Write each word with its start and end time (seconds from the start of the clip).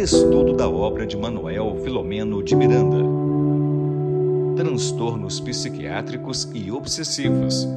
Estudo 0.00 0.54
da 0.54 0.66
obra 0.66 1.06
de 1.06 1.14
Manuel 1.14 1.76
Filomeno 1.84 2.42
de 2.42 2.56
Miranda. 2.56 3.04
Transtornos 4.56 5.38
psiquiátricos 5.40 6.48
e 6.54 6.72
obsessivos 6.72 7.68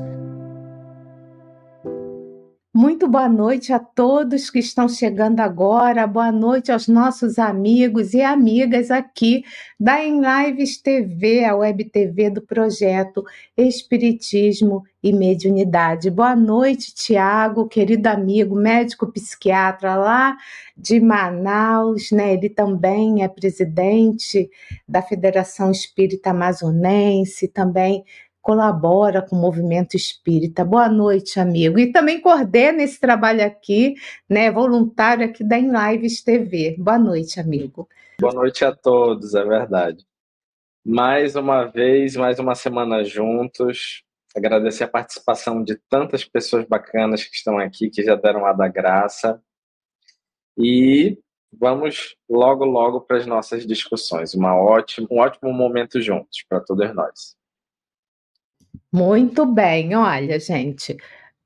boa 3.13 3.29
noite 3.29 3.71
a 3.71 3.77
todos 3.77 4.49
que 4.49 4.57
estão 4.57 4.89
chegando 4.89 5.39
agora. 5.39 6.07
Boa 6.07 6.31
noite 6.31 6.71
aos 6.71 6.87
nossos 6.87 7.37
amigos 7.37 8.15
e 8.15 8.23
amigas 8.23 8.89
aqui 8.89 9.43
da 9.79 10.03
Em 10.03 10.19
Lives 10.19 10.81
TV, 10.81 11.45
a 11.45 11.55
web 11.55 11.83
TV 11.85 12.31
do 12.31 12.41
projeto 12.41 13.23
Espiritismo 13.55 14.81
e 15.03 15.13
Mediunidade. 15.13 16.09
Boa 16.09 16.35
noite, 16.35 16.91
Tiago, 16.95 17.67
querido 17.67 18.07
amigo, 18.07 18.55
médico 18.55 19.05
psiquiatra 19.11 19.95
lá 19.95 20.35
de 20.75 20.99
Manaus, 20.99 22.09
né? 22.11 22.33
Ele 22.33 22.49
também 22.49 23.23
é 23.23 23.27
presidente 23.27 24.49
da 24.87 25.03
Federação 25.03 25.69
Espírita 25.69 26.31
Amazonense, 26.31 27.47
também 27.47 28.03
colabora 28.43 29.21
com 29.21 29.37
o 29.37 29.39
movimento 29.39 29.95
espírita. 29.95 30.65
Boa 30.65 30.89
noite, 30.89 31.39
amigo. 31.39 31.79
E 31.79 31.93
também 31.93 32.19
coordena 32.19 32.83
esse 32.83 32.99
trabalho 32.99 33.43
aqui, 33.43 33.95
né, 34.29 34.51
voluntário 34.51 35.25
aqui 35.25 35.45
da 35.45 35.57
Em 35.57 35.71
Lives 35.71 36.21
TV. 36.21 36.75
Boa 36.77 36.99
noite, 36.99 37.39
amigo. 37.39 37.87
Boa 38.19 38.33
noite 38.33 38.65
a 38.65 38.75
todos, 38.75 39.33
é 39.33 39.45
verdade. 39.45 40.05
Mais 40.85 41.37
uma 41.37 41.63
vez, 41.63 42.17
mais 42.17 42.37
uma 42.37 42.53
semana 42.53 43.01
juntos. 43.05 44.03
Agradecer 44.35 44.83
a 44.83 44.89
participação 44.89 45.63
de 45.63 45.77
tantas 45.89 46.25
pessoas 46.25 46.65
bacanas 46.65 47.23
que 47.23 47.35
estão 47.35 47.57
aqui, 47.57 47.89
que 47.89 48.03
já 48.03 48.15
deram 48.15 48.45
a 48.45 48.51
da 48.51 48.67
graça. 48.67 49.41
E 50.57 51.17
vamos 51.57 52.17
logo, 52.29 52.65
logo 52.65 52.99
para 52.99 53.17
as 53.17 53.25
nossas 53.25 53.65
discussões. 53.65 54.33
Uma 54.33 54.53
ótima, 54.53 55.07
um 55.09 55.19
ótimo 55.19 55.53
momento 55.53 56.01
juntos 56.01 56.43
para 56.49 56.59
todos 56.59 56.93
nós. 56.93 57.41
Muito 58.91 59.45
bem, 59.45 59.95
olha, 59.95 60.39
gente, 60.39 60.97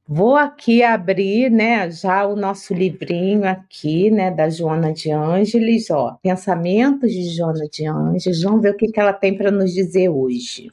vou 0.06 0.36
aqui 0.36 0.83
abrir, 0.83 1.50
né, 1.50 1.89
já 1.92 2.25
o 2.25 2.36
nosso 2.36 2.73
livrinho 2.73 3.47
aqui, 3.47 4.11
né, 4.11 4.31
da 4.31 4.50
Joana 4.50 4.94
de 4.94 5.11
Ângeles, 5.11 5.89
ó, 5.89 6.17
Pensamentos 6.22 7.11
de 7.11 7.30
Joana 7.30 7.67
de 7.70 7.86
Ângeles. 7.86 8.42
Vamos 8.44 8.61
ver 8.61 8.72
o 8.72 8.78
que, 8.78 8.88
que 8.92 9.00
ela 9.00 9.14
tem 9.14 9.38
para 9.38 9.52
nos 9.52 9.73
dizer 9.73 10.09
hoje, 10.09 10.72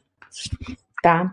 tá? 1.02 1.32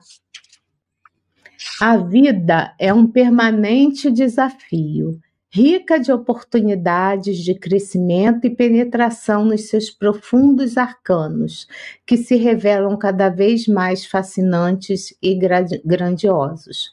A 1.80 1.98
vida 1.98 2.74
é 2.80 2.94
um 2.94 3.08
permanente 3.08 4.12
desafio 4.12 5.20
rica 5.54 6.00
de 6.00 6.14
oportunidades 6.14 7.38
de 7.38 7.54
crescimento 7.54 8.48
e 8.48 8.50
penetração 8.50 9.44
nos 9.44 9.68
seus 9.68 9.90
profundos 9.90 10.78
arcanos, 10.78 11.68
que 12.06 12.16
se 12.16 12.38
revelam 12.38 12.98
cada 12.98 13.28
vez 13.28 13.68
mais 13.68 14.06
fascinantes 14.06 15.14
e 15.22 15.38
grandiosos. 15.84 16.92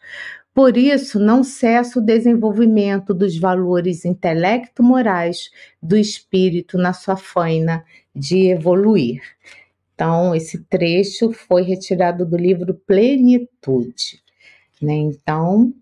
Por 0.53 0.77
isso, 0.77 1.21
não 1.21 1.45
cessa 1.45 2.01
o 2.01 2.05
desenvolvimento 2.05 3.15
dos 3.15 3.39
valores 3.39 4.05
intelecto-morais 4.05 5.51
do 5.81 5.97
espírito 5.97 6.77
na 6.77 6.93
sua 6.93 7.17
faina 7.17 7.85
de 8.13 8.49
evoluir. 8.49 9.23
Então, 9.95 10.35
esse 10.35 10.65
trecho 10.65 11.31
foi 11.31 11.63
retirado 11.63 12.27
do 12.27 12.37
livro 12.37 12.75
Plenitude. 12.75 14.21
Né? 14.83 14.95
Então, 14.95 15.73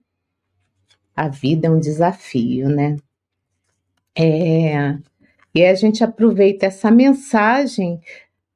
a 1.16 1.28
vida 1.28 1.68
é 1.68 1.70
um 1.70 1.80
desafio, 1.80 2.68
né? 2.68 2.96
É, 4.18 4.96
e 5.54 5.64
a 5.64 5.74
gente 5.74 6.04
aproveita 6.04 6.66
essa 6.66 6.90
mensagem 6.90 8.00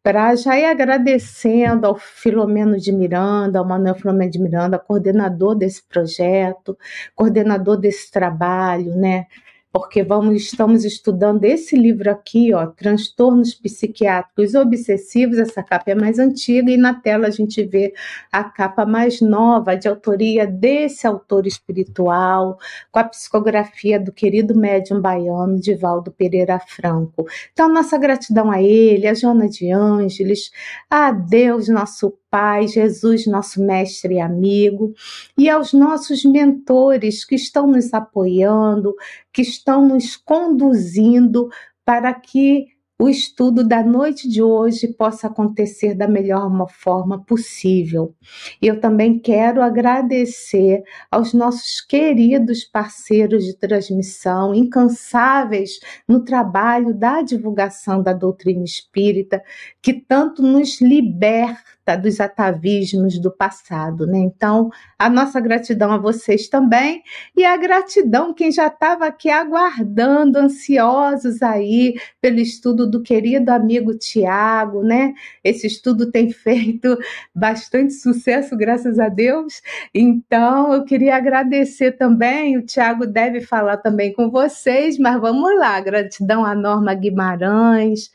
para 0.02 0.34
já 0.34 0.58
ir 0.58 0.64
agradecendo 0.66 1.86
ao 1.86 1.96
Filomeno 1.98 2.78
de 2.78 2.92
Miranda, 2.92 3.58
ao 3.58 3.66
Manuel 3.66 3.94
Filomeno 3.94 4.30
de 4.30 4.38
Miranda, 4.38 4.78
coordenador 4.78 5.54
desse 5.54 5.82
projeto, 5.86 6.76
coordenador 7.14 7.76
desse 7.78 8.10
trabalho, 8.10 8.96
né? 8.96 9.26
Porque 9.72 10.02
vamos, 10.02 10.42
estamos 10.42 10.84
estudando 10.84 11.44
esse 11.44 11.76
livro 11.76 12.10
aqui, 12.10 12.52
ó, 12.52 12.66
Transtornos 12.66 13.54
Psiquiátricos 13.54 14.54
Obsessivos. 14.54 15.38
Essa 15.38 15.62
capa 15.62 15.92
é 15.92 15.94
mais 15.94 16.18
antiga 16.18 16.70
e 16.70 16.76
na 16.76 16.94
tela 16.94 17.28
a 17.28 17.30
gente 17.30 17.62
vê 17.64 17.94
a 18.32 18.42
capa 18.42 18.84
mais 18.84 19.20
nova, 19.20 19.76
de 19.76 19.86
autoria 19.88 20.46
desse 20.46 21.06
autor 21.06 21.46
espiritual, 21.46 22.58
com 22.90 22.98
a 22.98 23.04
psicografia 23.04 24.00
do 24.00 24.12
querido 24.12 24.56
médium 24.56 25.00
baiano 25.00 25.60
Divaldo 25.60 26.10
Pereira 26.10 26.58
Franco. 26.58 27.26
Então, 27.52 27.72
nossa 27.72 27.96
gratidão 27.96 28.50
a 28.50 28.60
ele, 28.60 29.06
a 29.06 29.14
Joana 29.14 29.48
de 29.48 29.70
Ângeles, 29.70 30.50
a 30.90 31.12
Deus, 31.12 31.68
nosso 31.68 32.12
Pai, 32.30 32.68
Jesus, 32.68 33.26
nosso 33.26 33.60
mestre 33.60 34.14
e 34.14 34.20
amigo, 34.20 34.94
e 35.36 35.48
aos 35.48 35.72
nossos 35.72 36.24
mentores 36.24 37.24
que 37.24 37.34
estão 37.34 37.66
nos 37.66 37.92
apoiando, 37.92 38.94
que 39.32 39.42
estão 39.42 39.88
nos 39.88 40.16
conduzindo 40.16 41.48
para 41.84 42.14
que 42.14 42.66
o 43.00 43.08
estudo 43.08 43.66
da 43.66 43.82
noite 43.82 44.28
de 44.28 44.42
hoje 44.42 44.86
possa 44.86 45.28
acontecer 45.28 45.94
da 45.94 46.06
melhor 46.06 46.50
forma 46.68 47.24
possível. 47.24 48.14
Eu 48.60 48.78
também 48.78 49.18
quero 49.18 49.62
agradecer 49.62 50.82
aos 51.10 51.32
nossos 51.32 51.80
queridos 51.80 52.62
parceiros 52.62 53.46
de 53.46 53.56
transmissão, 53.56 54.54
incansáveis 54.54 55.80
no 56.06 56.22
trabalho 56.22 56.92
da 56.92 57.22
divulgação 57.22 58.02
da 58.02 58.12
doutrina 58.12 58.64
espírita, 58.64 59.42
que 59.82 59.94
tanto 59.94 60.42
nos 60.42 60.80
liberta 60.80 61.96
dos 61.96 62.20
atavismos 62.20 63.18
do 63.18 63.30
passado, 63.30 64.06
né? 64.06 64.18
Então, 64.18 64.70
a 64.98 65.08
nossa 65.08 65.40
gratidão 65.40 65.90
a 65.90 65.98
vocês 65.98 66.48
também 66.48 67.02
e 67.36 67.44
a 67.44 67.56
gratidão 67.56 68.34
quem 68.34 68.52
já 68.52 68.66
estava 68.68 69.06
aqui 69.06 69.30
aguardando, 69.30 70.38
ansiosos 70.38 71.42
aí 71.42 71.94
pelo 72.20 72.38
estudo 72.38 72.88
do 72.88 73.02
querido 73.02 73.50
amigo 73.50 73.96
Tiago, 73.96 74.82
né? 74.82 75.12
Esse 75.42 75.66
estudo 75.66 76.10
tem 76.10 76.30
feito 76.30 76.96
bastante 77.34 77.94
sucesso, 77.94 78.56
graças 78.56 78.98
a 78.98 79.08
Deus. 79.08 79.60
Então, 79.94 80.72
eu 80.74 80.84
queria 80.84 81.16
agradecer 81.16 81.92
também, 81.92 82.56
o 82.56 82.62
Tiago 82.64 83.06
deve 83.06 83.40
falar 83.40 83.78
também 83.78 84.12
com 84.12 84.30
vocês, 84.30 84.98
mas 84.98 85.20
vamos 85.20 85.58
lá, 85.58 85.80
gratidão 85.80 86.44
a 86.44 86.54
Norma 86.54 86.94
Guimarães, 86.94 88.10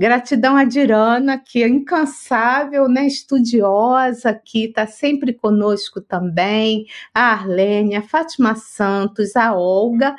Gratidão 0.00 0.56
a 0.56 0.64
Dirana, 0.64 1.36
que 1.36 1.62
é 1.62 1.68
incansável, 1.68 2.88
né, 2.88 3.06
estudiosa, 3.06 4.32
que 4.32 4.64
está 4.64 4.86
sempre 4.86 5.34
conosco 5.34 6.00
também, 6.00 6.86
a 7.14 7.32
Arlene, 7.32 7.96
a 7.96 8.00
Fátima 8.00 8.54
Santos, 8.54 9.36
a 9.36 9.54
Olga, 9.54 10.16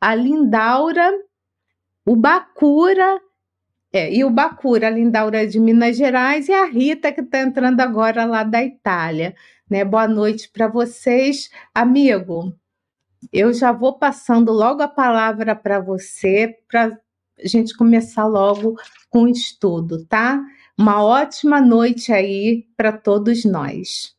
a 0.00 0.14
Lindaura, 0.14 1.10
o 2.06 2.14
Bacura, 2.14 3.20
é, 3.92 4.14
e 4.14 4.24
o 4.24 4.30
Bacura, 4.30 4.86
a 4.86 4.90
Lindaura 4.90 5.42
é 5.42 5.46
de 5.46 5.58
Minas 5.58 5.96
Gerais, 5.96 6.48
e 6.48 6.52
a 6.52 6.66
Rita, 6.66 7.10
que 7.10 7.20
está 7.20 7.40
entrando 7.40 7.80
agora 7.80 8.24
lá 8.24 8.44
da 8.44 8.62
Itália. 8.62 9.34
Né? 9.68 9.84
Boa 9.84 10.06
noite 10.06 10.48
para 10.48 10.68
vocês. 10.68 11.50
Amigo, 11.74 12.54
eu 13.32 13.52
já 13.52 13.72
vou 13.72 13.98
passando 13.98 14.52
logo 14.52 14.80
a 14.80 14.86
palavra 14.86 15.56
para 15.56 15.80
você, 15.80 16.56
para 16.68 16.96
a 17.38 17.46
gente 17.46 17.76
começar 17.76 18.26
logo 18.26 18.76
com 19.10 19.24
o 19.24 19.28
estudo, 19.28 20.04
tá? 20.06 20.42
Uma 20.78 21.04
ótima 21.04 21.60
noite 21.60 22.12
aí 22.12 22.66
para 22.76 22.92
todos 22.92 23.44
nós. 23.44 24.14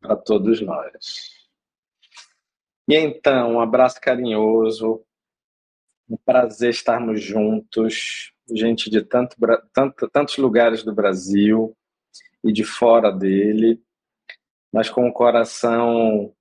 Para 0.00 0.16
todos 0.16 0.60
nós. 0.60 1.46
E 2.88 2.94
então, 2.94 3.54
um 3.54 3.60
abraço 3.60 4.00
carinhoso, 4.00 5.04
um 6.08 6.16
prazer 6.16 6.70
estarmos 6.70 7.20
juntos, 7.20 8.32
gente 8.48 8.88
de 8.88 9.02
tanto, 9.02 9.36
tanto, 9.72 10.08
tantos 10.08 10.36
lugares 10.36 10.84
do 10.84 10.94
Brasil 10.94 11.76
e 12.44 12.52
de 12.52 12.62
fora 12.62 13.10
dele, 13.10 13.82
mas 14.72 14.88
com 14.88 15.08
o 15.08 15.12
coração 15.12 16.32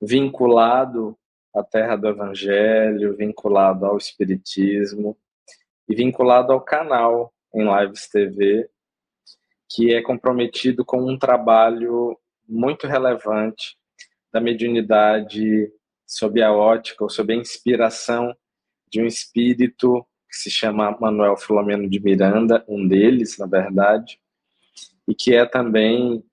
vinculado 0.00 1.18
a 1.54 1.62
terra 1.62 1.96
do 1.96 2.08
Evangelho, 2.08 3.16
vinculado 3.16 3.86
ao 3.86 3.96
Espiritismo 3.96 5.16
e 5.88 5.94
vinculado 5.94 6.52
ao 6.52 6.60
canal 6.60 7.32
em 7.54 7.64
Lives 7.64 8.08
TV, 8.08 8.68
que 9.68 9.94
é 9.94 10.02
comprometido 10.02 10.84
com 10.84 11.00
um 11.02 11.16
trabalho 11.16 12.18
muito 12.48 12.86
relevante 12.86 13.76
da 14.32 14.40
mediunidade 14.40 15.72
sob 16.06 16.42
a 16.42 16.52
ótica 16.52 17.04
ou 17.04 17.10
sob 17.10 17.32
a 17.32 17.36
inspiração 17.36 18.34
de 18.88 19.00
um 19.00 19.06
espírito 19.06 20.04
que 20.28 20.36
se 20.36 20.50
chama 20.50 20.96
Manuel 21.00 21.36
Filomeno 21.36 21.88
de 21.88 22.00
Miranda, 22.00 22.64
um 22.68 22.86
deles, 22.86 23.38
na 23.38 23.46
verdade, 23.46 24.18
e 25.06 25.14
que 25.14 25.34
é 25.34 25.46
também 25.46 26.24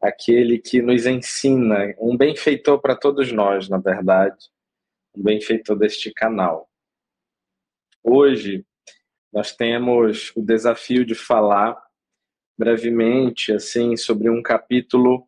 aquele 0.00 0.58
que 0.58 0.80
nos 0.80 1.04
ensina, 1.06 1.94
um 1.98 2.16
benfeitor 2.16 2.80
para 2.80 2.96
todos 2.96 3.30
nós, 3.32 3.68
na 3.68 3.78
verdade, 3.78 4.48
um 5.14 5.22
benfeitor 5.22 5.76
deste 5.76 6.12
canal. 6.12 6.68
Hoje 8.02 8.64
nós 9.32 9.54
temos 9.54 10.32
o 10.34 10.42
desafio 10.42 11.04
de 11.04 11.14
falar 11.14 11.80
brevemente 12.58 13.52
assim 13.52 13.96
sobre 13.96 14.28
um 14.28 14.42
capítulo 14.42 15.26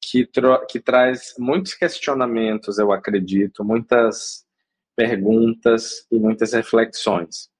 que, 0.00 0.28
que 0.68 0.80
traz 0.80 1.34
muitos 1.38 1.74
questionamentos, 1.74 2.78
eu 2.78 2.92
acredito, 2.92 3.64
muitas 3.64 4.44
perguntas 4.94 6.06
e 6.10 6.18
muitas 6.18 6.52
reflexões. 6.52 7.50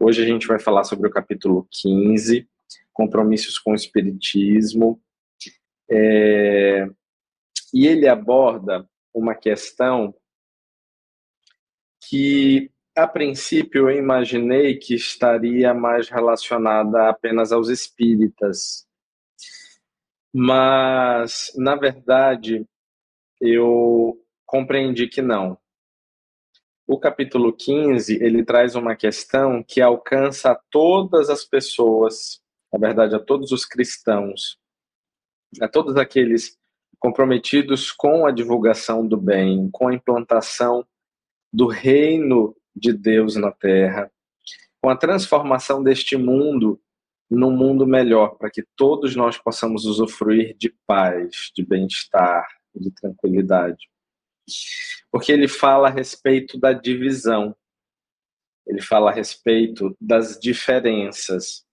Hoje 0.00 0.22
a 0.22 0.26
gente 0.26 0.46
vai 0.46 0.58
falar 0.58 0.84
sobre 0.84 1.08
o 1.08 1.10
capítulo 1.10 1.66
15, 1.70 2.48
compromissos 2.92 3.58
com 3.58 3.72
o 3.72 3.74
Espiritismo, 3.74 5.00
é, 5.90 6.86
e 7.72 7.86
ele 7.86 8.06
aborda 8.08 8.88
uma 9.14 9.34
questão 9.34 10.14
que, 12.08 12.70
a 12.96 13.06
princípio, 13.06 13.90
eu 13.90 13.98
imaginei 13.98 14.76
que 14.76 14.94
estaria 14.94 15.74
mais 15.74 16.08
relacionada 16.08 17.08
apenas 17.08 17.52
aos 17.52 17.68
espíritas. 17.68 18.86
Mas, 20.32 21.52
na 21.56 21.76
verdade, 21.76 22.66
eu 23.40 24.18
compreendi 24.46 25.06
que 25.06 25.20
não. 25.20 25.58
O 26.86 26.98
capítulo 26.98 27.52
15, 27.52 28.22
ele 28.24 28.42
traz 28.42 28.74
uma 28.74 28.96
questão 28.96 29.62
que 29.62 29.82
alcança 29.82 30.52
a 30.52 30.60
todas 30.70 31.28
as 31.28 31.44
pessoas, 31.44 32.40
na 32.72 32.78
verdade, 32.78 33.14
a 33.14 33.20
todos 33.20 33.52
os 33.52 33.66
cristãos, 33.66 34.58
a 35.60 35.68
todos 35.68 35.96
aqueles 35.96 36.56
comprometidos 36.98 37.92
com 37.92 38.26
a 38.26 38.30
divulgação 38.30 39.06
do 39.06 39.16
bem, 39.16 39.68
com 39.70 39.88
a 39.88 39.94
implantação 39.94 40.86
do 41.52 41.66
reino 41.66 42.56
de 42.74 42.92
Deus 42.92 43.36
na 43.36 43.50
terra, 43.50 44.10
com 44.80 44.90
a 44.90 44.96
transformação 44.96 45.82
deste 45.82 46.16
mundo 46.16 46.80
num 47.30 47.50
mundo 47.50 47.86
melhor, 47.86 48.36
para 48.38 48.50
que 48.50 48.64
todos 48.74 49.14
nós 49.14 49.36
possamos 49.36 49.84
usufruir 49.84 50.56
de 50.56 50.74
paz, 50.86 51.50
de 51.54 51.62
bem-estar, 51.62 52.46
de 52.74 52.90
tranquilidade 52.90 53.86
porque 55.10 55.32
ele 55.32 55.48
fala 55.48 55.88
a 55.88 55.90
respeito 55.90 56.58
da 56.58 56.72
divisão, 56.72 57.54
ele 58.66 58.82
fala 58.82 59.10
a 59.10 59.14
respeito 59.14 59.96
das 60.00 60.38
diferenças. 60.38 61.64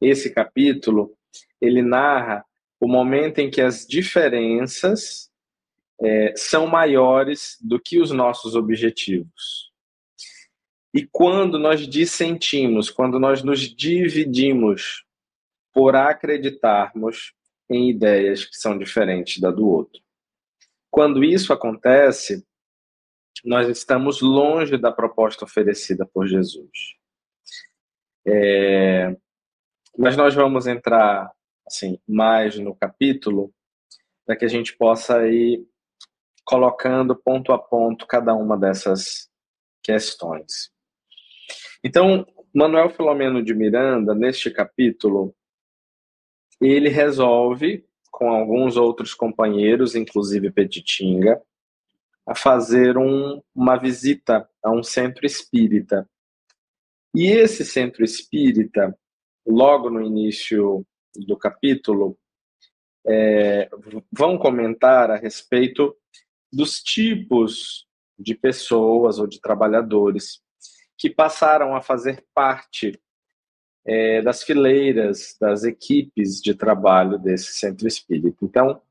Esse 0.00 0.32
capítulo 0.32 1.16
ele 1.60 1.82
narra 1.82 2.44
o 2.80 2.88
momento 2.88 3.38
em 3.38 3.50
que 3.50 3.60
as 3.60 3.86
diferenças 3.86 5.29
é, 6.02 6.32
são 6.36 6.66
maiores 6.66 7.56
do 7.60 7.78
que 7.78 8.00
os 8.00 8.10
nossos 8.10 8.54
objetivos. 8.54 9.70
E 10.94 11.06
quando 11.06 11.58
nós 11.58 11.86
dissentimos, 11.86 12.90
quando 12.90 13.18
nós 13.18 13.42
nos 13.42 13.60
dividimos 13.60 15.04
por 15.72 15.94
acreditarmos 15.94 17.32
em 17.68 17.90
ideias 17.90 18.44
que 18.44 18.56
são 18.56 18.76
diferentes 18.76 19.40
da 19.40 19.50
do 19.50 19.68
outro. 19.68 20.02
Quando 20.90 21.22
isso 21.22 21.52
acontece, 21.52 22.44
nós 23.44 23.68
estamos 23.68 24.20
longe 24.20 24.76
da 24.76 24.90
proposta 24.90 25.44
oferecida 25.44 26.04
por 26.04 26.26
Jesus. 26.26 26.96
É, 28.26 29.16
mas 29.96 30.16
nós 30.16 30.34
vamos 30.34 30.66
entrar 30.66 31.30
assim 31.64 31.98
mais 32.06 32.58
no 32.58 32.74
capítulo 32.74 33.54
para 34.26 34.36
que 34.36 34.44
a 34.44 34.48
gente 34.48 34.76
possa 34.76 35.26
ir 35.28 35.64
colocando 36.50 37.14
ponto 37.14 37.52
a 37.52 37.58
ponto 37.58 38.08
cada 38.08 38.34
uma 38.34 38.58
dessas 38.58 39.30
questões. 39.80 40.72
Então, 41.84 42.26
Manuel 42.52 42.90
Filomeno 42.90 43.40
de 43.40 43.54
Miranda, 43.54 44.16
neste 44.16 44.50
capítulo, 44.50 45.32
ele 46.60 46.88
resolve 46.88 47.86
com 48.10 48.30
alguns 48.30 48.76
outros 48.76 49.14
companheiros, 49.14 49.94
inclusive 49.94 50.50
Petitinga, 50.50 51.40
a 52.26 52.34
fazer 52.34 52.98
um, 52.98 53.40
uma 53.54 53.76
visita 53.76 54.50
a 54.60 54.72
um 54.72 54.82
centro 54.82 55.24
espírita. 55.24 56.04
E 57.14 57.28
esse 57.28 57.64
centro 57.64 58.02
espírita, 58.02 58.98
logo 59.46 59.88
no 59.88 60.02
início 60.02 60.84
do 61.16 61.36
capítulo, 61.36 62.18
é, 63.06 63.70
vão 64.12 64.36
comentar 64.36 65.12
a 65.12 65.16
respeito 65.16 65.96
dos 66.52 66.82
tipos 66.82 67.86
de 68.18 68.34
pessoas 68.34 69.18
ou 69.18 69.26
de 69.26 69.40
trabalhadores 69.40 70.40
que 70.98 71.08
passaram 71.08 71.74
a 71.74 71.80
fazer 71.80 72.24
parte 72.34 73.00
é, 73.86 74.20
das 74.20 74.42
fileiras, 74.42 75.36
das 75.40 75.64
equipes 75.64 76.40
de 76.40 76.54
trabalho 76.54 77.18
desse 77.18 77.54
centro 77.54 77.88
espírita. 77.88 78.36
Então, 78.42 78.82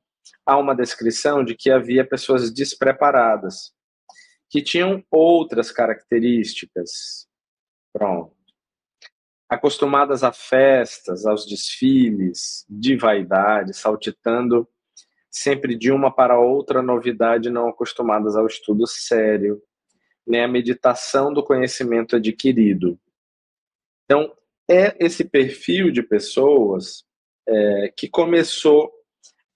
há 0.45 0.57
uma 0.57 0.75
descrição 0.75 1.44
de 1.44 1.56
que 1.56 1.69
havia 1.69 2.03
pessoas 2.03 2.51
despreparadas, 2.51 3.71
que 4.50 4.61
tinham 4.61 5.03
outras 5.11 5.71
características. 5.71 7.27
Pronto. 7.94 8.35
Acostumadas 9.47 10.23
a 10.23 10.31
festas, 10.31 11.25
aos 11.25 11.45
desfiles, 11.45 12.65
de 12.67 12.95
vaidade, 12.95 13.75
saltitando 13.75 14.67
sempre 15.30 15.76
de 15.76 15.92
uma 15.92 16.14
para 16.14 16.40
outra 16.40 16.81
novidade, 16.81 17.50
não 17.50 17.68
acostumadas 17.68 18.36
ao 18.36 18.48
estudo 18.48 18.88
sério, 18.88 19.62
nem 20.26 20.44
à 20.44 20.48
meditação 20.48 21.34
do 21.34 21.44
conhecimento 21.44 22.16
adquirido. 22.16 23.00
Então, 24.06 24.36
é 24.70 24.96
esse 25.04 25.24
perfil 25.24 25.92
de 25.92 26.04
pessoas 26.04 27.04
é, 27.48 27.94
que 27.96 28.08
começou 28.08 28.92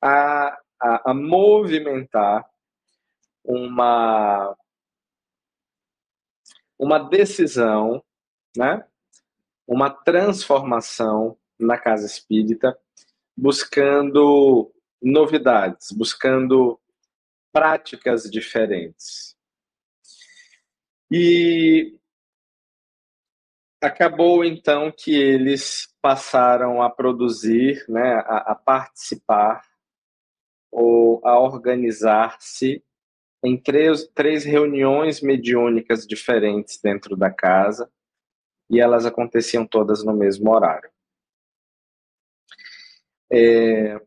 a, 0.02 0.60
a, 0.81 1.12
a 1.12 1.14
movimentar 1.14 2.48
uma, 3.44 4.56
uma 6.80 7.00
decisão, 7.00 8.04
né? 8.58 8.86
uma 9.68 9.90
transformação 9.90 11.38
na 11.60 11.78
casa 11.78 12.06
espírita, 12.06 12.78
buscando 13.36 14.74
novidades, 15.03 15.91
buscando 15.91 16.79
práticas 17.51 18.23
diferentes. 18.23 19.35
E 21.11 21.95
acabou 23.81 24.43
então 24.43 24.91
que 24.91 25.13
eles 25.13 25.93
passaram 26.01 26.81
a 26.81 26.89
produzir, 26.89 27.86
né, 27.88 28.15
a, 28.25 28.51
a 28.51 28.55
participar 28.55 29.63
ou 30.72 31.22
a 31.24 31.39
organizar-se 31.39 32.83
em 33.43 33.57
três, 33.57 34.07
três 34.15 34.45
reuniões 34.45 35.22
mediúnicas 35.22 36.07
diferentes 36.07 36.79
dentro 36.81 37.15
da 37.15 37.29
casa 37.29 37.91
e 38.69 38.79
elas 38.79 39.05
aconteciam 39.05 39.67
todas 39.67 40.03
no 40.03 40.13
mesmo 40.13 40.50
horário. 40.50 40.89
É, 43.31 44.00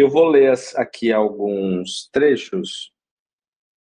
eu 0.00 0.08
vou 0.08 0.26
ler 0.26 0.54
aqui 0.76 1.12
alguns 1.12 2.08
trechos 2.10 2.90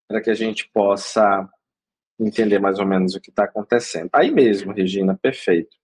para 0.07 0.21
que 0.21 0.29
a 0.29 0.35
gente 0.35 0.69
possa 0.71 1.49
entender 2.19 2.59
mais 2.59 2.79
ou 2.79 2.85
menos 2.85 3.15
o 3.15 3.21
que 3.21 3.29
está 3.29 3.45
acontecendo. 3.45 4.09
Aí 4.13 4.31
mesmo, 4.31 4.71
Regina, 4.71 5.17
perfeito. 5.19 5.75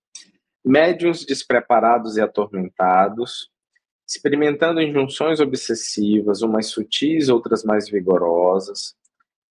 Médiuns 0.63 1.25
despreparados 1.25 2.17
e 2.17 2.21
atormentados, 2.21 3.49
experimentando 4.07 4.79
injunções 4.79 5.39
obsessivas, 5.39 6.43
umas 6.43 6.67
sutis, 6.67 7.27
outras 7.27 7.63
mais 7.63 7.89
vigorosas, 7.89 8.95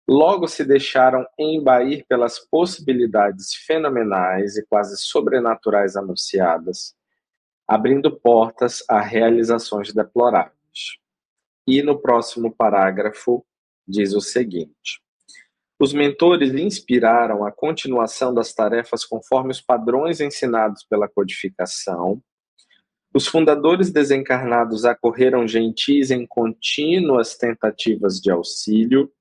logo 0.07 0.47
se 0.47 0.65
deixaram 0.65 1.25
embair 1.39 2.05
pelas 2.07 2.39
possibilidades 2.39 3.53
fenomenais 3.53 4.57
e 4.57 4.65
quase 4.65 4.97
sobrenaturais 4.97 5.95
anunciadas, 5.95 6.93
abrindo 7.65 8.19
portas 8.19 8.83
a 8.89 8.99
realizações 8.99 9.93
deploráveis. 9.93 10.56
E 11.67 11.81
no 11.81 11.99
próximo 11.99 12.53
parágrafo 12.53 13.45
diz 13.87 14.13
o 14.13 14.21
seguinte: 14.21 15.01
os 15.79 15.93
mentores 15.93 16.53
inspiraram 16.53 17.45
a 17.45 17.51
continuação 17.51 18.33
das 18.33 18.53
tarefas 18.53 19.05
conforme 19.05 19.51
os 19.51 19.61
padrões 19.61 20.19
ensinados 20.19 20.83
pela 20.83 21.07
codificação. 21.07 22.21
Os 23.13 23.27
fundadores 23.27 23.91
desencarnados 23.91 24.85
acorreram 24.85 25.47
gentis 25.47 26.11
em 26.11 26.25
contínuas 26.25 27.37
tentativas 27.37 28.19
de 28.19 28.31
auxílio, 28.31 29.11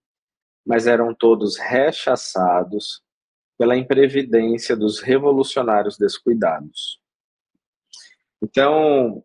mas 0.64 0.86
eram 0.86 1.14
todos 1.14 1.56
rechaçados 1.58 3.02
pela 3.58 3.76
imprevidência 3.76 4.76
dos 4.76 5.00
revolucionários 5.00 5.96
descuidados. 5.96 7.00
Então, 8.42 9.24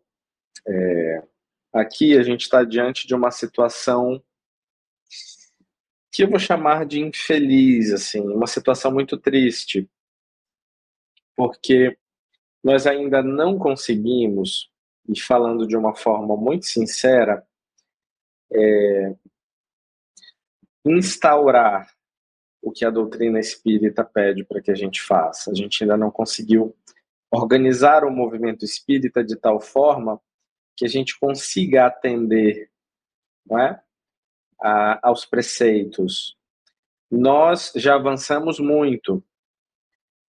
é, 0.66 1.22
aqui 1.72 2.16
a 2.16 2.22
gente 2.22 2.42
está 2.42 2.62
diante 2.64 3.06
de 3.06 3.14
uma 3.14 3.30
situação 3.30 4.22
que 6.10 6.22
eu 6.24 6.28
vou 6.28 6.38
chamar 6.38 6.84
de 6.84 7.00
infeliz, 7.00 7.90
assim, 7.90 8.20
uma 8.20 8.46
situação 8.46 8.92
muito 8.92 9.16
triste, 9.16 9.88
porque 11.34 11.96
nós 12.62 12.86
ainda 12.86 13.22
não 13.22 13.58
conseguimos, 13.58 14.70
e 15.08 15.18
falando 15.18 15.66
de 15.66 15.74
uma 15.74 15.94
forma 15.94 16.36
muito 16.36 16.66
sincera, 16.66 17.46
é, 18.52 19.16
instaurar 20.84 21.90
o 22.60 22.70
que 22.70 22.84
a 22.84 22.90
doutrina 22.90 23.40
espírita 23.40 24.04
pede 24.04 24.44
para 24.44 24.60
que 24.60 24.70
a 24.70 24.74
gente 24.74 25.00
faça. 25.00 25.50
A 25.50 25.54
gente 25.54 25.82
ainda 25.82 25.96
não 25.96 26.10
conseguiu 26.10 26.76
organizar 27.30 28.04
o 28.04 28.10
movimento 28.10 28.64
espírita 28.64 29.24
de 29.24 29.34
tal 29.34 29.58
forma 29.58 30.20
que 30.76 30.84
a 30.84 30.88
gente 30.88 31.18
consiga 31.18 31.86
atender 31.86 32.72
não 33.46 33.58
é? 33.58 33.80
A, 34.60 35.08
aos 35.08 35.24
preceitos. 35.24 36.36
Nós 37.10 37.72
já 37.76 37.94
avançamos 37.94 38.58
muito, 38.58 39.22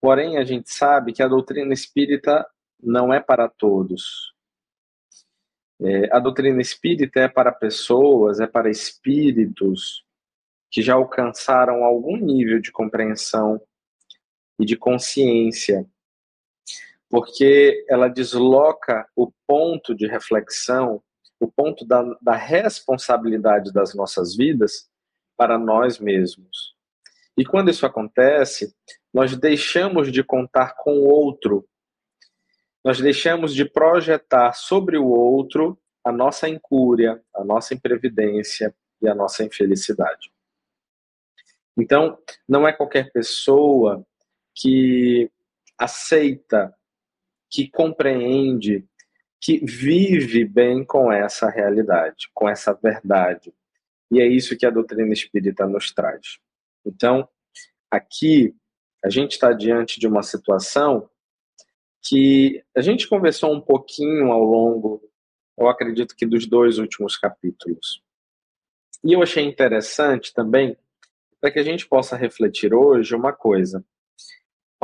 porém 0.02 0.38
a 0.38 0.44
gente 0.44 0.72
sabe 0.72 1.14
que 1.14 1.24
a 1.24 1.28
doutrina 1.28 1.74
espírita 1.74 2.46
não 2.82 3.14
é 3.14 3.20
para 3.20 3.48
todos. 3.48 4.34
É, 5.82 6.16
a 6.16 6.20
doutrina 6.20 6.62
espírita 6.62 7.20
é 7.20 7.28
para 7.28 7.52
pessoas, 7.52 8.40
é 8.40 8.48
para 8.48 8.70
espíritos 8.70 10.06
que 10.70 10.82
já 10.82 10.96
alcançaram 10.96 11.84
algum 11.84 12.18
nível 12.18 12.60
de 12.60 12.72
compreensão 12.72 13.62
e 14.60 14.66
de 14.66 14.76
consciência, 14.76 15.88
porque 17.14 17.86
ela 17.88 18.08
desloca 18.08 19.08
o 19.16 19.32
ponto 19.46 19.94
de 19.94 20.08
reflexão, 20.08 21.00
o 21.40 21.48
ponto 21.48 21.86
da, 21.86 22.02
da 22.20 22.36
responsabilidade 22.36 23.72
das 23.72 23.94
nossas 23.94 24.36
vidas 24.36 24.90
para 25.38 25.60
nós 25.60 26.00
mesmos. 26.00 26.76
E 27.38 27.46
quando 27.46 27.70
isso 27.70 27.86
acontece, 27.86 28.76
nós 29.14 29.38
deixamos 29.38 30.12
de 30.12 30.24
contar 30.24 30.74
com 30.74 31.02
o 31.02 31.04
outro, 31.04 31.70
nós 32.84 33.00
deixamos 33.00 33.54
de 33.54 33.64
projetar 33.64 34.54
sobre 34.54 34.98
o 34.98 35.06
outro 35.06 35.80
a 36.04 36.12
nossa 36.12 36.50
incúria, 36.50 37.22
a 37.36 37.44
nossa 37.44 37.76
imprevidência 37.76 38.74
e 39.00 39.08
a 39.08 39.14
nossa 39.14 39.44
infelicidade. 39.44 40.34
Então, 41.78 42.18
não 42.50 42.68
é 42.68 42.74
qualquer 42.74 43.12
pessoa 43.12 44.04
que 44.56 45.30
aceita, 45.78 46.76
que 47.54 47.70
compreende, 47.70 48.84
que 49.40 49.64
vive 49.64 50.44
bem 50.44 50.84
com 50.84 51.12
essa 51.12 51.48
realidade, 51.48 52.28
com 52.34 52.50
essa 52.50 52.74
verdade. 52.74 53.54
E 54.12 54.20
é 54.20 54.26
isso 54.26 54.58
que 54.58 54.66
a 54.66 54.72
doutrina 54.72 55.14
espírita 55.14 55.68
nos 55.68 55.92
traz. 55.92 56.40
Então, 56.84 57.30
aqui, 57.92 58.56
a 59.06 59.10
gente 59.10 59.34
está 59.34 59.54
diante 59.54 60.00
de 60.00 60.08
uma 60.08 60.24
situação 60.24 61.08
que 62.02 62.64
a 62.76 62.82
gente 62.82 63.08
conversou 63.08 63.54
um 63.54 63.62
pouquinho 63.62 64.32
ao 64.32 64.44
longo, 64.44 65.08
eu 65.56 65.70
acredito 65.70 66.16
que 66.16 66.26
dos 66.26 66.48
dois 66.48 66.80
últimos 66.80 67.16
capítulos. 67.18 68.02
E 69.04 69.14
eu 69.14 69.22
achei 69.22 69.44
interessante 69.46 70.34
também 70.34 70.76
para 71.40 71.52
que 71.52 71.60
a 71.60 71.64
gente 71.64 71.88
possa 71.88 72.18
refletir 72.18 72.74
hoje 72.74 73.14
uma 73.14 73.32
coisa. 73.32 73.86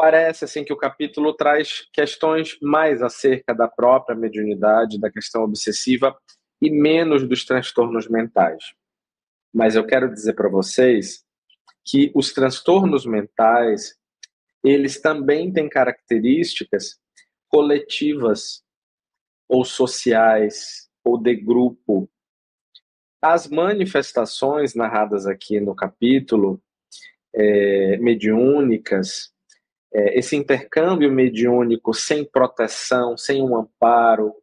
Parece 0.01 0.45
assim 0.45 0.63
que 0.63 0.71
o 0.71 0.77
capítulo 0.77 1.33
traz 1.33 1.85
questões 1.91 2.57
mais 2.61 3.01
acerca 3.01 3.53
da 3.53 3.67
própria 3.67 4.15
mediunidade, 4.15 4.97
da 4.97 5.11
questão 5.11 5.43
obsessiva 5.43 6.17
e 6.61 6.71
menos 6.71 7.27
dos 7.27 7.43
transtornos 7.43 8.07
mentais. 8.07 8.63
Mas 9.53 9.75
eu 9.75 9.85
quero 9.85 10.09
dizer 10.09 10.35
para 10.35 10.47
vocês 10.47 11.25
que 11.85 12.13
os 12.15 12.31
transtornos 12.31 13.05
mentais, 13.05 13.97
eles 14.63 15.01
também 15.01 15.51
têm 15.51 15.67
características 15.67 16.97
coletivas 17.49 18.63
ou 19.49 19.65
sociais 19.65 20.89
ou 21.03 21.21
de 21.21 21.35
grupo 21.35 22.09
as 23.21 23.49
manifestações 23.49 24.73
narradas 24.73 25.27
aqui 25.27 25.59
no 25.59 25.75
capítulo, 25.75 26.63
é, 27.35 27.97
mediúnicas, 27.97 29.37
é, 29.93 30.19
esse 30.19 30.35
intercâmbio 30.35 31.11
mediúnico 31.11 31.93
sem 31.93 32.23
proteção, 32.23 33.17
sem 33.17 33.41
um 33.41 33.57
amparo, 33.57 34.33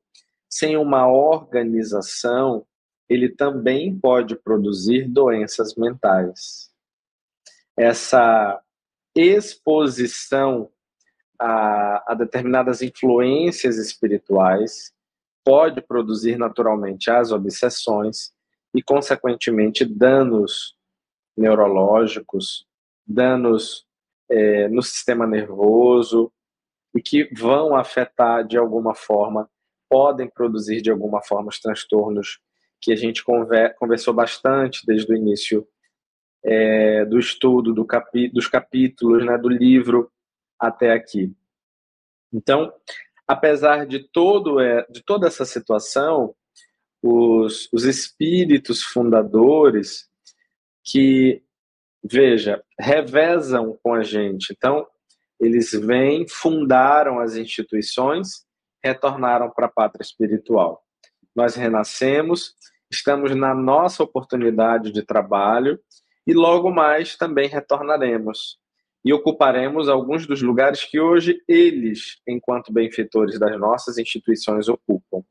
sem 0.49 0.77
uma 0.77 1.07
organização, 1.09 2.67
ele 3.09 3.29
também 3.29 3.97
pode 3.97 4.37
produzir 4.37 5.09
doenças 5.09 5.75
mentais. 5.77 6.71
Essa 7.77 8.61
exposição 9.15 10.71
a, 11.39 12.13
a 12.13 12.15
determinadas 12.15 12.83
influências 12.83 13.77
espirituais 13.77 14.93
pode 15.45 15.81
produzir 15.81 16.37
naturalmente 16.37 17.11
as 17.11 17.31
obsessões 17.31 18.33
e, 18.75 18.83
consequentemente, 18.83 19.85
danos 19.85 20.77
neurológicos, 21.37 22.67
danos 23.07 23.86
é, 24.31 24.69
no 24.69 24.83
sistema 24.83 25.27
nervoso 25.27 26.33
e 26.95 27.01
que 27.01 27.29
vão 27.35 27.75
afetar 27.77 28.47
de 28.47 28.57
alguma 28.57 28.95
forma, 28.95 29.49
podem 29.89 30.29
produzir 30.29 30.81
de 30.81 30.91
alguma 30.91 31.23
forma 31.23 31.49
os 31.49 31.61
transtornos 31.61 32.41
que 32.81 32.93
a 32.93 32.97
gente 32.97 33.25
conversou 33.79 34.15
bastante 34.15 34.85
desde 34.87 35.13
o 35.13 35.17
início 35.17 35.67
é, 36.45 37.05
do 37.05 37.19
estudo 37.19 37.73
do 37.73 37.85
capi 37.85 38.29
dos 38.29 38.49
capítulos, 38.49 39.25
né, 39.25 39.37
do 39.37 39.49
livro 39.49 40.11
até 40.59 40.93
aqui. 40.93 41.35
Então, 42.33 42.73
apesar 43.27 43.87
de 43.87 44.01
todo 44.01 44.61
é, 44.61 44.87
de 44.89 45.03
toda 45.03 45.27
essa 45.27 45.45
situação, 45.45 46.35
os, 47.03 47.69
os 47.73 47.85
espíritos 47.85 48.83
fundadores 48.83 50.09
que, 50.85 51.43
veja, 52.11 52.63
revezam 52.79 53.79
com 53.83 53.95
a 53.95 54.03
gente. 54.03 54.53
Então, 54.57 54.87
eles 55.41 55.73
vêm, 55.73 56.27
fundaram 56.29 57.19
as 57.19 57.37
instituições, 57.37 58.45
retornaram 58.83 59.51
para 59.51 59.67
a 59.67 59.71
pátria 59.71 60.03
espiritual. 60.03 60.83
Nós 61.35 61.55
renascemos, 61.55 62.55
estamos 62.91 63.35
na 63.35 63.55
nossa 63.55 64.03
oportunidade 64.03 64.93
de 64.93 65.03
trabalho 65.03 65.79
e 66.27 66.33
logo 66.33 66.71
mais 66.71 67.17
também 67.17 67.49
retornaremos 67.49 68.59
e 69.07 69.13
ocuparemos 69.13 69.89
alguns 69.89 70.27
dos 70.27 70.43
lugares 70.43 70.83
que 70.83 70.99
hoje 70.99 71.41
eles, 71.47 72.21
enquanto 72.27 72.73
benfeitores 72.73 73.39
das 73.39 73.57
nossas 73.57 73.99
instituições, 73.99 74.69
ocupam. 74.69 75.23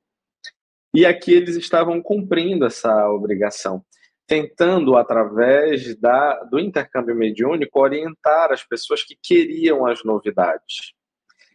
E 0.94 1.06
aqui 1.06 1.34
eles 1.34 1.58
estavam 1.58 2.02
cumprindo 2.02 2.66
essa 2.66 3.10
obrigação, 3.10 3.84
tentando, 4.28 4.96
através 4.96 5.96
da, 6.00 6.44
do 6.46 6.60
intercâmbio 6.60 7.16
mediúnico, 7.16 7.80
orientar 7.80 8.52
as 8.52 8.64
pessoas 8.64 9.04
que 9.04 9.16
queriam 9.22 9.86
as 9.86 10.04
novidades, 10.04 10.94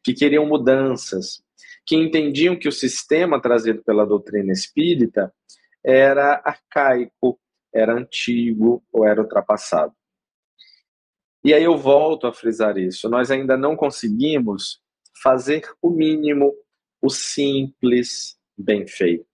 que 0.05 0.15
queriam 0.15 0.47
mudanças, 0.47 1.43
que 1.85 1.97
entendiam 1.97 2.57
que 2.57 2.69
o 2.69 2.73
sistema 2.73 3.41
trazido 3.41 3.83
pela 3.83 4.07
doutrina 4.07 4.53
espírita 4.53 5.33
era 5.85 6.41
arcaico, 6.45 7.41
era 7.75 7.95
antigo 7.95 8.85
ou 8.93 9.07
era 9.07 9.21
ultrapassado. 9.21 9.95
E 11.43 11.55
aí 11.55 11.65
eu 11.65 11.77
volto 11.77 12.27
a 12.27 12.33
frisar 12.33 12.77
isso. 12.77 13.09
Nós 13.09 13.31
ainda 13.31 13.57
não 13.57 13.75
conseguimos 13.75 14.81
fazer 15.23 15.69
o 15.81 15.91
mínimo, 15.91 16.55
o 17.01 17.09
simples, 17.09 18.39
bem 18.57 18.87
feito. 18.87 19.30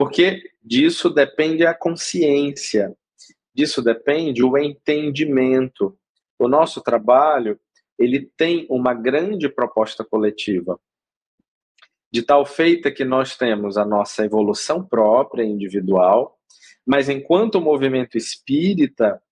Porque 0.00 0.50
disso 0.62 1.10
depende 1.10 1.66
a 1.66 1.74
consciência, 1.74 2.96
disso 3.54 3.82
depende 3.82 4.42
o 4.42 4.56
entendimento. 4.56 5.94
O 6.38 6.48
nosso 6.48 6.80
trabalho, 6.80 7.60
ele 7.98 8.32
tem 8.34 8.66
uma 8.70 8.94
grande 8.94 9.46
proposta 9.46 10.02
coletiva. 10.02 10.80
De 12.10 12.22
tal 12.22 12.46
feita 12.46 12.90
que 12.90 13.04
nós 13.04 13.36
temos 13.36 13.76
a 13.76 13.84
nossa 13.84 14.24
evolução 14.24 14.82
própria, 14.82 15.44
individual, 15.44 16.38
mas 16.86 17.10
enquanto 17.10 17.60
movimento 17.60 18.16
espírita, 18.16 19.22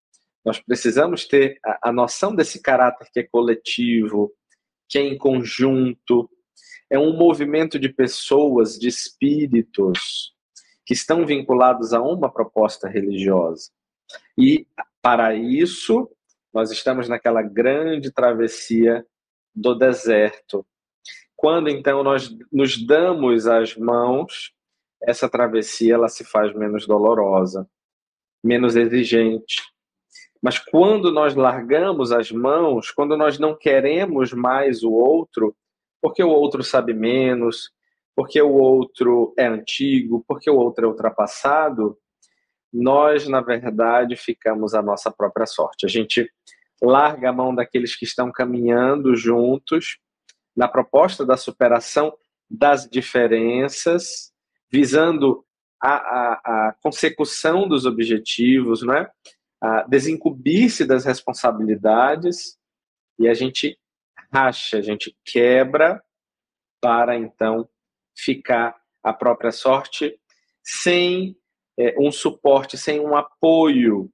nós 0.45 0.61
precisamos 0.61 1.25
ter 1.25 1.59
a, 1.65 1.89
a 1.89 1.93
noção 1.95 2.35
desse 2.35 2.61
caráter 2.61 3.09
que 3.11 3.21
é 3.21 3.23
coletivo, 3.23 4.35
que 4.87 4.99
é 4.99 5.01
em 5.01 5.17
conjunto, 5.17 6.29
é 6.91 6.99
um 6.99 7.17
movimento 7.17 7.79
de 7.79 7.89
pessoas, 7.89 8.79
de 8.79 8.87
espíritos, 8.87 10.37
que 10.89 10.95
estão 10.95 11.27
vinculados 11.27 11.93
a 11.93 12.01
uma 12.01 12.33
proposta 12.33 12.89
religiosa. 12.89 13.71
E, 14.39 14.67
para 15.03 15.35
isso, 15.35 16.11
nós 16.51 16.71
estamos 16.71 17.11
naquela 17.11 17.43
grande 17.43 18.11
travessia 18.11 19.07
do 19.55 19.75
deserto. 19.75 20.65
Quando 21.37 21.69
então 21.69 22.03
nós 22.03 22.35
nos 22.51 22.83
damos 22.87 23.47
as 23.47 23.77
mãos, 23.77 24.55
essa 25.03 25.29
travessia 25.29 25.93
ela 25.93 26.09
se 26.09 26.25
faz 26.25 26.55
menos 26.55 26.87
dolorosa, 26.87 27.69
menos 28.43 28.75
exigente, 28.75 29.61
Mas 30.41 30.59
quando 30.59 31.13
nós 31.13 31.35
largamos 31.35 32.13
as 32.13 32.33
mãos, 32.33 32.91
quando 32.91 33.15
nós 33.15 33.39
não 33.39 33.55
queremos 33.55 34.33
mais 34.33 34.83
o 34.83 34.93
outro, 34.93 35.55
porque 36.01 36.23
o 36.23 36.31
outro 36.31 36.63
sabe 36.63 36.95
menos, 36.95 37.73
porque 38.19 38.43
o 38.43 38.53
outro 38.53 39.33
é 39.39 39.47
antigo, 39.47 40.25
porque 40.27 40.51
o 40.51 40.57
outro 40.57 40.85
é 40.85 40.89
ultrapassado, 40.89 41.97
nós, 42.73 43.29
na 43.29 43.41
verdade, 43.41 44.17
ficamos 44.17 44.75
à 44.75 44.83
nossa 44.83 45.09
própria 45.09 45.47
sorte. 45.47 45.87
A 45.87 45.89
gente 45.89 46.29
larga 46.83 47.31
a 47.31 47.33
mão 47.33 47.55
daqueles 47.55 47.95
que 47.95 48.05
estão 48.05 48.33
caminhando 48.33 49.15
juntos 49.15 50.01
na 50.57 50.67
proposta 50.67 51.25
da 51.25 51.37
superação 51.37 52.13
das 52.51 52.89
diferenças, 52.91 54.33
visando 54.69 55.45
a, 55.81 55.95
a, 55.95 56.33
a 56.33 56.75
consecução 56.83 57.69
dos 57.69 57.87
objetivos, 57.87 58.83
não 58.83 58.95
é? 58.95 59.09
a 59.63 59.83
desincumbir-se 59.83 60.85
das 60.85 61.05
responsabilidades 61.05 62.59
e 63.17 63.29
a 63.29 63.35
gente 63.35 63.79
racha, 64.35 64.79
a 64.79 64.83
gente 64.83 65.17
quebra 65.25 66.03
para 66.81 67.17
então 67.17 67.69
ficar 68.19 68.77
à 69.03 69.13
própria 69.13 69.53
sorte 69.53 70.19
sem 70.63 71.37
é, 71.79 71.95
um 71.99 72.11
suporte, 72.11 72.77
sem 72.77 73.01
um 73.01 73.17
apoio. 73.17 74.11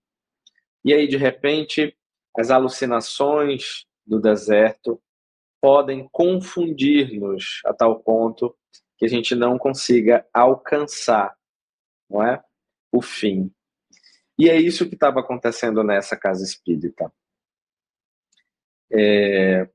E 0.84 0.92
aí, 0.92 1.08
de 1.08 1.16
repente, 1.16 1.96
as 2.37 2.50
alucinações 2.50 3.87
do 4.06 4.20
deserto 4.20 5.00
podem 5.61 6.06
confundir-nos 6.12 7.62
a 7.64 7.73
tal 7.73 8.00
ponto 8.00 8.54
que 8.99 9.06
a 9.06 9.08
gente 9.08 9.34
não 9.34 9.56
consiga 9.58 10.26
alcançar 10.32 11.34
não 12.08 12.23
é? 12.23 12.42
o 12.92 13.00
fim. 13.00 13.50
E 14.38 14.49
é 14.50 14.61
isso 14.61 14.88
que 14.88 14.94
estava 14.94 15.20
acontecendo 15.20 15.82
nessa 15.82 16.16
casa 16.16 16.44
espírita. 16.44 17.12
É, 18.92 19.68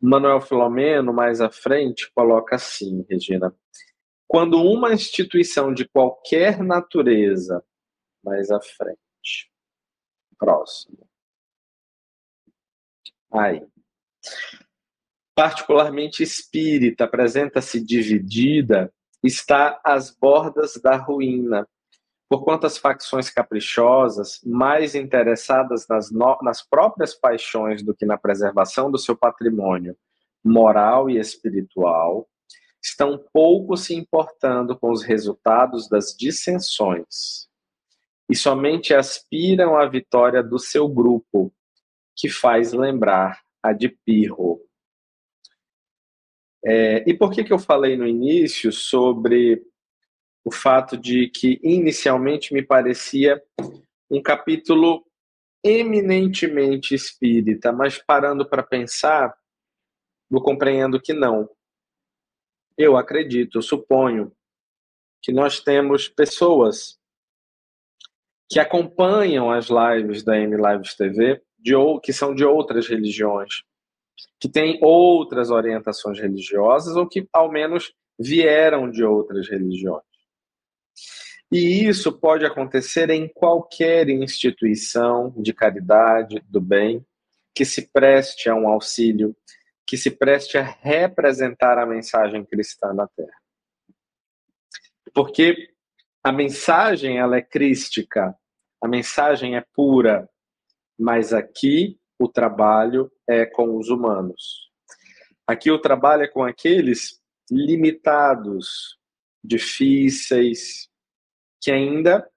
Manuel 0.00 0.40
Filomeno, 0.40 1.12
mais 1.12 1.40
à 1.40 1.50
frente, 1.50 2.10
coloca 2.12 2.56
assim, 2.56 3.04
Regina: 3.08 3.54
quando 4.26 4.62
uma 4.62 4.92
instituição 4.92 5.72
de 5.72 5.88
qualquer 5.88 6.62
natureza, 6.62 7.64
mais 8.22 8.50
à 8.50 8.60
frente, 8.60 9.50
próximo, 10.38 11.08
aí, 13.32 13.66
particularmente 15.34 16.22
espírita, 16.22 17.04
apresenta-se 17.04 17.84
dividida, 17.84 18.92
está 19.22 19.80
às 19.84 20.10
bordas 20.10 20.76
da 20.76 20.96
ruína, 20.96 21.68
por 22.34 22.42
quantas 22.42 22.76
facções 22.76 23.30
caprichosas, 23.30 24.40
mais 24.44 24.96
interessadas 24.96 25.86
nas, 25.86 26.10
no, 26.10 26.36
nas 26.42 26.68
próprias 26.68 27.14
paixões 27.14 27.80
do 27.80 27.94
que 27.94 28.04
na 28.04 28.18
preservação 28.18 28.90
do 28.90 28.98
seu 28.98 29.16
patrimônio 29.16 29.96
moral 30.44 31.08
e 31.08 31.16
espiritual, 31.16 32.28
estão 32.82 33.24
pouco 33.32 33.76
se 33.76 33.94
importando 33.94 34.76
com 34.76 34.90
os 34.90 35.04
resultados 35.04 35.88
das 35.88 36.12
dissensões 36.12 37.48
e 38.28 38.34
somente 38.34 38.92
aspiram 38.92 39.76
à 39.76 39.86
vitória 39.86 40.42
do 40.42 40.58
seu 40.58 40.88
grupo, 40.88 41.54
que 42.16 42.28
faz 42.28 42.72
lembrar 42.72 43.42
a 43.62 43.72
de 43.72 43.88
Pirro. 43.88 44.60
É, 46.64 47.08
e 47.08 47.14
por 47.14 47.30
que, 47.30 47.44
que 47.44 47.52
eu 47.52 47.60
falei 47.60 47.96
no 47.96 48.08
início 48.08 48.72
sobre 48.72 49.62
o 50.44 50.52
fato 50.52 50.96
de 50.96 51.28
que 51.28 51.58
inicialmente 51.62 52.52
me 52.52 52.62
parecia 52.62 53.42
um 54.10 54.22
capítulo 54.22 55.04
eminentemente 55.64 56.94
espírita, 56.94 57.72
mas 57.72 57.98
parando 57.98 58.46
para 58.46 58.62
pensar, 58.62 59.34
eu 60.30 60.40
compreendo 60.40 61.00
que 61.00 61.14
não. 61.14 61.48
Eu 62.76 62.96
acredito, 62.96 63.58
eu 63.58 63.62
suponho 63.62 64.30
que 65.22 65.32
nós 65.32 65.60
temos 65.60 66.06
pessoas 66.06 66.98
que 68.50 68.60
acompanham 68.60 69.50
as 69.50 69.68
lives 69.68 70.22
da 70.22 70.38
M 70.38 70.56
Lives 70.56 70.94
TV, 70.94 71.42
de, 71.58 71.72
que 72.02 72.12
são 72.12 72.34
de 72.34 72.44
outras 72.44 72.86
religiões, 72.86 73.62
que 74.38 74.48
têm 74.48 74.78
outras 74.82 75.50
orientações 75.50 76.20
religiosas 76.20 76.94
ou 76.94 77.08
que 77.08 77.26
ao 77.32 77.50
menos 77.50 77.94
vieram 78.18 78.90
de 78.90 79.02
outras 79.02 79.48
religiões. 79.48 80.04
E 81.56 81.86
isso 81.86 82.10
pode 82.10 82.44
acontecer 82.44 83.10
em 83.10 83.28
qualquer 83.28 84.08
instituição 84.08 85.32
de 85.36 85.54
caridade, 85.54 86.42
do 86.48 86.60
bem, 86.60 87.06
que 87.54 87.64
se 87.64 87.92
preste 87.92 88.48
a 88.48 88.56
um 88.56 88.66
auxílio, 88.66 89.36
que 89.86 89.96
se 89.96 90.10
preste 90.10 90.58
a 90.58 90.64
representar 90.64 91.78
a 91.78 91.86
mensagem 91.86 92.44
cristã 92.44 92.92
na 92.92 93.06
Terra. 93.06 93.40
Porque 95.14 95.72
a 96.24 96.32
mensagem 96.32 97.18
ela 97.18 97.36
é 97.36 97.40
crística, 97.40 98.36
a 98.82 98.88
mensagem 98.88 99.54
é 99.54 99.64
pura, 99.76 100.28
mas 100.98 101.32
aqui 101.32 101.96
o 102.18 102.26
trabalho 102.26 103.08
é 103.28 103.46
com 103.46 103.78
os 103.78 103.90
humanos. 103.90 104.72
Aqui 105.46 105.70
o 105.70 105.78
trabalho 105.78 106.24
é 106.24 106.28
com 106.28 106.42
aqueles 106.42 107.22
limitados, 107.48 108.98
difíceis, 109.44 110.92
que 111.64 111.70
ainda 111.70 112.30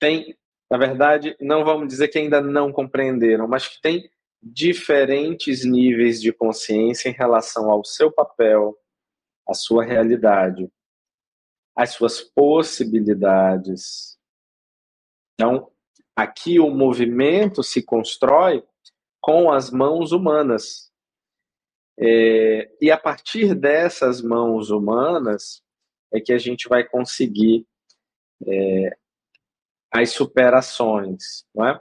tem, 0.00 0.34
na 0.70 0.78
verdade, 0.78 1.36
não 1.38 1.62
vamos 1.62 1.88
dizer 1.88 2.08
que 2.08 2.18
ainda 2.18 2.40
não 2.40 2.72
compreenderam, 2.72 3.46
mas 3.46 3.68
que 3.68 3.78
tem 3.82 4.10
diferentes 4.42 5.62
níveis 5.62 6.22
de 6.22 6.32
consciência 6.32 7.10
em 7.10 7.12
relação 7.12 7.70
ao 7.70 7.84
seu 7.84 8.10
papel, 8.10 8.74
à 9.46 9.52
sua 9.52 9.84
realidade, 9.84 10.72
às 11.76 11.90
suas 11.90 12.22
possibilidades. 12.22 14.18
Então, 15.34 15.70
aqui 16.16 16.58
o 16.58 16.70
movimento 16.70 17.62
se 17.62 17.82
constrói 17.82 18.64
com 19.20 19.52
as 19.52 19.70
mãos 19.70 20.12
humanas. 20.12 20.90
É, 21.98 22.70
e 22.80 22.90
a 22.90 22.96
partir 22.96 23.54
dessas 23.54 24.22
mãos 24.22 24.70
humanas 24.70 25.62
é 26.10 26.20
que 26.20 26.32
a 26.32 26.38
gente 26.38 26.68
vai 26.70 26.84
conseguir 26.84 27.66
é, 28.44 28.96
as 29.92 30.10
superações, 30.10 31.44
não 31.54 31.66
é? 31.66 31.80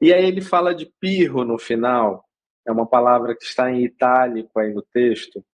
E 0.00 0.12
aí 0.12 0.26
ele 0.26 0.40
fala 0.40 0.74
de 0.74 0.86
pirro 1.00 1.44
no 1.44 1.58
final, 1.58 2.24
é 2.66 2.72
uma 2.72 2.86
palavra 2.86 3.34
que 3.34 3.44
está 3.44 3.70
em 3.70 3.84
itálico 3.84 4.58
aí 4.58 4.72
no 4.72 4.82
texto. 4.82 5.44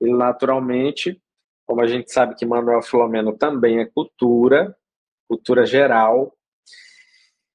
Ele 0.00 0.16
naturalmente, 0.16 1.20
como 1.66 1.80
a 1.80 1.86
gente 1.86 2.12
sabe 2.12 2.34
que 2.34 2.44
Manuel 2.44 2.82
Filomeno 2.82 3.36
também 3.36 3.78
é 3.78 3.84
cultura, 3.84 4.76
cultura 5.28 5.64
geral, 5.64 6.36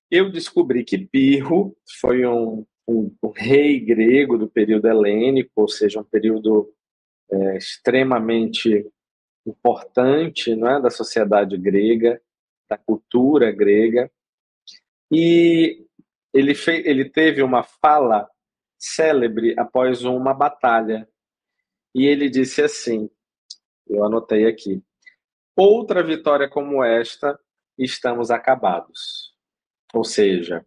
eu 0.10 0.32
descobri 0.32 0.84
que 0.84 0.98
Pirro 0.98 1.76
foi 2.00 2.26
um, 2.26 2.66
um, 2.88 3.16
um 3.22 3.32
rei 3.32 3.80
grego 3.80 4.38
do 4.38 4.50
período 4.50 4.88
helênico, 4.88 5.52
ou 5.56 5.68
seja, 5.68 6.00
um 6.00 6.04
período 6.04 6.74
é, 7.32 7.58
extremamente 7.58 8.90
importante 9.50 10.52
é, 10.52 10.80
da 10.80 10.90
sociedade 10.90 11.58
grega, 11.58 12.22
da 12.70 12.78
cultura 12.78 13.52
grega. 13.52 14.12
E 15.12 15.86
ele, 16.34 16.54
fez, 16.54 16.86
ele 16.86 17.10
teve 17.10 17.42
uma 17.42 17.64
fala 17.64 18.30
célebre 18.78 19.56
após 19.58 20.04
uma 20.04 20.34
batalha. 20.34 21.10
E 21.94 22.06
ele 22.06 22.30
disse 22.30 22.62
assim: 22.62 23.10
eu 23.88 24.06
anotei 24.06 24.46
aqui. 24.46 24.84
Outra 25.56 26.04
vitória 26.04 26.48
como 26.48 26.84
esta, 26.84 27.38
estamos 27.78 28.32
acabados. 28.32 29.34
Ou 29.94 30.04
seja, 30.04 30.66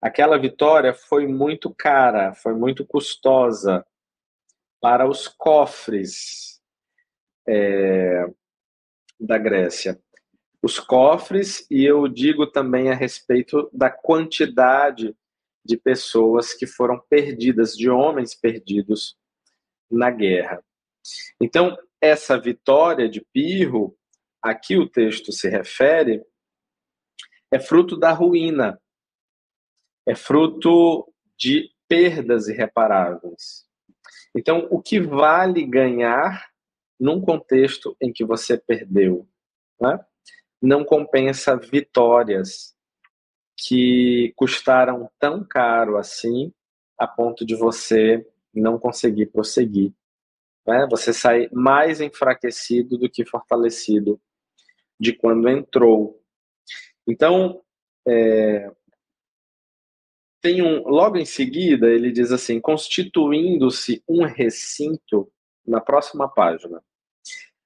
aquela 0.00 0.38
vitória 0.38 0.94
foi 0.94 1.26
muito 1.26 1.72
cara, 1.72 2.34
foi 2.34 2.54
muito 2.54 2.84
custosa 2.86 3.86
para 4.80 5.06
os 5.06 5.28
cofres 5.28 6.59
é, 7.50 8.26
da 9.18 9.36
Grécia. 9.36 10.00
Os 10.62 10.78
cofres, 10.78 11.66
e 11.68 11.84
eu 11.84 12.06
digo 12.06 12.46
também 12.46 12.90
a 12.90 12.94
respeito 12.94 13.68
da 13.72 13.90
quantidade 13.90 15.16
de 15.64 15.76
pessoas 15.76 16.54
que 16.54 16.66
foram 16.66 17.00
perdidas, 17.08 17.76
de 17.76 17.90
homens 17.90 18.34
perdidos 18.34 19.16
na 19.90 20.10
guerra. 20.10 20.62
Então, 21.40 21.76
essa 22.00 22.38
vitória 22.38 23.08
de 23.08 23.20
Pirro, 23.32 23.96
aqui 24.40 24.76
o 24.76 24.88
texto 24.88 25.32
se 25.32 25.48
refere, 25.48 26.24
é 27.50 27.58
fruto 27.58 27.96
da 27.96 28.12
ruína, 28.12 28.80
é 30.06 30.14
fruto 30.14 31.12
de 31.36 31.70
perdas 31.88 32.48
irreparáveis. 32.48 33.66
Então, 34.36 34.68
o 34.70 34.80
que 34.80 35.00
vale 35.00 35.66
ganhar 35.66 36.49
num 37.00 37.20
contexto 37.20 37.96
em 38.00 38.12
que 38.12 38.24
você 38.24 38.58
perdeu. 38.58 39.26
Né? 39.80 39.98
Não 40.60 40.84
compensa 40.84 41.56
vitórias. 41.56 42.76
que 43.62 44.32
custaram 44.36 45.10
tão 45.18 45.44
caro 45.44 45.98
assim, 45.98 46.50
a 46.96 47.06
ponto 47.06 47.44
de 47.44 47.54
você 47.54 48.26
não 48.54 48.78
conseguir 48.78 49.26
prosseguir. 49.26 49.92
Né? 50.66 50.86
Você 50.90 51.12
sai 51.12 51.48
mais 51.52 52.00
enfraquecido 52.00 52.96
do 52.96 53.10
que 53.10 53.24
fortalecido 53.24 54.18
de 54.98 55.12
quando 55.12 55.48
entrou. 55.48 56.22
Então, 57.06 57.62
é, 58.08 58.70
tem 60.40 60.62
um, 60.62 60.88
logo 60.88 61.18
em 61.18 61.26
seguida, 61.26 61.86
ele 61.90 62.10
diz 62.10 62.32
assim: 62.32 62.60
constituindo-se 62.60 64.02
um 64.08 64.24
recinto, 64.24 65.30
na 65.66 65.80
próxima 65.80 66.28
página, 66.28 66.82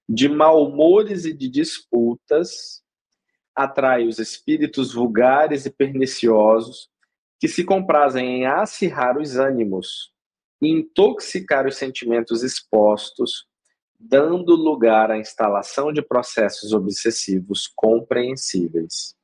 de 0.09 0.29
mal-humores 0.29 1.25
e 1.25 1.33
de 1.33 1.49
disputas, 1.49 2.83
atrai 3.55 4.07
os 4.07 4.19
espíritos 4.19 4.93
vulgares 4.93 5.64
e 5.64 5.71
perniciosos 5.71 6.88
que 7.38 7.49
se 7.49 7.64
comprazem 7.64 8.40
em 8.40 8.47
acirrar 8.47 9.19
os 9.19 9.37
ânimos, 9.37 10.12
intoxicar 10.61 11.67
os 11.67 11.77
sentimentos 11.77 12.43
expostos, 12.43 13.47
dando 13.99 14.55
lugar 14.55 15.11
à 15.11 15.19
instalação 15.19 15.93
de 15.93 16.03
processos 16.03 16.73
obsessivos 16.73 17.71
compreensíveis. 17.75 19.14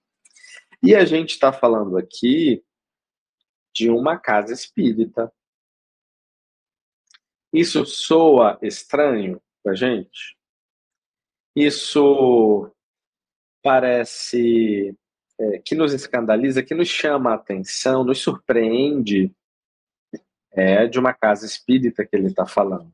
E 0.83 0.95
a 0.95 1.05
gente 1.05 1.31
está 1.31 1.53
falando 1.53 1.99
aqui 1.99 2.65
de 3.75 3.91
uma 3.91 4.19
casa 4.19 4.53
espírita. 4.53 5.33
Isso 7.53 7.85
soa 7.85 8.59
estranho 8.63 9.41
para 9.63 9.75
gente? 9.75 10.40
Isso 11.55 12.71
parece 13.63 14.97
é, 15.39 15.59
que 15.59 15.75
nos 15.75 15.93
escandaliza, 15.93 16.63
que 16.63 16.75
nos 16.75 16.89
chama 16.89 17.31
a 17.31 17.35
atenção, 17.35 18.05
nos 18.05 18.21
surpreende, 18.21 19.35
é 20.53 20.87
de 20.87 20.99
uma 20.99 21.13
casa 21.13 21.47
espírita 21.47 22.05
que 22.05 22.17
ele 22.17 22.29
está 22.29 22.47
falando. 22.47 22.93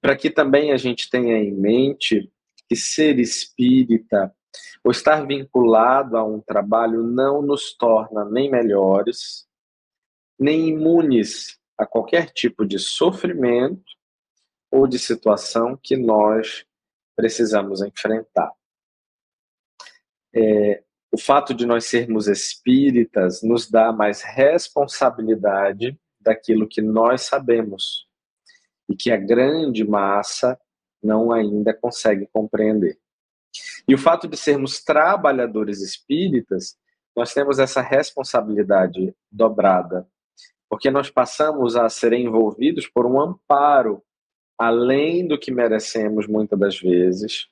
Para 0.00 0.16
que 0.16 0.30
também 0.30 0.72
a 0.72 0.76
gente 0.76 1.10
tenha 1.10 1.36
em 1.36 1.52
mente 1.52 2.30
que 2.68 2.76
ser 2.76 3.18
espírita 3.18 4.34
ou 4.82 4.90
estar 4.90 5.26
vinculado 5.26 6.16
a 6.16 6.24
um 6.24 6.40
trabalho 6.40 7.02
não 7.02 7.42
nos 7.42 7.74
torna 7.74 8.24
nem 8.24 8.50
melhores, 8.50 9.46
nem 10.38 10.68
imunes 10.68 11.58
a 11.76 11.86
qualquer 11.86 12.30
tipo 12.30 12.64
de 12.64 12.78
sofrimento 12.78 13.82
ou 14.70 14.86
de 14.86 14.98
situação 14.98 15.78
que 15.82 15.96
nós 15.96 16.64
precisamos 17.16 17.82
enfrentar. 17.82 18.52
É, 20.34 20.82
o 21.12 21.18
fato 21.18 21.54
de 21.54 21.64
nós 21.64 21.84
sermos 21.84 22.26
espíritas 22.26 23.42
nos 23.42 23.70
dá 23.70 23.92
mais 23.92 24.22
responsabilidade 24.22 25.98
daquilo 26.20 26.66
que 26.66 26.82
nós 26.82 27.22
sabemos 27.22 28.08
e 28.88 28.96
que 28.96 29.12
a 29.12 29.16
grande 29.16 29.84
massa 29.86 30.58
não 31.02 31.30
ainda 31.30 31.72
consegue 31.72 32.26
compreender. 32.32 32.98
E 33.86 33.94
o 33.94 33.98
fato 33.98 34.26
de 34.26 34.36
sermos 34.36 34.82
trabalhadores 34.82 35.80
espíritas, 35.80 36.76
nós 37.16 37.32
temos 37.32 37.58
essa 37.58 37.80
responsabilidade 37.80 39.14
dobrada, 39.30 40.08
porque 40.68 40.90
nós 40.90 41.10
passamos 41.10 41.76
a 41.76 41.88
ser 41.88 42.12
envolvidos 42.12 42.88
por 42.88 43.06
um 43.06 43.20
amparo 43.20 44.02
além 44.58 45.26
do 45.26 45.38
que 45.38 45.50
merecemos 45.50 46.26
muitas 46.26 46.58
das 46.58 46.80
vezes, 46.80 47.46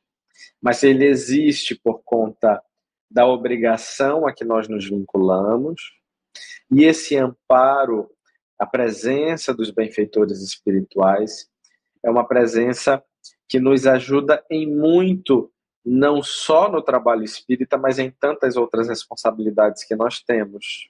mas 0.60 0.82
ele 0.82 1.04
existe 1.04 1.74
por 1.74 2.02
conta 2.04 2.62
da 3.10 3.26
obrigação 3.26 4.26
a 4.26 4.32
que 4.32 4.44
nós 4.44 4.68
nos 4.68 4.88
vinculamos, 4.88 5.92
e 6.70 6.84
esse 6.84 7.16
amparo, 7.16 8.08
a 8.58 8.64
presença 8.64 9.52
dos 9.52 9.70
benfeitores 9.70 10.40
espirituais, 10.40 11.48
é 12.02 12.10
uma 12.10 12.26
presença 12.26 13.02
que 13.48 13.60
nos 13.60 13.86
ajuda 13.86 14.42
em 14.50 14.66
muito, 14.66 15.52
não 15.84 16.22
só 16.22 16.70
no 16.70 16.80
trabalho 16.80 17.22
espírita, 17.22 17.76
mas 17.76 17.98
em 17.98 18.10
tantas 18.10 18.56
outras 18.56 18.88
responsabilidades 18.88 19.84
que 19.84 19.94
nós 19.94 20.22
temos, 20.22 20.88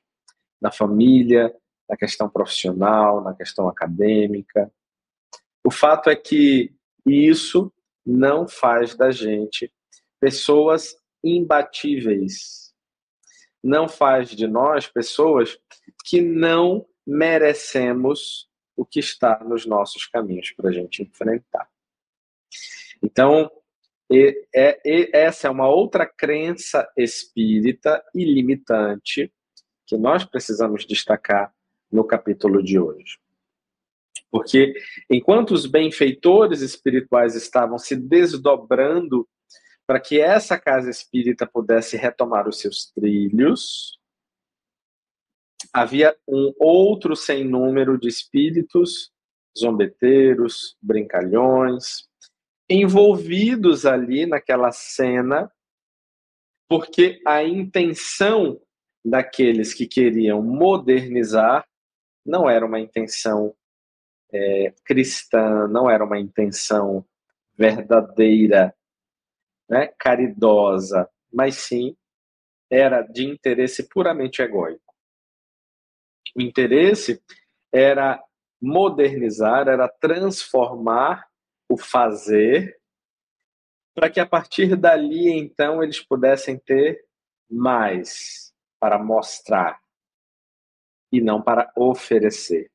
na 0.60 0.70
família, 0.70 1.52
na 1.88 1.96
questão 1.96 2.28
profissional, 2.28 3.20
na 3.20 3.34
questão 3.34 3.68
acadêmica. 3.68 4.72
O 5.64 5.70
fato 5.70 6.10
é 6.10 6.16
que 6.16 6.72
isso 7.06 7.72
não 8.04 8.48
faz 8.48 8.94
da 8.94 9.10
gente 9.10 9.72
pessoas 10.20 10.96
imbatíveis. 11.22 12.74
Não 13.62 13.88
faz 13.88 14.30
de 14.30 14.46
nós 14.46 14.88
pessoas 14.88 15.58
que 16.04 16.20
não 16.20 16.86
merecemos 17.06 18.48
o 18.76 18.84
que 18.84 19.00
está 19.00 19.42
nos 19.44 19.66
nossos 19.66 20.06
caminhos 20.06 20.50
para 20.52 20.70
a 20.70 20.72
gente 20.72 21.02
enfrentar. 21.02 21.68
Então, 23.02 23.50
e, 24.10 24.46
é, 24.54 24.80
e, 24.84 25.10
essa 25.12 25.48
é 25.48 25.50
uma 25.50 25.68
outra 25.68 26.06
crença 26.06 26.90
espírita 26.96 28.02
ilimitante 28.14 29.32
que 29.86 29.96
nós 29.96 30.24
precisamos 30.24 30.86
destacar 30.86 31.54
no 31.90 32.04
capítulo 32.04 32.62
de 32.62 32.78
hoje. 32.78 33.18
Porque 34.32 34.72
enquanto 35.10 35.50
os 35.50 35.66
benfeitores 35.66 36.62
espirituais 36.62 37.36
estavam 37.36 37.76
se 37.76 37.94
desdobrando 37.94 39.28
para 39.86 40.00
que 40.00 40.18
essa 40.18 40.58
casa 40.58 40.88
espírita 40.88 41.46
pudesse 41.46 41.98
retomar 41.98 42.48
os 42.48 42.58
seus 42.58 42.90
trilhos, 42.92 43.98
havia 45.70 46.16
um 46.26 46.50
outro 46.58 47.14
sem 47.14 47.44
número 47.44 47.98
de 47.98 48.08
espíritos 48.08 49.12
zombeteiros, 49.58 50.78
brincalhões, 50.80 52.08
envolvidos 52.70 53.84
ali 53.84 54.24
naquela 54.24 54.72
cena, 54.72 55.52
porque 56.66 57.20
a 57.26 57.44
intenção 57.44 58.58
daqueles 59.04 59.74
que 59.74 59.86
queriam 59.86 60.40
modernizar 60.40 61.68
não 62.24 62.48
era 62.48 62.64
uma 62.64 62.80
intenção 62.80 63.54
é, 64.32 64.74
cristã, 64.84 65.68
não 65.68 65.90
era 65.90 66.04
uma 66.04 66.18
intenção 66.18 67.04
verdadeira 67.56 68.74
né, 69.68 69.88
caridosa, 69.98 71.08
mas 71.32 71.56
sim 71.56 71.96
era 72.70 73.02
de 73.02 73.26
interesse 73.26 73.88
puramente 73.88 74.40
egóico. 74.40 74.94
O 76.34 76.40
interesse 76.40 77.22
era 77.70 78.22
modernizar, 78.60 79.68
era 79.68 79.88
transformar 79.88 81.28
o 81.68 81.76
fazer, 81.76 82.80
para 83.94 84.08
que 84.08 84.20
a 84.20 84.26
partir 84.26 84.74
dali, 84.74 85.28
então, 85.30 85.82
eles 85.82 86.00
pudessem 86.00 86.58
ter 86.58 87.04
mais 87.50 88.54
para 88.80 88.98
mostrar 88.98 89.78
e 91.12 91.20
não 91.20 91.42
para 91.42 91.70
oferecer. 91.76 92.71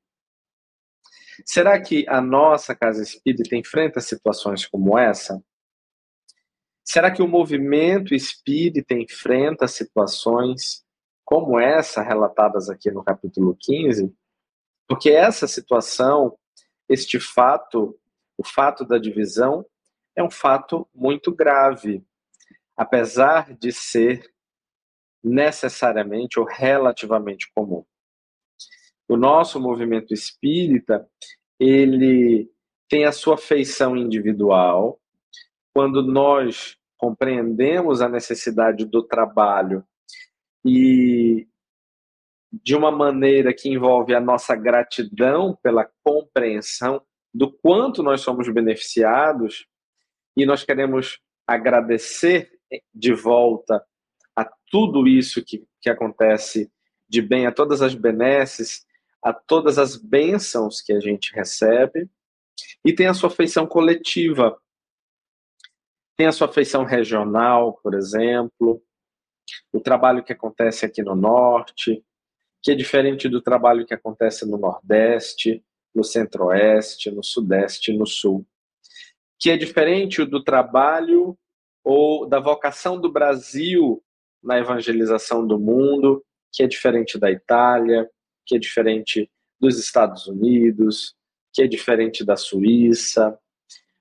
Será 1.45 1.80
que 1.82 2.06
a 2.08 2.21
nossa 2.21 2.76
casa 2.76 3.02
espírita 3.02 3.56
enfrenta 3.56 4.00
situações 4.00 4.65
como 4.65 4.97
essa? 4.97 5.41
Será 6.84 7.12
que 7.12 7.21
o 7.21 7.28
movimento 7.28 8.15
espírita 8.15 8.93
enfrenta 8.93 9.67
situações 9.67 10.86
como 11.26 11.60
essa 11.60 12.02
relatadas 12.02 12.69
aqui 12.69 12.89
no 12.89 13.04
capítulo 13.04 13.56
15? 13.60 14.13
Porque 14.88 15.10
essa 15.10 15.47
situação, 15.47 16.38
este 16.88 17.19
fato, 17.19 18.00
o 18.38 18.45
fato 18.45 18.86
da 18.86 18.97
divisão, 18.97 19.65
é 20.15 20.23
um 20.23 20.32
fato 20.32 20.88
muito 20.95 21.32
grave, 21.32 22.04
apesar 22.76 23.54
de 23.54 23.71
ser 23.71 24.34
necessariamente 25.23 26.39
ou 26.39 26.45
relativamente 26.45 27.52
comum. 27.54 27.86
O 29.08 29.15
nosso 29.15 29.60
movimento 29.60 30.13
espírita, 30.13 31.08
ele 31.60 32.50
tem 32.89 33.06
a 33.06 33.12
sua 33.12 33.38
feição 33.38 33.96
individual, 33.96 35.00
quando 35.74 36.02
nós 36.02 36.78
compreendemos 36.98 38.02
a 38.02 38.10
necessidade 38.10 38.86
do 38.86 39.04
trabalho 39.04 39.84
e 40.65 41.48
de 42.52 42.76
uma 42.76 42.89
maneira 42.89 43.54
que 43.54 43.70
envolve 43.70 44.15
a 44.15 44.20
nossa 44.20 44.56
gratidão 44.56 45.56
pela 45.62 45.88
compreensão 46.04 47.02
do 47.34 47.52
quanto 47.52 48.02
nós 48.02 48.22
somos 48.22 48.50
beneficiados 48.50 49.67
e 50.36 50.46
nós 50.46 50.63
queremos 50.63 51.20
agradecer 51.46 52.50
de 52.93 53.13
volta 53.13 53.86
a 54.36 54.50
tudo 54.72 55.08
isso 55.08 55.43
que, 55.46 55.63
que 55.82 55.89
acontece 55.89 56.72
de 57.08 57.22
bem, 57.22 57.46
a 57.46 57.52
todas 57.52 57.82
as 57.82 57.93
benesses, 57.93 58.87
a 59.24 59.34
todas 59.34 59.78
as 59.78 59.96
bênçãos 59.96 60.82
que 60.82 60.94
a 60.94 61.00
gente 61.00 61.34
recebe, 61.34 62.10
e 62.84 62.94
tem 62.94 63.08
a 63.08 63.14
sua 63.14 63.30
feição 63.30 63.66
coletiva, 63.68 64.58
tem 66.16 66.28
a 66.28 66.32
sua 66.32 66.48
feição 66.48 66.84
regional, 66.84 67.80
por 67.84 67.94
exemplo, 67.94 68.82
o 69.72 69.80
trabalho 69.80 70.24
que 70.24 70.34
acontece 70.34 70.86
aqui 70.86 71.02
no 71.02 71.16
norte, 71.16 72.04
que 72.64 72.72
é 72.72 72.76
diferente 72.76 73.30
do 73.30 73.42
trabalho 73.42 73.86
que 73.86 73.94
acontece 73.94 74.46
no 74.46 74.58
nordeste, 74.58 75.64
no 75.94 76.04
centro-oeste, 76.04 77.12
no 77.12 77.24
sudeste 77.24 77.94
no 77.94 78.06
sul, 78.06 78.46
que 79.40 79.50
é 79.50 79.58
diferente 79.58 80.26
do 80.26 80.44
trabalho 80.44 81.38
ou 81.84 82.28
da 82.28 82.40
vocação 82.40 83.00
do 83.00 83.12
Brasil 83.12 84.04
na 84.44 84.58
evangelização 84.60 85.46
do 85.46 85.60
mundo, 85.60 86.24
que 86.52 86.64
é 86.64 86.68
diferente 86.68 87.18
da 87.18 87.32
Itália, 87.32 88.10
que 88.48 88.56
é 88.56 88.60
diferente 88.60 89.30
dos 89.60 89.78
Estados 89.78 90.28
Unidos, 90.28 91.16
que 91.54 91.62
é 91.62 91.68
diferente 91.68 92.24
da 92.24 92.36
Suíça, 92.36 93.38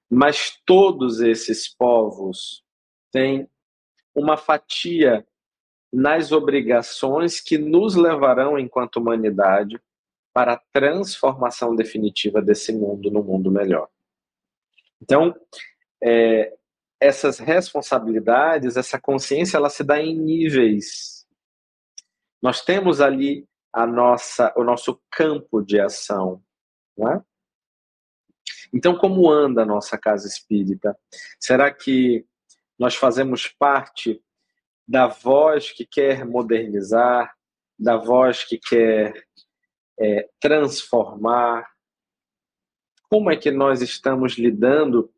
mas 0.09 0.61
todos 0.65 1.21
esses 1.21 1.69
povos 1.69 2.63
têm 3.11 3.49
uma 4.15 4.37
fatia 4.37 5.27
nas 5.93 6.33
obrigações 6.33 7.41
que 7.41 7.59
nos 7.59 7.95
levarão, 7.95 8.59
enquanto 8.59 8.97
humanidade, 8.97 9.81
para 10.33 10.53
a 10.53 10.63
transformação 10.73 11.75
definitiva 11.75 12.43
desse 12.43 12.73
mundo 12.73 13.11
no 13.11 13.23
mundo 13.23 13.51
melhor. 13.51 13.89
Então, 15.01 15.35
é, 16.03 16.55
essas 17.01 17.39
responsabilidades, 17.39 18.77
essa 18.77 19.01
consciência, 19.01 19.57
ela 19.57 19.71
se 19.71 19.83
dá 19.83 20.01
em 20.01 20.15
níveis. 20.15 21.27
Nós 22.43 22.61
temos 22.63 23.01
ali 23.01 23.47
a 23.77 23.87
nossa, 23.87 24.55
o 24.57 24.65
nosso 24.65 24.99
campo 25.11 25.61
de 25.61 25.79
ação, 25.79 26.43
não 26.97 27.13
é? 27.13 27.23
Então, 28.73 28.97
como 28.97 29.31
anda 29.31 29.63
a 29.63 29.67
nossa 29.67 29.99
casa 29.99 30.27
espírita? 30.27 30.99
Será 31.39 31.71
que 31.71 32.25
nós 32.79 32.95
fazemos 32.95 33.49
parte 33.49 34.19
da 34.89 35.07
voz 35.07 35.73
que 35.73 35.85
quer 35.85 36.25
modernizar, 36.25 37.37
da 37.79 37.99
voz 37.99 38.45
que 38.45 38.59
quer 38.59 39.13
é, 40.01 40.27
transformar? 40.41 41.69
Como 43.11 43.31
é 43.31 43.37
que 43.37 43.51
nós 43.51 43.83
estamos 43.83 44.39
lidando 44.39 45.13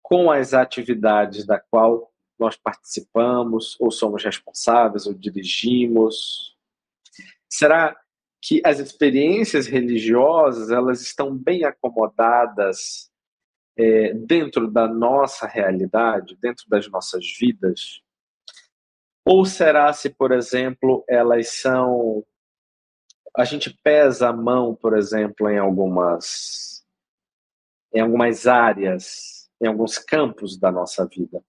com 0.00 0.30
as 0.30 0.54
atividades 0.54 1.44
da 1.44 1.58
qual 1.58 2.12
nós 2.38 2.56
participamos, 2.56 3.76
ou 3.80 3.90
somos 3.90 4.22
responsáveis, 4.22 5.08
ou 5.08 5.12
dirigimos? 5.12 6.55
Será 7.48 7.96
que 8.42 8.60
as 8.64 8.78
experiências 8.78 9.66
religiosas 9.66 10.70
elas 10.70 11.00
estão 11.00 11.36
bem 11.36 11.64
acomodadas 11.64 13.10
é, 13.76 14.14
dentro 14.14 14.70
da 14.70 14.86
nossa 14.86 15.46
realidade, 15.46 16.36
dentro 16.40 16.64
das 16.68 16.88
nossas 16.88 17.24
vidas? 17.38 18.00
Ou 19.24 19.44
será 19.44 19.92
se, 19.92 20.08
por 20.08 20.30
exemplo, 20.30 21.04
elas 21.08 21.48
são. 21.48 22.24
A 23.36 23.44
gente 23.44 23.76
pesa 23.82 24.28
a 24.28 24.32
mão, 24.32 24.74
por 24.74 24.96
exemplo, 24.96 25.50
em 25.50 25.58
algumas, 25.58 26.86
em 27.92 28.00
algumas 28.00 28.46
áreas, 28.46 29.50
em 29.60 29.66
alguns 29.66 29.98
campos 29.98 30.56
da 30.56 30.70
nossa 30.70 31.04
vida? 31.06 31.42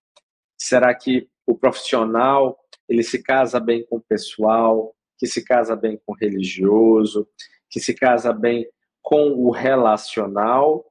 Será 0.60 0.94
que 0.96 1.30
o 1.46 1.56
profissional 1.56 2.60
ele 2.90 3.04
se 3.04 3.22
casa 3.22 3.60
bem 3.60 3.86
com 3.86 3.98
o 3.98 4.02
pessoal, 4.02 4.97
que 5.18 5.28
se 5.28 5.44
casa 5.44 5.76
bem 5.76 6.00
com 6.06 6.14
religioso, 6.14 7.28
que 7.70 7.80
se 7.80 7.94
casa 7.94 8.32
bem 8.32 8.68
com 9.02 9.32
o 9.32 9.52
relacional, 9.52 10.86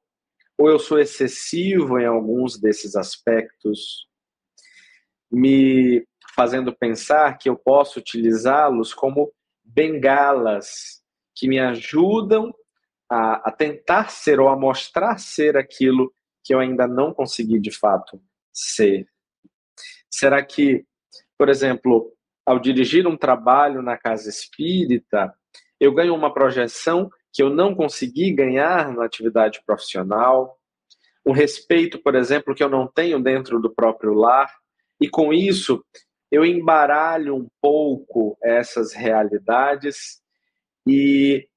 ou 0.58 0.70
eu 0.70 0.78
sou 0.78 0.98
excessivo 0.98 1.98
em 1.98 2.06
alguns 2.06 2.58
desses 2.58 2.96
aspectos, 2.96 4.06
me 5.30 6.06
fazendo 6.34 6.74
pensar 6.74 7.36
que 7.38 7.48
eu 7.48 7.56
posso 7.56 7.98
utilizá-los 7.98 8.94
como 8.94 9.32
bengalas 9.64 11.02
que 11.34 11.48
me 11.48 11.58
ajudam 11.58 12.54
a, 13.10 13.48
a, 13.48 13.52
tentar 13.52 14.10
ser 14.10 14.40
ou 14.40 14.48
a 14.48 14.56
mostrar 14.56 15.18
ser 15.18 15.56
aquilo 15.56 16.12
que 16.42 16.54
eu 16.54 16.60
ainda 16.60 16.86
não 16.86 17.12
consegui 17.12 17.58
de 17.60 17.70
fato 17.70 18.20
ser. 18.52 19.06
Será 20.10 20.44
que, 20.44 20.86
por 21.36 21.48
exemplo, 21.48 22.15
ao 22.46 22.60
dirigir 22.60 23.06
um 23.06 23.16
trabalho 23.16 23.82
na 23.82 23.98
casa 23.98 24.30
espírita, 24.30 25.34
eu 25.80 25.92
ganho 25.92 26.14
uma 26.14 26.32
projeção 26.32 27.10
que 27.32 27.42
eu 27.42 27.50
não 27.50 27.74
consegui 27.74 28.32
ganhar 28.32 28.92
na 28.94 29.04
atividade 29.04 29.60
profissional, 29.66 30.56
um 31.26 31.32
respeito, 31.32 31.98
por 31.98 32.14
exemplo, 32.14 32.54
que 32.54 32.62
eu 32.62 32.68
não 32.68 32.86
tenho 32.86 33.20
dentro 33.20 33.60
do 33.60 33.74
próprio 33.74 34.14
lar, 34.14 34.50
e 35.00 35.08
com 35.08 35.32
isso 35.34 35.84
eu 36.30 36.44
embaralho 36.44 37.34
um 37.34 37.48
pouco 37.60 38.38
essas 38.42 38.92
realidades 38.92 40.22
e 40.86 41.48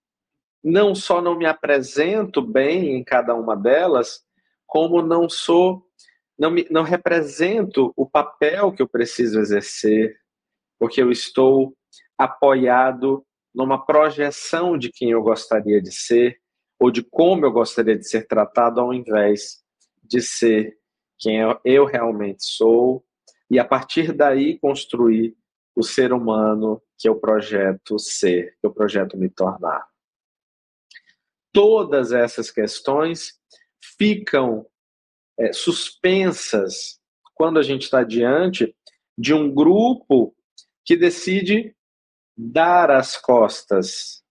não 0.63 0.93
só 0.93 1.21
não 1.21 1.37
me 1.37 1.45
apresento 1.45 2.41
bem 2.41 2.95
em 2.95 3.03
cada 3.03 3.33
uma 3.35 3.55
delas, 3.55 4.21
como 4.67 5.01
não 5.01 5.29
sou, 5.29 5.83
não, 6.37 6.51
me, 6.51 6.67
não 6.69 6.83
represento 6.83 7.93
o 7.95 8.09
papel 8.09 8.71
que 8.71 8.81
eu 8.81 8.87
preciso 8.87 9.39
exercer, 9.39 10.17
porque 10.79 11.01
eu 11.01 11.11
estou 11.11 11.75
apoiado 12.17 13.25
numa 13.53 13.85
projeção 13.85 14.77
de 14.77 14.89
quem 14.91 15.11
eu 15.11 15.21
gostaria 15.21 15.81
de 15.81 15.91
ser 15.91 16.39
ou 16.79 16.89
de 16.89 17.03
como 17.03 17.45
eu 17.45 17.51
gostaria 17.51 17.97
de 17.97 18.07
ser 18.07 18.25
tratado, 18.25 18.79
ao 18.79 18.93
invés 18.93 19.61
de 20.01 20.21
ser 20.21 20.77
quem 21.19 21.39
eu 21.65 21.85
realmente 21.85 22.45
sou 22.45 23.03
e 23.51 23.59
a 23.59 23.65
partir 23.65 24.13
daí 24.13 24.57
construir 24.59 25.35
o 25.75 25.83
ser 25.83 26.13
humano 26.13 26.81
que 26.97 27.07
eu 27.07 27.19
projeto 27.19 27.99
ser, 27.99 28.55
que 28.59 28.67
eu 28.67 28.73
projeto 28.73 29.17
me 29.17 29.29
tornar. 29.29 29.85
Todas 31.51 32.11
essas 32.11 32.51
questões 32.51 33.39
ficam 33.97 34.65
é, 35.37 35.51
suspensas 35.51 36.99
quando 37.33 37.59
a 37.59 37.63
gente 37.63 37.83
está 37.83 38.03
diante 38.03 38.75
de 39.17 39.33
um 39.33 39.53
grupo 39.53 40.35
que 40.85 40.95
decide 40.95 41.75
dar 42.37 42.89
as 42.89 43.17
costas 43.17 44.23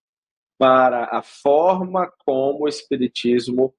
para 0.58 1.04
a 1.16 1.22
forma 1.22 2.12
como 2.24 2.64
o 2.64 2.68
Espiritismo 2.68 3.74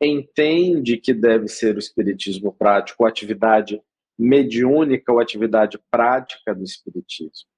entende 0.00 0.98
que 0.98 1.14
deve 1.14 1.48
ser 1.48 1.76
o 1.76 1.78
Espiritismo 1.78 2.52
prático, 2.52 3.04
a 3.04 3.08
atividade 3.08 3.80
mediúnica 4.18 5.12
ou 5.12 5.20
atividade 5.20 5.78
prática 5.90 6.54
do 6.54 6.64
Espiritismo. 6.64 7.48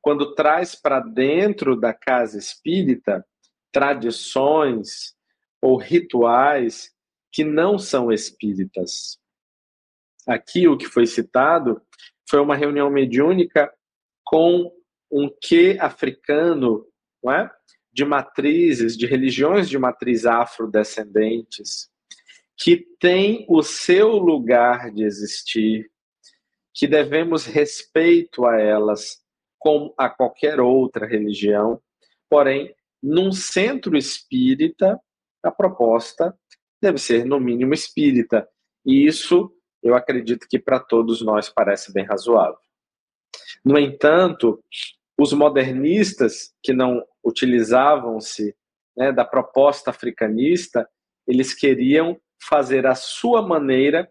Quando 0.00 0.34
traz 0.34 0.74
para 0.74 1.00
dentro 1.00 1.78
da 1.78 1.94
casa 1.94 2.38
espírita 2.38 3.24
tradições 3.70 5.14
ou 5.60 5.76
rituais 5.76 6.92
que 7.32 7.44
não 7.44 7.78
são 7.78 8.12
espíritas. 8.12 9.18
Aqui 10.26 10.68
o 10.68 10.76
que 10.76 10.86
foi 10.86 11.06
citado 11.06 11.80
foi 12.28 12.40
uma 12.40 12.54
reunião 12.54 12.90
mediúnica 12.90 13.72
com 14.32 14.72
um 15.10 15.30
quê 15.42 15.76
africano, 15.78 16.86
não 17.22 17.30
é? 17.30 17.50
de 17.92 18.02
matrizes, 18.02 18.96
de 18.96 19.04
religiões 19.04 19.68
de 19.68 19.78
matriz 19.78 20.24
afrodescendentes, 20.24 21.90
que 22.56 22.78
tem 22.98 23.44
o 23.46 23.62
seu 23.62 24.12
lugar 24.12 24.90
de 24.90 25.04
existir, 25.04 25.90
que 26.72 26.86
devemos 26.86 27.44
respeito 27.44 28.46
a 28.46 28.58
elas 28.58 29.22
como 29.58 29.92
a 29.98 30.08
qualquer 30.08 30.58
outra 30.60 31.06
religião, 31.06 31.78
porém, 32.30 32.74
num 33.02 33.32
centro 33.32 33.98
espírita, 33.98 34.98
a 35.42 35.50
proposta 35.50 36.34
deve 36.80 36.96
ser, 36.96 37.26
no 37.26 37.38
mínimo, 37.38 37.74
espírita. 37.74 38.48
E 38.86 39.06
isso, 39.06 39.52
eu 39.82 39.94
acredito 39.94 40.46
que 40.48 40.58
para 40.58 40.80
todos 40.80 41.20
nós 41.20 41.50
parece 41.50 41.92
bem 41.92 42.06
razoável. 42.06 42.56
No 43.64 43.78
entanto, 43.78 44.62
os 45.18 45.32
modernistas 45.32 46.52
que 46.62 46.72
não 46.72 47.04
utilizavam-se 47.24 48.54
né, 48.96 49.12
da 49.12 49.24
proposta 49.24 49.90
africanista, 49.90 50.88
eles 51.26 51.54
queriam 51.54 52.20
fazer 52.48 52.86
à 52.86 52.94
sua 52.94 53.40
maneira 53.40 54.10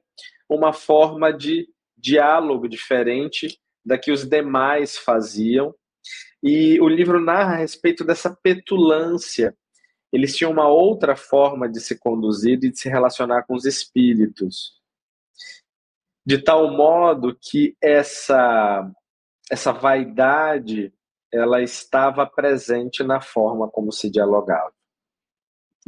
uma 0.49 0.71
forma 0.71 1.31
de 1.31 1.67
diálogo 1.97 2.67
diferente 2.67 3.59
da 3.85 3.97
que 3.97 4.11
os 4.11 4.25
demais 4.25 4.97
faziam. 4.97 5.75
E 6.41 6.79
o 6.79 6.87
livro 6.87 7.19
narra 7.19 7.53
a 7.53 7.57
respeito 7.57 8.03
dessa 8.03 8.35
petulância. 8.41 9.55
Eles 10.11 10.35
tinham 10.35 10.51
uma 10.51 10.67
outra 10.67 11.15
forma 11.15 11.69
de 11.69 11.79
se 11.79 11.97
conduzir 11.97 12.53
e 12.53 12.71
de 12.71 12.79
se 12.79 12.89
relacionar 12.89 13.43
com 13.43 13.53
os 13.53 13.65
espíritos. 13.65 14.79
De 16.25 16.37
tal 16.37 16.71
modo 16.71 17.37
que 17.39 17.75
essa 17.81 18.91
essa 19.49 19.71
vaidade 19.71 20.93
ela 21.31 21.61
estava 21.61 22.25
presente 22.25 23.03
na 23.03 23.21
forma 23.21 23.69
como 23.69 23.91
se 23.91 24.09
dialogava. 24.09 24.73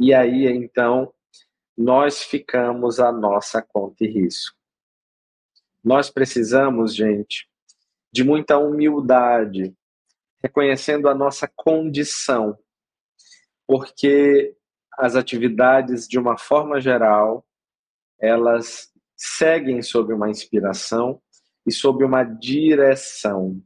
E 0.00 0.14
aí, 0.14 0.46
então, 0.46 1.12
nós 1.76 2.22
ficamos 2.22 2.98
a 2.98 3.12
nossa 3.12 3.60
conta 3.60 4.04
e 4.04 4.08
risco. 4.08 4.56
Nós 5.82 6.10
precisamos, 6.10 6.94
gente, 6.94 7.48
de 8.10 8.24
muita 8.24 8.56
humildade, 8.56 9.76
reconhecendo 10.42 11.08
a 11.08 11.14
nossa 11.14 11.50
condição, 11.54 12.58
porque 13.66 14.56
as 14.96 15.16
atividades, 15.16 16.08
de 16.08 16.18
uma 16.18 16.38
forma 16.38 16.80
geral, 16.80 17.44
elas 18.18 18.90
seguem 19.16 19.82
sob 19.82 20.12
uma 20.12 20.30
inspiração 20.30 21.20
e 21.66 21.72
sob 21.72 22.04
uma 22.04 22.24
direção 22.24 23.62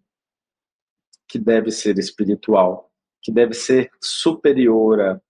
que 1.29 1.39
deve 1.39 1.71
ser 1.71 1.99
espiritual, 1.99 2.91
que 3.23 3.31
deve 3.31 3.53
ser 3.53 3.91
superior 4.01 5.21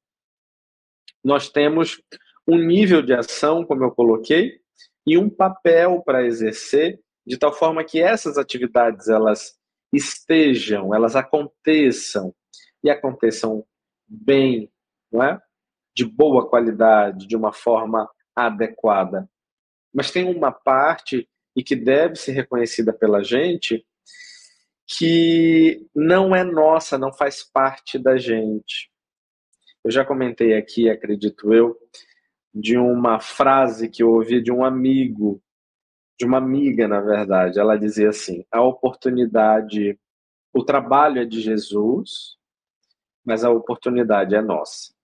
Nós 1.25 1.51
temos 1.51 2.01
um 2.47 2.57
nível 2.57 3.03
de 3.03 3.13
ação, 3.13 3.65
como 3.65 3.85
eu 3.85 3.91
coloquei, 3.91 4.61
e 5.07 5.19
um 5.19 5.29
papel 5.29 6.03
para 6.03 6.25
exercer, 6.25 7.01
de 7.27 7.37
tal 7.37 7.53
forma 7.53 7.85
que 7.85 8.01
essas 8.01 8.39
atividades 8.39 9.09
elas 9.09 9.59
estejam, 9.93 10.95
elas 10.95 11.17
aconteçam 11.17 12.35
e 12.83 12.91
aconteçam 12.91 13.67
bem, 14.07 14.71
não 15.11 15.23
é? 15.23 15.41
De 15.95 16.05
boa 16.05 16.49
qualidade, 16.49 17.27
de 17.27 17.37
uma 17.37 17.53
forma 17.53 18.09
adequada. 18.35 19.29
Mas 19.93 20.11
tem 20.11 20.25
uma 20.25 20.53
parte 20.53 21.29
e 21.59 21.65
que 21.65 21.75
deve 21.75 22.15
ser 22.15 22.31
reconhecida 22.31 22.93
pela 22.93 23.21
gente 23.21 23.85
que 24.87 25.85
não 25.93 26.35
é 26.35 26.45
nossa, 26.45 26.97
não 26.97 27.13
faz 27.13 27.43
parte 27.43 27.99
da 27.99 28.17
gente. 28.17 28.89
Eu 29.85 29.91
já 29.91 30.05
comentei 30.05 30.57
aqui, 30.57 30.89
acredito 30.89 31.53
eu, 31.53 31.77
de 32.55 32.79
uma 32.79 33.19
frase 33.19 33.89
que 33.89 34.05
eu 34.05 34.13
ouvi 34.13 34.41
de 34.41 34.53
um 34.53 34.65
amigo, 34.65 35.43
de 36.17 36.25
uma 36.25 36.39
amiga, 36.39 36.87
na 36.87 37.01
verdade. 37.01 37.59
Ela 37.59 37.77
dizia 37.77 38.11
assim: 38.11 38.45
a 38.53 38.63
oportunidade, 38.63 39.99
o 40.55 40.65
trabalho 40.65 41.21
é 41.21 41.25
de 41.25 41.41
Jesus, 41.41 42.37
mas 43.25 43.43
a 43.43 43.51
oportunidade 43.51 44.37
é 44.37 44.41
nossa. 44.41 44.95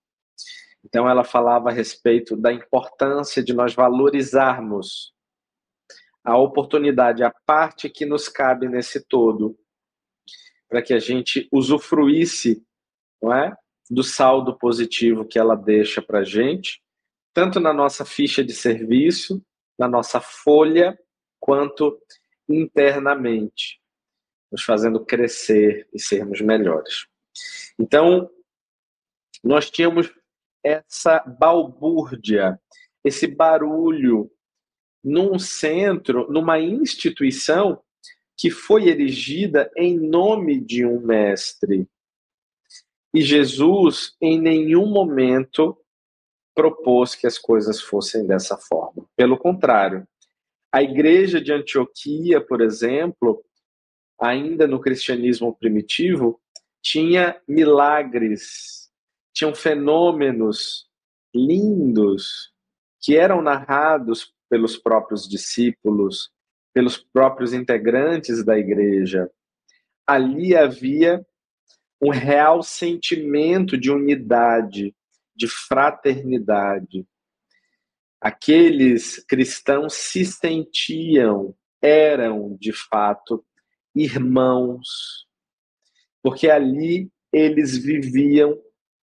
Então, 0.85 1.09
ela 1.09 1.25
falava 1.25 1.69
a 1.69 1.73
respeito 1.73 2.37
da 2.37 2.53
importância 2.53 3.43
de 3.43 3.53
nós 3.53 3.73
valorizarmos 3.73 5.14
a 6.25 6.37
oportunidade, 6.37 7.23
a 7.23 7.31
parte 7.45 7.87
que 7.87 8.05
nos 8.05 8.27
cabe 8.27 8.67
nesse 8.67 9.05
todo, 9.05 9.55
para 10.67 10.81
que 10.81 10.93
a 10.93 10.99
gente 10.99 11.47
usufruísse 11.51 12.65
não 13.21 13.31
é, 13.31 13.55
do 13.89 14.03
saldo 14.03 14.57
positivo 14.57 15.23
que 15.23 15.37
ela 15.37 15.55
deixa 15.55 16.01
para 16.01 16.19
a 16.19 16.23
gente, 16.23 16.81
tanto 17.31 17.59
na 17.59 17.71
nossa 17.71 18.03
ficha 18.03 18.43
de 18.43 18.53
serviço, 18.53 19.45
na 19.77 19.87
nossa 19.87 20.19
folha, 20.19 20.97
quanto 21.39 22.01
internamente, 22.49 23.79
nos 24.51 24.63
fazendo 24.63 25.05
crescer 25.05 25.87
e 25.93 25.99
sermos 25.99 26.41
melhores. 26.41 27.05
Então, 27.77 28.29
nós 29.43 29.69
tínhamos 29.69 30.11
essa 30.63 31.19
balbúrdia, 31.19 32.59
esse 33.03 33.27
barulho 33.27 34.31
num 35.05 35.37
centro, 35.37 36.29
numa 36.31 36.59
instituição 36.59 37.79
que 38.35 38.49
foi 38.49 38.87
erigida 38.89 39.71
em 39.77 39.97
nome 39.97 40.59
de 40.59 40.85
um 40.85 40.99
mestre. 40.99 41.87
E 43.13 43.21
Jesus, 43.21 44.15
em 44.19 44.41
nenhum 44.41 44.87
momento, 44.87 45.77
propôs 46.53 47.13
que 47.13 47.27
as 47.27 47.37
coisas 47.37 47.79
fossem 47.79 48.25
dessa 48.25 48.57
forma. 48.57 49.05
Pelo 49.15 49.37
contrário, 49.37 50.05
a 50.71 50.81
igreja 50.81 51.39
de 51.39 51.53
Antioquia, 51.53 52.41
por 52.41 52.59
exemplo, 52.59 53.45
ainda 54.19 54.67
no 54.67 54.81
cristianismo 54.81 55.55
primitivo, 55.55 56.41
tinha 56.81 57.39
milagres 57.47 58.85
tinham 59.35 59.53
fenômenos 59.53 60.87
lindos 61.35 62.53
que 63.01 63.17
eram 63.17 63.41
narrados 63.41 64.33
pelos 64.49 64.77
próprios 64.77 65.27
discípulos, 65.27 66.31
pelos 66.73 66.97
próprios 66.97 67.53
integrantes 67.53 68.43
da 68.43 68.57
igreja. 68.57 69.29
Ali 70.05 70.55
havia 70.55 71.25
um 72.01 72.09
real 72.09 72.61
sentimento 72.61 73.77
de 73.77 73.89
unidade, 73.89 74.95
de 75.35 75.47
fraternidade. 75.47 77.05
Aqueles 78.21 79.23
cristãos 79.25 79.93
se 79.93 80.25
sentiam, 80.25 81.55
eram 81.81 82.57
de 82.59 82.73
fato 82.73 83.45
irmãos, 83.95 85.25
porque 86.21 86.49
ali 86.49 87.09
eles 87.31 87.77
viviam 87.77 88.59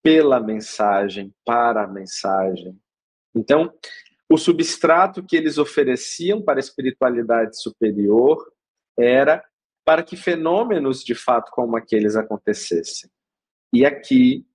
pela 0.03 0.41
mensagem, 0.41 1.35
para 1.45 1.85
a 1.85 1.89
mensagem. 1.89 2.79
Então, 3.35 3.73
o 4.31 4.39
substrato 4.39 5.25
que 5.25 5.37
eles 5.37 5.59
ofereciam 5.59 6.41
para 6.41 6.61
a 6.61 6.61
espiritualidade 6.61 7.61
superior 7.61 8.53
era 8.97 9.45
para 9.85 10.05
que 10.05 10.17
fenômenos 10.17 11.03
de 11.03 11.17
fato 11.17 11.51
como 11.51 11.77
aqueles 11.77 12.15
acontecessem. 12.15 13.11
E 13.73 13.85
aqui, 13.85 14.47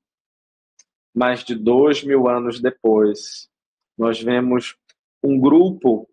mais 1.14 1.44
de 1.44 1.56
dois 1.56 2.04
mil 2.04 2.30
anos 2.30 2.62
depois, 2.62 3.50
nós 3.98 4.22
vemos 4.22 4.78
um 5.22 5.38
grupo 5.38 6.10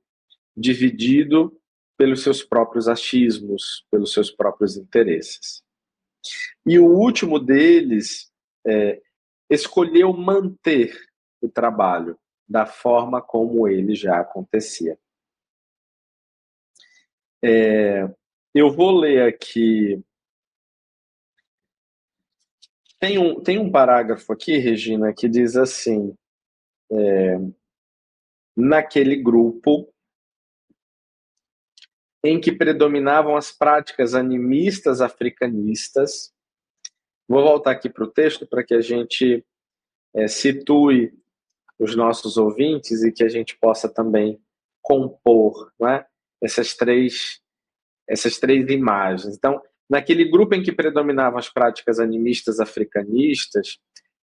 dividido 0.56 1.56
pelos 1.96 2.22
seus 2.24 2.42
próprios 2.42 2.88
achismos, 2.88 3.86
pelos 3.92 4.12
seus 4.12 4.28
próprios 4.28 4.76
interesses. 4.76 5.62
E 6.66 6.80
o 6.80 6.86
último 6.86 7.38
deles 7.38 8.32
é, 8.66 9.00
escolheu 9.48 10.12
manter 10.12 10.96
o 11.40 11.48
trabalho 11.48 12.18
da 12.52 12.66
forma 12.66 13.22
como 13.22 13.66
ele 13.66 13.94
já 13.94 14.20
acontecia. 14.20 14.98
É, 17.42 18.08
eu 18.54 18.70
vou 18.70 18.92
ler 18.96 19.26
aqui. 19.26 20.00
Tem 23.00 23.18
um, 23.18 23.42
tem 23.42 23.58
um 23.58 23.72
parágrafo 23.72 24.32
aqui, 24.32 24.58
Regina, 24.58 25.12
que 25.12 25.28
diz 25.28 25.56
assim: 25.56 26.14
é, 26.92 27.38
naquele 28.56 29.16
grupo 29.16 29.92
em 32.24 32.40
que 32.40 32.52
predominavam 32.52 33.36
as 33.36 33.50
práticas 33.50 34.14
animistas 34.14 35.00
africanistas, 35.00 36.32
Vou 37.32 37.42
voltar 37.42 37.70
aqui 37.70 37.88
para 37.88 38.04
o 38.04 38.10
texto 38.10 38.46
para 38.46 38.62
que 38.62 38.74
a 38.74 38.80
gente 38.82 39.42
é, 40.14 40.28
situe 40.28 41.18
os 41.78 41.96
nossos 41.96 42.36
ouvintes 42.36 43.02
e 43.02 43.12
que 43.12 43.24
a 43.24 43.28
gente 43.28 43.56
possa 43.58 43.88
também 43.88 44.40
compor 44.80 45.72
é? 45.86 46.04
essas, 46.42 46.74
três, 46.74 47.40
essas 48.08 48.38
três 48.38 48.68
imagens. 48.70 49.36
Então, 49.36 49.60
naquele 49.88 50.24
grupo 50.24 50.54
em 50.54 50.62
que 50.62 50.72
predominavam 50.72 51.38
as 51.38 51.48
práticas 51.48 51.98
animistas 52.00 52.60
africanistas, 52.60 53.78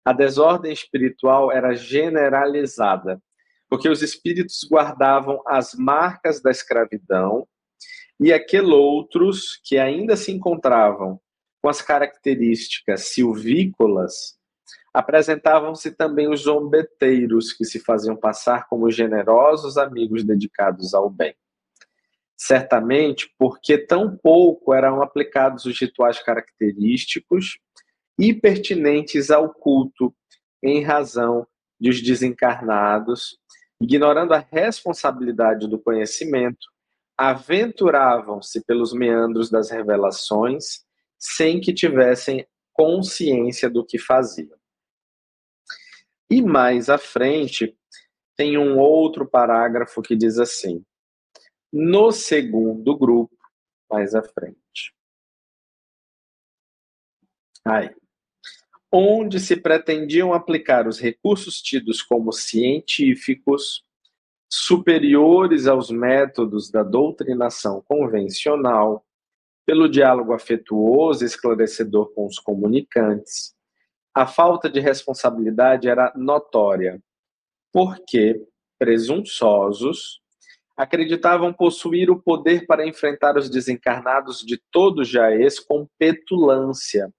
a 0.04 0.12
desordem 0.12 0.72
espiritual 0.72 1.50
era 1.50 1.74
generalizada, 1.74 3.20
porque 3.68 3.88
os 3.88 4.02
espíritos 4.02 4.66
guardavam 4.70 5.42
as 5.46 5.74
marcas 5.74 6.40
da 6.40 6.50
escravidão 6.50 7.46
e 8.18 8.32
aqueles 8.32 8.70
outros 8.70 9.60
que 9.64 9.76
ainda 9.76 10.16
se 10.16 10.32
encontravam 10.32 11.20
com 11.60 11.68
as 11.68 11.82
características 11.82 13.08
silvícolas, 13.08 14.38
apresentavam-se 14.96 15.90
também 15.90 16.26
os 16.26 16.44
zombeteiros, 16.44 17.52
que 17.52 17.66
se 17.66 17.78
faziam 17.78 18.16
passar 18.16 18.66
como 18.66 18.90
generosos 18.90 19.76
amigos 19.76 20.24
dedicados 20.24 20.94
ao 20.94 21.10
bem. 21.10 21.34
Certamente 22.34 23.30
porque 23.38 23.76
tão 23.76 24.16
pouco 24.16 24.72
eram 24.72 25.02
aplicados 25.02 25.66
os 25.66 25.78
rituais 25.78 26.18
característicos 26.22 27.58
e 28.18 28.32
pertinentes 28.32 29.30
ao 29.30 29.52
culto, 29.52 30.14
em 30.62 30.82
razão 30.82 31.46
de 31.78 31.90
os 31.90 32.02
desencarnados, 32.02 33.38
ignorando 33.78 34.32
a 34.32 34.38
responsabilidade 34.50 35.68
do 35.68 35.78
conhecimento, 35.78 36.68
aventuravam-se 37.18 38.64
pelos 38.64 38.94
meandros 38.94 39.50
das 39.50 39.70
revelações 39.70 40.86
sem 41.18 41.60
que 41.60 41.74
tivessem 41.74 42.46
consciência 42.72 43.68
do 43.68 43.84
que 43.84 43.98
faziam. 43.98 44.56
E 46.30 46.42
mais 46.42 46.88
à 46.88 46.98
frente, 46.98 47.76
tem 48.36 48.58
um 48.58 48.78
outro 48.78 49.26
parágrafo 49.26 50.02
que 50.02 50.16
diz 50.16 50.38
assim: 50.38 50.84
no 51.72 52.12
segundo 52.12 52.96
grupo, 52.96 53.36
mais 53.90 54.14
à 54.14 54.22
frente. 54.22 54.94
Aí. 57.64 57.90
Onde 58.90 59.40
se 59.40 59.56
pretendiam 59.56 60.32
aplicar 60.32 60.86
os 60.86 61.00
recursos 61.00 61.60
tidos 61.60 62.00
como 62.00 62.32
científicos, 62.32 63.84
superiores 64.48 65.66
aos 65.66 65.90
métodos 65.90 66.70
da 66.70 66.84
doutrinação 66.84 67.82
convencional, 67.82 69.04
pelo 69.66 69.88
diálogo 69.88 70.32
afetuoso 70.32 71.24
e 71.24 71.26
esclarecedor 71.26 72.14
com 72.14 72.26
os 72.26 72.38
comunicantes. 72.38 73.55
A 74.16 74.26
falta 74.26 74.70
de 74.70 74.80
responsabilidade 74.80 75.90
era 75.90 76.10
notória, 76.16 76.98
porque 77.70 78.42
presunçosos 78.78 80.22
acreditavam 80.74 81.52
possuir 81.52 82.10
o 82.10 82.22
poder 82.22 82.64
para 82.64 82.86
enfrentar 82.86 83.36
os 83.36 83.50
desencarnados 83.50 84.40
de 84.40 84.58
todo 84.72 85.04
Jaez 85.04 85.60
com 85.60 85.86
petulância, 85.98 87.12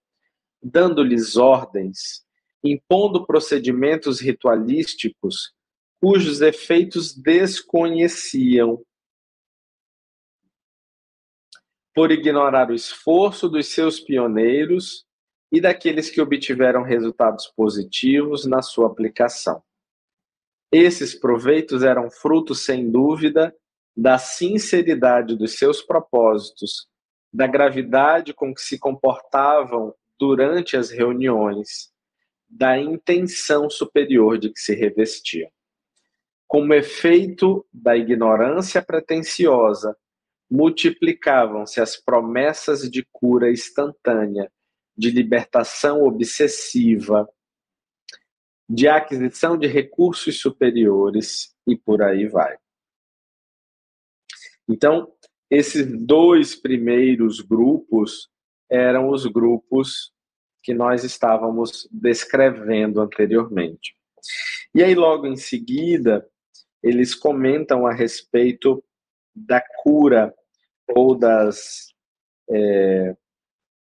dando-lhes 0.60 1.36
ordens, 1.36 2.26
impondo 2.64 3.24
procedimentos 3.24 4.18
ritualísticos 4.18 5.54
cujos 6.00 6.40
efeitos 6.40 7.14
desconheciam, 7.14 8.84
por 11.94 12.10
ignorar 12.10 12.72
o 12.72 12.74
esforço 12.74 13.48
dos 13.48 13.68
seus 13.68 14.00
pioneiros 14.00 15.06
e 15.50 15.60
daqueles 15.60 16.10
que 16.10 16.20
obtiveram 16.20 16.82
resultados 16.82 17.46
positivos 17.46 18.44
na 18.44 18.62
sua 18.62 18.86
aplicação. 18.86 19.62
Esses 20.70 21.14
proveitos 21.14 21.82
eram 21.82 22.10
frutos, 22.10 22.64
sem 22.64 22.90
dúvida, 22.90 23.54
da 23.96 24.18
sinceridade 24.18 25.34
dos 25.36 25.58
seus 25.58 25.82
propósitos, 25.82 26.86
da 27.32 27.46
gravidade 27.46 28.32
com 28.34 28.54
que 28.54 28.60
se 28.60 28.78
comportavam 28.78 29.94
durante 30.18 30.76
as 30.76 30.90
reuniões, 30.90 31.90
da 32.48 32.78
intenção 32.78 33.68
superior 33.68 34.38
de 34.38 34.50
que 34.50 34.60
se 34.60 34.74
revestiam. 34.74 35.50
Como 36.46 36.72
efeito 36.74 37.66
da 37.72 37.96
ignorância 37.96 38.80
pretensiosa, 38.80 39.96
multiplicavam-se 40.50 41.80
as 41.80 41.96
promessas 41.96 42.90
de 42.90 43.06
cura 43.12 43.50
instantânea, 43.50 44.50
de 44.98 45.10
libertação 45.10 46.02
obsessiva, 46.02 47.28
de 48.68 48.88
aquisição 48.88 49.56
de 49.56 49.68
recursos 49.68 50.40
superiores 50.40 51.54
e 51.66 51.76
por 51.76 52.02
aí 52.02 52.26
vai. 52.26 52.58
Então, 54.68 55.10
esses 55.48 55.86
dois 56.04 56.54
primeiros 56.54 57.40
grupos 57.40 58.28
eram 58.68 59.08
os 59.08 59.24
grupos 59.24 60.12
que 60.62 60.74
nós 60.74 61.04
estávamos 61.04 61.88
descrevendo 61.90 63.00
anteriormente. 63.00 63.94
E 64.74 64.82
aí, 64.82 64.94
logo 64.94 65.26
em 65.26 65.36
seguida, 65.36 66.28
eles 66.82 67.14
comentam 67.14 67.86
a 67.86 67.92
respeito 67.94 68.84
da 69.34 69.62
cura 69.82 70.34
ou 70.88 71.16
das. 71.16 71.88
É, 72.50 73.16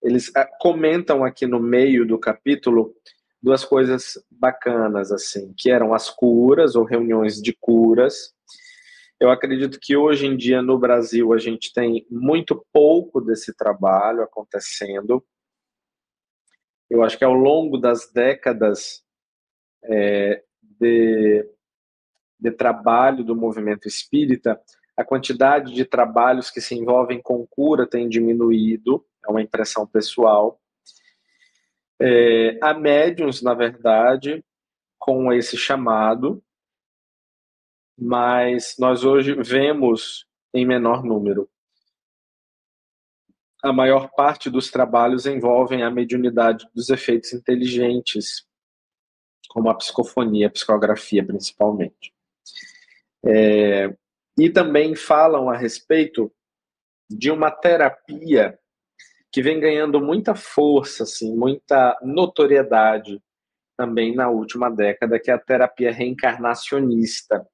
eles 0.03 0.31
ah, 0.37 0.49
comentam 0.61 1.25
aqui 1.25 1.47
no 1.47 1.61
meio 1.61 2.07
do 2.07 2.19
capítulo 2.19 2.95
duas 3.43 3.65
coisas 3.65 4.15
bacanas, 4.31 5.13
assim, 5.13 5.55
que 5.57 5.71
eram 5.71 5.95
as 5.95 6.11
curas 6.11 6.75
ou 6.75 6.85
reuniões 6.85 7.41
de 7.41 7.53
curas. 7.53 8.35
Eu 9.21 9.31
acredito 9.31 9.79
que 9.81 9.97
hoje 9.97 10.27
em 10.27 10.37
dia 10.37 10.61
no 10.61 10.79
Brasil 10.79 11.33
a 11.33 11.39
gente 11.39 11.73
tem 11.73 12.07
muito 12.11 12.65
pouco 12.73 13.21
desse 13.21 13.55
trabalho 13.55 14.23
acontecendo. 14.23 15.25
Eu 16.91 17.03
acho 17.03 17.17
que 17.17 17.25
ao 17.25 17.35
longo 17.35 17.79
das 17.79 18.11
décadas 18.13 19.03
é, 19.85 20.43
de, 20.63 21.49
de 22.39 22.51
trabalho 22.51 23.25
do 23.25 23.35
movimento 23.35 23.89
espírita, 23.89 24.61
a 24.97 25.05
quantidade 25.05 25.73
de 25.73 25.85
trabalhos 25.85 26.51
que 26.51 26.61
se 26.61 26.75
envolvem 26.75 27.21
com 27.21 27.47
cura 27.47 27.87
tem 27.87 28.09
diminuído, 28.09 29.05
é 29.27 29.31
uma 29.31 29.43
impressão 29.43 29.87
pessoal. 29.87 30.61
É, 32.01 32.59
há 32.62 32.74
médiums, 32.74 33.43
na 33.43 33.55
verdade, 33.55 34.45
com 34.99 35.33
esse 35.33 35.57
chamado, 35.57 36.43
mas 37.99 38.77
nós 38.79 39.05
hoje 39.05 39.35
vemos 39.35 40.27
em 40.53 40.66
menor 40.66 41.03
número. 41.03 41.49
A 43.62 43.72
maior 43.72 44.11
parte 44.14 44.51
dos 44.51 44.70
trabalhos 44.70 45.27
envolvem 45.27 45.83
a 45.83 45.91
mediunidade 45.91 46.68
dos 46.74 46.91
efeitos 46.91 47.33
inteligentes, 47.33 48.47
como 49.49 49.70
a 49.70 49.74
psicofonia, 49.74 50.49
a 50.49 50.51
psicografia, 50.51 51.24
principalmente. 51.24 52.14
É, 53.24 53.97
e 54.39 54.51
também 54.51 54.95
falam 54.95 55.49
a 55.49 55.57
respeito 55.57 56.31
de 57.09 57.31
uma 57.31 57.51
terapia 57.51 58.59
que 59.37 59.43
vem 59.43 59.61
ganhando 59.61 60.01
muita 60.01 60.34
força, 60.34 61.03
assim, 61.03 61.37
muita 61.37 61.95
notoriedade 62.01 63.22
também 63.76 64.14
na 64.14 64.30
última 64.30 64.70
década, 64.70 65.20
que 65.20 65.30
é 65.30 65.34
a 65.34 65.39
terapia 65.39 65.93
reencarnacionista, 65.93 67.47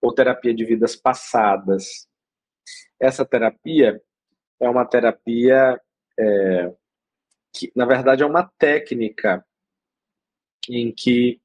ou 0.00 0.12
terapia 0.12 0.52
de 0.52 0.64
vidas 0.64 0.96
passadas. 0.96 2.08
Essa 2.98 3.24
terapia 3.24 4.02
é 4.58 4.68
uma 4.68 4.84
terapia 4.84 5.80
é, 6.18 6.74
que, 7.52 7.70
na 7.76 7.86
verdade, 7.86 8.24
é 8.24 8.26
uma 8.26 8.50
técnica 8.58 9.46
em 10.68 10.90
que 10.92 11.40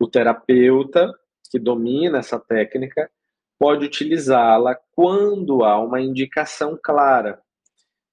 o 0.00 0.08
terapeuta 0.08 1.12
que 1.50 1.58
domina 1.58 2.20
essa 2.20 2.40
técnica 2.40 3.10
pode 3.58 3.84
utilizá-la 3.84 4.74
quando 4.92 5.62
há 5.62 5.78
uma 5.78 6.00
indicação 6.00 6.78
clara 6.82 7.44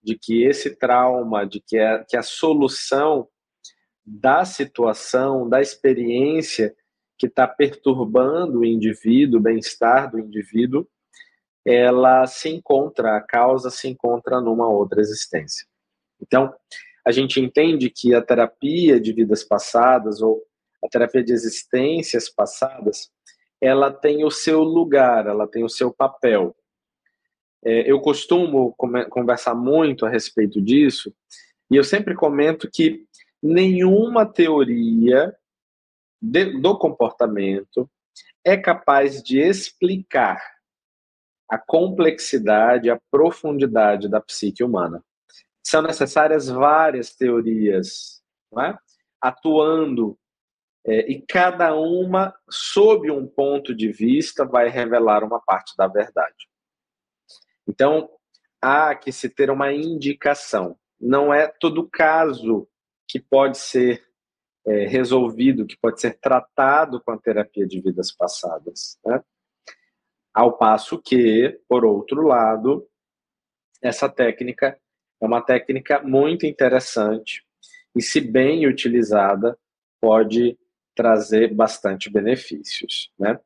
de 0.03 0.17
que 0.17 0.43
esse 0.43 0.75
trauma, 0.75 1.45
de 1.45 1.61
que 1.61 1.77
a, 1.77 2.03
que 2.03 2.17
a 2.17 2.23
solução 2.23 3.27
da 4.05 4.43
situação, 4.43 5.47
da 5.47 5.61
experiência 5.61 6.75
que 7.17 7.27
está 7.27 7.47
perturbando 7.47 8.59
o 8.59 8.65
indivíduo, 8.65 9.39
o 9.39 9.43
bem-estar 9.43 10.09
do 10.09 10.19
indivíduo, 10.19 10.87
ela 11.63 12.25
se 12.25 12.49
encontra, 12.49 13.15
a 13.15 13.21
causa 13.21 13.69
se 13.69 13.87
encontra 13.87 14.41
numa 14.41 14.67
outra 14.67 14.99
existência. 14.99 15.67
Então, 16.19 16.51
a 17.05 17.11
gente 17.11 17.39
entende 17.39 17.89
que 17.89 18.13
a 18.13 18.21
terapia 18.21 18.99
de 18.99 19.13
vidas 19.13 19.43
passadas 19.43 20.21
ou 20.21 20.43
a 20.83 20.87
terapia 20.87 21.23
de 21.23 21.31
existências 21.31 22.27
passadas, 22.27 23.11
ela 23.59 23.91
tem 23.91 24.25
o 24.25 24.31
seu 24.31 24.63
lugar, 24.63 25.27
ela 25.27 25.47
tem 25.47 25.63
o 25.63 25.69
seu 25.69 25.93
papel. 25.93 26.55
É, 27.63 27.89
eu 27.91 27.99
costumo 27.99 28.73
conversar 29.09 29.53
muito 29.53 30.05
a 30.05 30.09
respeito 30.09 30.61
disso, 30.61 31.13
e 31.69 31.75
eu 31.75 31.83
sempre 31.83 32.15
comento 32.15 32.69
que 32.71 33.05
nenhuma 33.41 34.25
teoria 34.25 35.35
de, 36.21 36.59
do 36.59 36.77
comportamento 36.77 37.89
é 38.43 38.57
capaz 38.57 39.21
de 39.23 39.39
explicar 39.39 40.41
a 41.49 41.57
complexidade, 41.57 42.89
a 42.89 42.99
profundidade 43.11 44.07
da 44.07 44.21
psique 44.21 44.63
humana. 44.63 45.03
São 45.63 45.81
necessárias 45.81 46.47
várias 46.47 47.15
teorias 47.15 48.21
é? 48.57 48.75
atuando, 49.21 50.17
é, 50.85 51.11
e 51.11 51.21
cada 51.21 51.75
uma, 51.75 52.33
sob 52.49 53.11
um 53.11 53.27
ponto 53.27 53.75
de 53.75 53.91
vista, 53.91 54.45
vai 54.45 54.69
revelar 54.69 55.23
uma 55.23 55.39
parte 55.39 55.75
da 55.77 55.87
verdade. 55.87 56.49
Então, 57.71 58.09
há 58.61 58.93
que 58.93 59.13
se 59.13 59.29
ter 59.29 59.49
uma 59.49 59.71
indicação. 59.71 60.77
Não 60.99 61.33
é 61.33 61.47
todo 61.47 61.89
caso 61.89 62.67
que 63.07 63.17
pode 63.17 63.57
ser 63.57 64.05
é, 64.67 64.87
resolvido, 64.87 65.65
que 65.65 65.77
pode 65.77 66.01
ser 66.01 66.19
tratado 66.19 67.01
com 67.01 67.11
a 67.11 67.17
terapia 67.17 67.65
de 67.65 67.79
vidas 67.79 68.11
passadas. 68.11 68.99
Né? 69.05 69.23
Ao 70.33 70.57
passo 70.57 71.01
que, 71.01 71.61
por 71.67 71.85
outro 71.85 72.27
lado, 72.27 72.85
essa 73.81 74.09
técnica 74.09 74.77
é 75.21 75.25
uma 75.25 75.41
técnica 75.41 76.01
muito 76.03 76.45
interessante 76.45 77.45
e, 77.95 78.01
se 78.01 78.19
bem 78.19 78.67
utilizada, 78.67 79.57
pode 80.01 80.59
trazer 80.93 81.53
bastante 81.53 82.09
benefícios. 82.09 83.13
Né? 83.17 83.39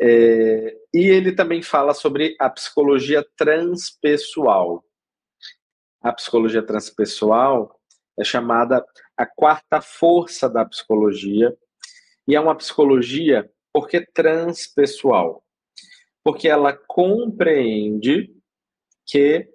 É, 0.00 0.76
e 0.92 1.06
ele 1.06 1.32
também 1.32 1.62
fala 1.62 1.94
sobre 1.94 2.36
a 2.38 2.50
psicologia 2.50 3.24
transpessoal. 3.36 4.84
A 6.00 6.12
psicologia 6.12 6.62
transpessoal 6.62 7.80
é 8.18 8.24
chamada 8.24 8.84
a 9.16 9.26
quarta 9.26 9.80
força 9.80 10.48
da 10.48 10.64
psicologia 10.64 11.56
e 12.26 12.34
é 12.34 12.40
uma 12.40 12.56
psicologia 12.56 13.50
porque 13.72 14.04
transpessoal, 14.06 15.44
porque 16.22 16.48
ela 16.48 16.72
compreende 16.72 18.32
que 19.06 19.48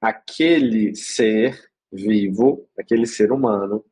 aquele 0.00 0.94
ser 0.94 1.70
vivo, 1.92 2.68
aquele 2.78 3.06
ser 3.06 3.32
humano, 3.32 3.84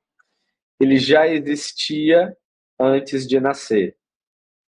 ele 0.80 0.98
já 0.98 1.28
existia 1.28 2.36
antes 2.78 3.26
de 3.26 3.38
nascer 3.38 3.96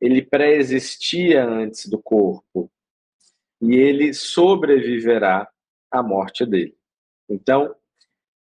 ele 0.04 0.20
pré-existia 0.20 1.42
antes 1.42 1.88
do 1.88 1.98
corpo 1.98 2.70
e 3.58 3.74
ele 3.74 4.12
sobreviverá 4.12 5.50
a 5.90 6.02
morte 6.02 6.44
dele. 6.44 6.76
Então, 7.26 7.74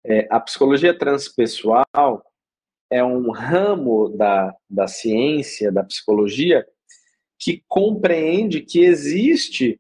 é, 0.03 0.27
a 0.31 0.41
psicologia 0.41 0.97
transpessoal 0.97 2.25
é 2.89 3.05
um 3.05 3.31
ramo 3.31 4.09
da, 4.09 4.57
da 4.71 4.89
ciência, 4.89 5.71
da 5.71 5.85
psicologia, 5.85 6.67
que 7.39 7.63
compreende 7.69 8.63
que 8.63 8.81
existe 8.81 9.79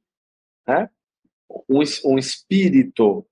né, 0.68 0.90
um, 1.66 1.80
um 2.04 2.18
espírito, 2.18 3.26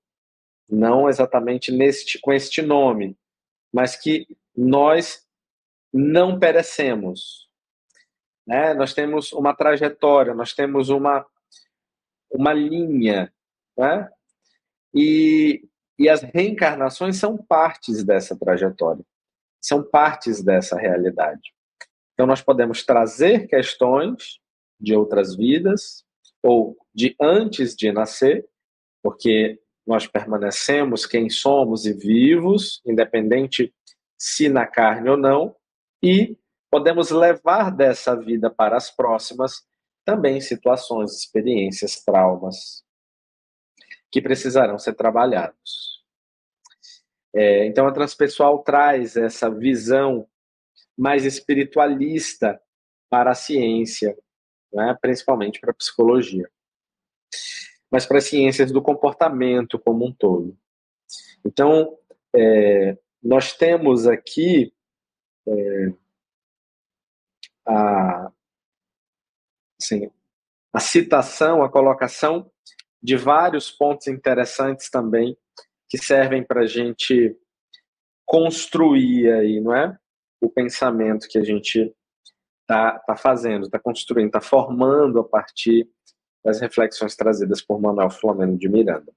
não 0.66 1.07
exatamente 1.07 1.70
neste, 1.70 2.18
com 2.18 2.32
este 2.32 2.62
nome, 2.62 3.14
mas 3.70 3.94
que 3.94 4.26
nós 4.57 5.22
não 5.92 6.38
perecemos. 6.38 7.47
Né? 8.49 8.72
Nós 8.72 8.94
temos 8.94 9.30
uma 9.32 9.55
trajetória, 9.55 10.34
nós 10.34 10.55
temos 10.55 10.88
uma, 10.88 11.24
uma 12.32 12.55
linha. 12.55 13.30
Né? 13.76 14.09
E, 14.94 15.68
e 15.99 16.09
as 16.09 16.22
reencarnações 16.22 17.18
são 17.18 17.36
partes 17.36 18.03
dessa 18.03 18.34
trajetória, 18.34 19.05
são 19.61 19.82
partes 19.82 20.42
dessa 20.42 20.78
realidade. 20.78 21.53
Então, 22.14 22.26
nós 22.26 22.40
podemos 22.40 22.84
trazer 22.84 23.46
questões 23.46 24.40
de 24.80 24.96
outras 24.96 25.36
vidas 25.36 26.05
ou 26.42 26.74
de 26.94 27.14
antes 27.20 27.76
de 27.76 27.92
nascer, 27.92 28.49
porque 29.03 29.61
nós 29.86 30.07
permanecemos 30.07 31.05
quem 31.05 31.28
somos 31.28 31.84
e 31.84 31.92
vivos, 31.92 32.80
independente 32.86 33.74
se 34.18 34.49
na 34.49 34.66
carne 34.66 35.11
ou 35.11 35.16
não, 35.16 35.55
e 36.03 36.36
podemos 36.71 37.11
levar 37.11 37.71
dessa 37.71 38.14
vida 38.14 38.51
para 38.51 38.77
as 38.77 38.91
próximas 38.91 39.66
também 40.05 40.41
situações, 40.41 41.12
experiências, 41.12 42.03
traumas 42.03 42.83
que 44.11 44.23
precisarão 44.23 44.79
ser 44.79 44.95
trabalhados. 44.95 46.03
É, 47.35 47.66
então, 47.66 47.87
a 47.87 47.93
transpessoal 47.93 48.62
traz 48.62 49.16
essa 49.16 49.51
visão 49.51 50.27
mais 50.97 51.25
espiritualista 51.25 52.61
para 53.11 53.33
a 53.33 53.35
ciência, 53.35 54.16
né, 54.73 54.97
principalmente 55.01 55.61
para 55.61 55.71
a 55.71 55.75
psicologia, 55.75 56.51
mas 57.91 58.07
para 58.07 58.19
as 58.19 58.25
ciências 58.25 58.73
do 58.73 58.83
comportamento 58.83 59.79
como 59.79 60.07
um 60.07 60.12
todo. 60.12 60.57
Então, 61.45 61.99
é, 62.35 62.97
nós 63.23 63.53
temos 63.53 64.07
aqui 64.07 64.73
é, 65.47 65.93
a, 67.69 68.33
assim, 69.81 70.11
a 70.73 70.81
citação, 70.81 71.62
a 71.62 71.71
colocação 71.71 72.51
de 73.03 73.16
vários 73.16 73.71
pontos 73.71 74.07
interessantes 74.09 74.91
também 74.91 75.37
que 75.89 75.99
servem 75.99 76.45
para 76.45 76.62
a 76.62 76.66
gente 76.66 77.37
construir 78.27 79.33
aí, 79.33 79.61
não 79.61 79.75
é? 79.75 79.97
O 80.41 80.51
pensamento 80.51 81.29
que 81.29 81.39
a 81.39 81.45
gente 81.45 81.95
está 82.62 82.99
tá 83.01 83.16
fazendo, 83.16 83.66
está 83.66 83.79
construindo, 83.79 84.27
está 84.27 84.41
formando 84.41 85.21
a 85.21 85.25
partir 85.25 85.89
das 86.45 86.61
reflexões 86.61 87.16
trazidas 87.16 87.62
por 87.62 87.81
Manuel 87.81 88.11
Flamengo 88.11 88.59
de 88.59 88.69
Miranda. 88.69 89.12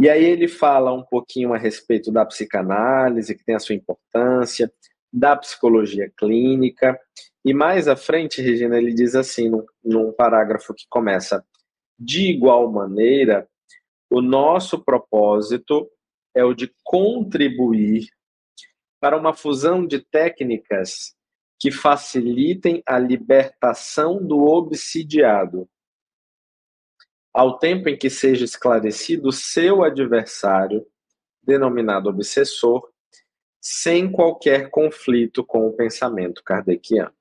E 0.00 0.10
aí 0.10 0.24
ele 0.24 0.48
fala 0.48 0.92
um 0.92 1.04
pouquinho 1.04 1.54
a 1.54 1.58
respeito 1.58 2.10
da 2.10 2.26
psicanálise, 2.26 3.36
que 3.36 3.44
tem 3.44 3.54
a 3.54 3.60
sua 3.60 3.76
importância, 3.76 4.72
da 5.12 5.36
psicologia 5.36 6.10
clínica, 6.16 6.98
e 7.44 7.52
mais 7.52 7.88
à 7.88 7.96
frente, 7.96 8.40
Regina, 8.40 8.78
ele 8.78 8.94
diz 8.94 9.14
assim, 9.14 9.48
num, 9.48 9.66
num 9.84 10.12
parágrafo 10.12 10.72
que 10.72 10.86
começa: 10.88 11.44
de 11.98 12.30
igual 12.30 12.70
maneira, 12.70 13.48
o 14.08 14.20
nosso 14.20 14.82
propósito 14.82 15.90
é 16.34 16.44
o 16.44 16.54
de 16.54 16.72
contribuir 16.84 18.06
para 19.00 19.16
uma 19.16 19.34
fusão 19.34 19.86
de 19.86 19.98
técnicas 19.98 21.14
que 21.58 21.70
facilitem 21.70 22.82
a 22.86 22.98
libertação 22.98 24.24
do 24.24 24.44
obsidiado, 24.44 25.68
ao 27.32 27.58
tempo 27.58 27.88
em 27.88 27.96
que 27.96 28.10
seja 28.10 28.44
esclarecido 28.44 29.32
seu 29.32 29.82
adversário, 29.82 30.86
denominado 31.42 32.08
obsessor, 32.08 32.91
sem 33.62 34.10
qualquer 34.10 34.70
conflito 34.70 35.44
com 35.44 35.68
o 35.68 35.72
pensamento 35.72 36.42
kardeciano. 36.42 37.14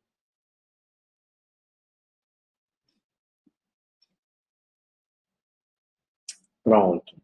Pronto. 6.64 7.16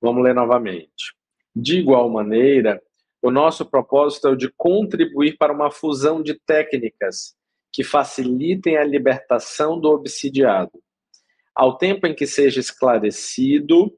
Vamos 0.00 0.24
ler 0.24 0.34
novamente. 0.34 1.14
De 1.54 1.78
igual 1.78 2.08
maneira, 2.10 2.82
o 3.20 3.30
nosso 3.30 3.64
propósito 3.64 4.26
é 4.26 4.30
o 4.32 4.36
de 4.36 4.50
contribuir 4.50 5.36
para 5.36 5.52
uma 5.52 5.70
fusão 5.70 6.20
de 6.20 6.34
técnicas 6.34 7.36
que 7.70 7.84
facilitem 7.84 8.76
a 8.76 8.84
libertação 8.84 9.78
do 9.78 9.88
obsidiado, 9.88 10.82
ao 11.54 11.78
tempo 11.78 12.08
em 12.08 12.14
que 12.14 12.26
seja 12.26 12.58
esclarecido 12.58 13.96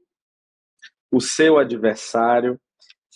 o 1.10 1.20
seu 1.20 1.58
adversário, 1.58 2.60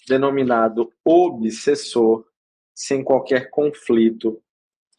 denominado 0.08 0.92
obsessor, 1.04 2.26
sem 2.74 3.04
qualquer 3.04 3.50
conflito 3.50 4.42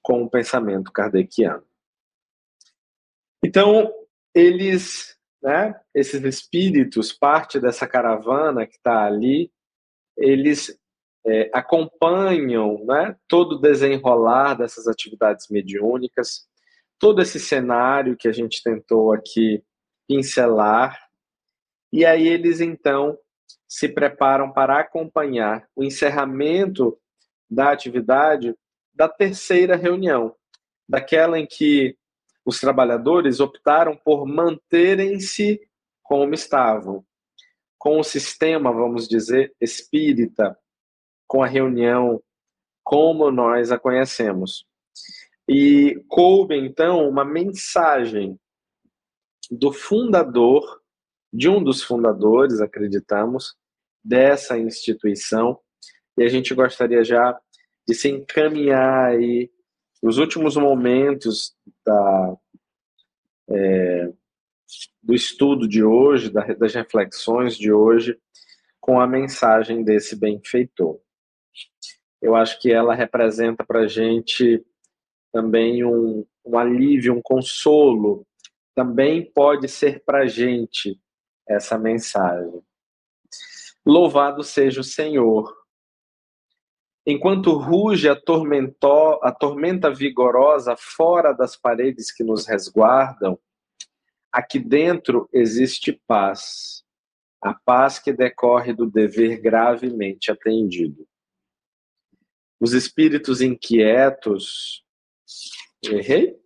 com 0.01 0.23
o 0.23 0.29
pensamento 0.29 0.91
kardeciano. 0.91 1.63
Então, 3.43 3.91
eles, 4.33 5.17
né, 5.41 5.79
esses 5.93 6.21
espíritos, 6.23 7.13
parte 7.13 7.59
dessa 7.59 7.87
caravana 7.87 8.67
que 8.67 8.75
está 8.75 9.05
ali, 9.05 9.51
eles 10.17 10.77
é, 11.25 11.49
acompanham 11.53 12.83
né, 12.85 13.15
todo 13.27 13.53
o 13.53 13.61
desenrolar 13.61 14.55
dessas 14.55 14.87
atividades 14.87 15.47
mediúnicas, 15.49 16.47
todo 16.97 17.21
esse 17.21 17.39
cenário 17.39 18.17
que 18.17 18.27
a 18.27 18.31
gente 18.31 18.61
tentou 18.61 19.13
aqui 19.13 19.63
pincelar, 20.07 20.99
e 21.91 22.05
aí 22.05 22.27
eles 22.27 22.59
então 22.59 23.17
se 23.67 23.87
preparam 23.87 24.51
para 24.51 24.79
acompanhar 24.79 25.67
o 25.75 25.83
encerramento 25.83 26.97
da 27.49 27.71
atividade 27.71 28.55
da 28.93 29.07
terceira 29.07 29.75
reunião, 29.75 30.35
daquela 30.87 31.39
em 31.39 31.47
que 31.47 31.97
os 32.45 32.59
trabalhadores 32.59 33.39
optaram 33.39 33.95
por 33.95 34.25
manterem-se 34.25 35.61
como 36.01 36.33
estavam, 36.33 37.05
com 37.77 37.99
o 37.99 38.03
sistema, 38.03 38.73
vamos 38.73 39.07
dizer, 39.07 39.53
espírita, 39.61 40.57
com 41.27 41.43
a 41.43 41.47
reunião 41.47 42.21
como 42.83 43.29
nós 43.29 43.71
a 43.71 43.77
conhecemos. 43.77 44.65
E 45.47 46.03
coube, 46.07 46.57
então, 46.57 47.07
uma 47.07 47.23
mensagem 47.23 48.35
do 49.49 49.71
fundador, 49.71 50.78
de 51.31 51.49
um 51.49 51.63
dos 51.63 51.83
fundadores, 51.83 52.61
acreditamos, 52.61 53.55
dessa 54.03 54.57
instituição, 54.57 55.59
e 56.17 56.23
a 56.23 56.29
gente 56.29 56.53
gostaria 56.53 57.03
já 57.03 57.37
de 57.87 57.93
se 57.93 58.09
encaminhar 58.09 59.09
aí 59.09 59.51
nos 60.01 60.17
últimos 60.17 60.55
momentos 60.55 61.55
da, 61.85 62.37
é, 63.49 64.13
do 65.01 65.13
estudo 65.13 65.67
de 65.67 65.83
hoje, 65.83 66.29
das 66.31 66.73
reflexões 66.73 67.57
de 67.57 67.71
hoje, 67.71 68.17
com 68.79 68.99
a 68.99 69.07
mensagem 69.07 69.83
desse 69.83 70.15
benfeitor 70.15 70.99
eu 72.21 72.35
acho 72.35 72.59
que 72.59 72.71
ela 72.71 72.93
representa 72.93 73.65
para 73.65 73.81
a 73.81 73.87
gente 73.87 74.63
também 75.31 75.85
um, 75.85 76.25
um 76.45 76.57
alívio, 76.57 77.13
um 77.13 77.21
consolo. 77.21 78.25
Também 78.75 79.31
pode 79.31 79.67
ser 79.67 80.03
para 80.03 80.23
a 80.23 80.27
gente 80.27 80.99
essa 81.49 81.77
mensagem. 81.77 82.61
Louvado 83.85 84.43
seja 84.43 84.81
o 84.81 84.83
Senhor. 84.83 85.57
Enquanto 87.05 87.57
ruge 87.57 88.07
a, 88.07 88.15
tormentó, 88.15 89.19
a 89.23 89.31
tormenta 89.31 89.91
vigorosa 89.91 90.75
fora 90.77 91.33
das 91.33 91.55
paredes 91.55 92.11
que 92.11 92.23
nos 92.23 92.45
resguardam, 92.45 93.39
aqui 94.31 94.59
dentro 94.59 95.27
existe 95.33 95.91
paz, 96.05 96.83
a 97.41 97.53
paz 97.53 97.97
que 97.97 98.13
decorre 98.13 98.73
do 98.73 98.85
dever 98.85 99.41
gravemente 99.41 100.31
atendido. 100.31 101.07
Os 102.59 102.73
espíritos 102.73 103.41
inquietos. 103.41 104.83
Errei? 105.83 106.37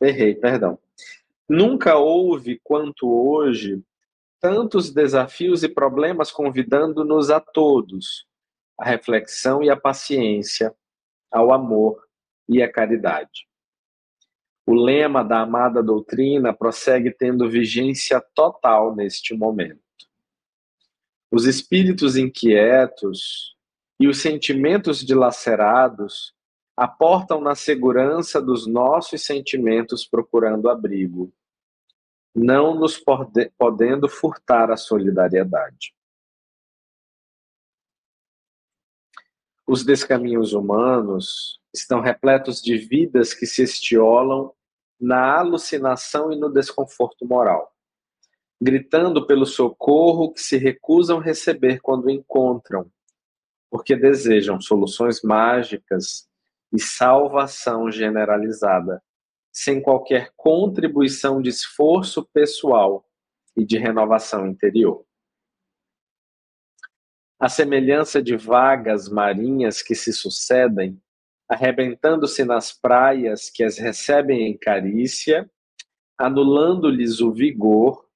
Errei, 0.00 0.34
perdão. 0.34 0.78
Nunca 1.48 1.96
houve, 1.96 2.58
quanto 2.64 3.08
hoje, 3.08 3.82
tantos 4.40 4.90
desafios 4.90 5.62
e 5.62 5.68
problemas 5.68 6.30
convidando-nos 6.32 7.30
a 7.30 7.40
todos 7.40 8.26
à 8.78 8.84
reflexão 8.84 9.62
e 9.62 9.68
à 9.68 9.76
paciência, 9.76 10.74
ao 11.30 11.52
amor 11.52 12.02
e 12.48 12.62
à 12.62 12.72
caridade. 12.72 13.46
O 14.66 14.72
lema 14.72 15.22
da 15.22 15.40
amada 15.40 15.82
doutrina 15.82 16.54
prossegue 16.54 17.10
tendo 17.10 17.50
vigência 17.50 18.20
total 18.34 18.94
neste 18.94 19.34
momento. 19.34 19.80
Os 21.30 21.44
espíritos 21.44 22.16
inquietos 22.16 23.54
e 23.98 24.08
os 24.08 24.18
sentimentos 24.18 25.04
dilacerados 25.04 26.34
aportam 26.76 27.40
na 27.40 27.54
segurança 27.54 28.40
dos 28.40 28.66
nossos 28.66 29.22
sentimentos 29.22 30.06
procurando 30.06 30.70
abrigo, 30.70 31.30
não 32.34 32.74
nos 32.74 32.98
pode, 32.98 33.50
podendo 33.58 34.08
furtar 34.08 34.70
a 34.70 34.76
solidariedade. 34.76 35.94
Os 39.66 39.84
descaminhos 39.84 40.52
humanos 40.52 41.60
estão 41.72 42.00
repletos 42.00 42.60
de 42.60 42.76
vidas 42.76 43.32
que 43.32 43.46
se 43.46 43.62
estiolam 43.62 44.52
na 45.00 45.38
alucinação 45.38 46.32
e 46.32 46.36
no 46.36 46.52
desconforto 46.52 47.24
moral, 47.24 47.72
gritando 48.60 49.26
pelo 49.26 49.46
socorro 49.46 50.32
que 50.32 50.42
se 50.42 50.56
recusam 50.56 51.18
receber 51.18 51.80
quando 51.80 52.10
encontram, 52.10 52.90
porque 53.70 53.96
desejam 53.96 54.60
soluções 54.60 55.22
mágicas 55.22 56.28
e 56.72 56.78
salvação 56.80 57.90
generalizada, 57.90 59.02
sem 59.52 59.80
qualquer 59.80 60.32
contribuição 60.36 61.42
de 61.42 61.48
esforço 61.50 62.24
pessoal 62.32 63.04
e 63.56 63.64
de 63.64 63.78
renovação 63.78 64.46
interior. 64.46 65.04
A 67.38 67.48
semelhança 67.48 68.22
de 68.22 68.36
vagas 68.36 69.08
marinhas 69.08 69.82
que 69.82 69.94
se 69.94 70.12
sucedem, 70.12 71.00
arrebentando-se 71.48 72.44
nas 72.44 72.72
praias 72.72 73.48
que 73.48 73.64
as 73.64 73.78
recebem 73.78 74.46
em 74.46 74.56
carícia, 74.56 75.50
anulando-lhes 76.18 77.20
o 77.20 77.32
vigor, 77.32 78.06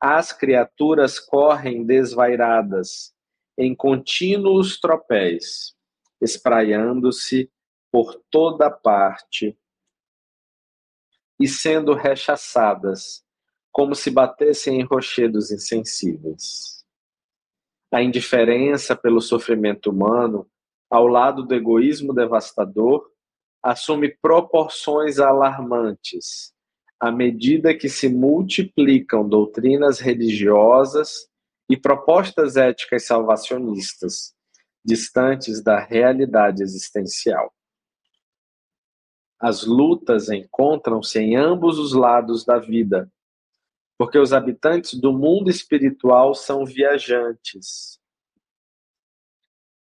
as 0.00 0.32
criaturas 0.32 1.18
correm 1.18 1.84
desvairadas, 1.84 3.14
em 3.56 3.74
contínuos 3.74 4.78
tropéis, 4.78 5.74
espraiando-se 6.20 7.50
por 7.90 8.22
toda 8.30 8.70
parte 8.70 9.58
e 11.38 11.46
sendo 11.46 11.94
rechaçadas, 11.94 13.24
como 13.70 13.94
se 13.94 14.10
batessem 14.10 14.80
em 14.80 14.84
rochedos 14.84 15.50
insensíveis. 15.50 16.84
A 17.92 18.02
indiferença 18.02 18.96
pelo 18.96 19.20
sofrimento 19.20 19.90
humano 19.90 20.48
ao 20.90 21.06
lado 21.06 21.42
do 21.42 21.54
egoísmo 21.54 22.14
devastador, 22.14 23.10
assume 23.62 24.16
proporções 24.22 25.18
alarmantes 25.18 26.54
à 27.00 27.12
medida 27.12 27.76
que 27.76 27.88
se 27.88 28.08
multiplicam 28.08 29.28
doutrinas 29.28 30.00
religiosas 30.00 31.28
e 31.70 31.76
propostas 31.76 32.56
éticas 32.56 33.04
salvacionistas, 33.04 34.34
distantes 34.84 35.62
da 35.62 35.78
realidade 35.78 36.62
existencial. 36.62 37.52
As 39.40 39.64
lutas 39.64 40.28
encontram-se 40.28 41.18
em 41.20 41.36
ambos 41.36 41.78
os 41.78 41.92
lados 41.92 42.44
da 42.44 42.58
vida, 42.58 43.10
porque 43.96 44.18
os 44.18 44.32
habitantes 44.32 44.94
do 44.94 45.12
mundo 45.12 45.48
espiritual 45.48 46.34
são 46.34 46.64
viajantes, 46.64 48.00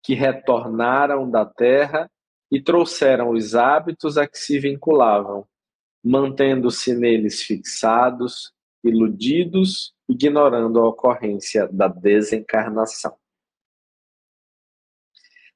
que 0.03 0.15
retornaram 0.15 1.31
da 1.31 1.47
terra 1.47 2.11
e 2.51 2.61
trouxeram 2.61 3.31
os 3.31 3.55
hábitos 3.55 4.17
a 4.17 4.27
que 4.27 4.39
se 4.39 4.59
vinculavam, 4.59 5.47
mantendo-se 6.03 6.95
neles 6.95 7.43
fixados, 7.43 8.53
iludidos, 8.83 9.95
ignorando 10.09 10.79
a 10.81 10.89
ocorrência 10.89 11.69
da 11.69 11.89
desencarnação. 11.89 13.17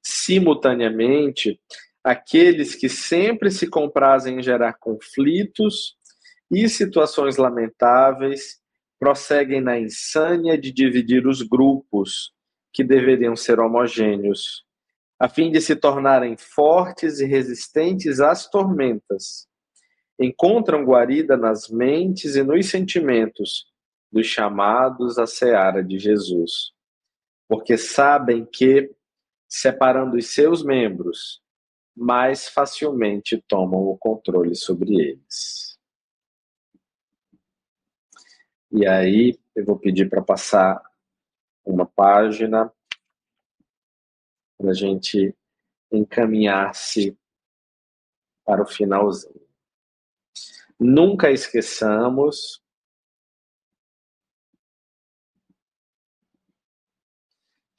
Simultaneamente, 0.01 1.59
aqueles 2.03 2.75
que 2.75 2.89
sempre 2.89 3.49
se 3.49 3.67
comprazem 3.67 4.39
em 4.39 4.43
gerar 4.43 4.73
conflitos 4.73 5.95
e 6.51 6.67
situações 6.67 7.37
lamentáveis 7.37 8.61
prosseguem 8.99 9.61
na 9.61 9.79
insânia 9.79 10.57
de 10.57 10.71
dividir 10.71 11.27
os 11.27 11.41
grupos, 11.41 12.31
que 12.71 12.83
deveriam 12.83 13.35
ser 13.35 13.59
homogêneos, 13.59 14.65
a 15.19 15.29
fim 15.29 15.51
de 15.51 15.61
se 15.61 15.75
tornarem 15.75 16.35
fortes 16.37 17.19
e 17.19 17.25
resistentes 17.25 18.19
às 18.19 18.49
tormentas. 18.49 19.47
Encontram 20.19 20.83
guarida 20.83 21.37
nas 21.37 21.69
mentes 21.69 22.35
e 22.35 22.43
nos 22.43 22.67
sentimentos 22.67 23.65
dos 24.11 24.27
chamados 24.27 25.17
à 25.17 25.25
seara 25.25 25.83
de 25.83 25.99
Jesus, 25.99 26.71
porque 27.47 27.77
sabem 27.77 28.45
que, 28.45 28.91
separando 29.47 30.17
os 30.17 30.27
seus 30.27 30.63
membros, 30.63 31.42
mais 31.95 32.47
facilmente 32.47 33.43
tomam 33.47 33.81
o 33.81 33.97
controle 33.97 34.55
sobre 34.55 34.95
eles. 34.95 35.77
E 38.71 38.87
aí, 38.87 39.39
eu 39.55 39.63
vou 39.65 39.77
pedir 39.77 40.09
para 40.09 40.21
passar 40.21 40.81
uma 41.63 41.85
página 41.85 42.73
para 44.57 44.71
a 44.71 44.73
gente 44.73 45.35
encaminhar-se 45.91 47.17
para 48.43 48.63
o 48.63 48.65
finalzinho. 48.65 49.47
Nunca 50.79 51.31
esqueçamos 51.31 52.62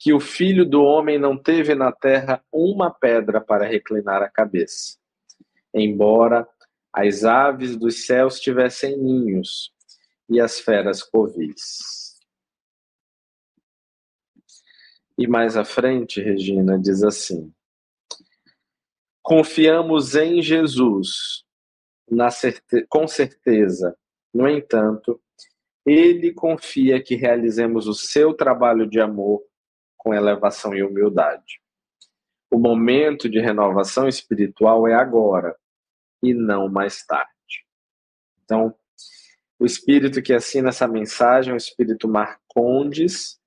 que 0.05 0.13
o 0.13 0.19
filho 0.19 0.69
do 0.69 0.83
homem 0.83 1.17
não 1.17 1.35
teve 1.35 1.73
na 1.73 1.91
terra 1.91 2.39
uma 2.53 2.93
pedra 2.93 3.41
para 3.41 3.65
reclinar 3.65 4.21
a 4.21 4.29
cabeça, 4.29 4.99
embora 5.73 6.47
as 6.93 7.23
aves 7.23 7.75
dos 7.75 8.05
céus 8.05 8.39
tivessem 8.39 8.95
ninhos 8.99 9.73
e 10.29 10.39
as 10.39 10.59
feras 10.59 11.01
covis. 11.01 12.19
E 15.17 15.25
mais 15.25 15.57
à 15.57 15.65
frente, 15.65 16.21
Regina 16.21 16.77
diz 16.77 17.01
assim: 17.01 17.51
Confiamos 19.23 20.13
em 20.13 20.39
Jesus, 20.39 21.43
com 22.89 23.07
certeza. 23.07 23.97
No 24.31 24.47
entanto, 24.47 25.19
ele 25.83 26.31
confia 26.31 27.01
que 27.01 27.15
realizemos 27.15 27.87
o 27.87 27.95
seu 27.95 28.35
trabalho 28.35 28.87
de 28.87 28.99
amor 29.01 29.41
com 30.05 30.13
elevação 30.13 30.75
e 30.75 30.83
humildade. 30.83 31.59
O 32.51 32.59
momento 32.59 33.27
de 33.27 33.39
renovação 33.39 34.07
espiritual 34.07 34.87
é 34.87 34.93
agora 34.93 35.57
e 36.21 36.31
não 36.31 36.69
mais 36.69 37.03
tarde. 37.03 37.65
Então, 38.43 38.75
o 39.57 39.65
espírito 39.65 40.21
que 40.21 40.31
assina 40.31 40.69
essa 40.69 40.87
mensagem 40.87 41.49
é 41.49 41.55
o 41.55 41.57
espírito 41.57 42.07
Marcondes, 42.07 43.41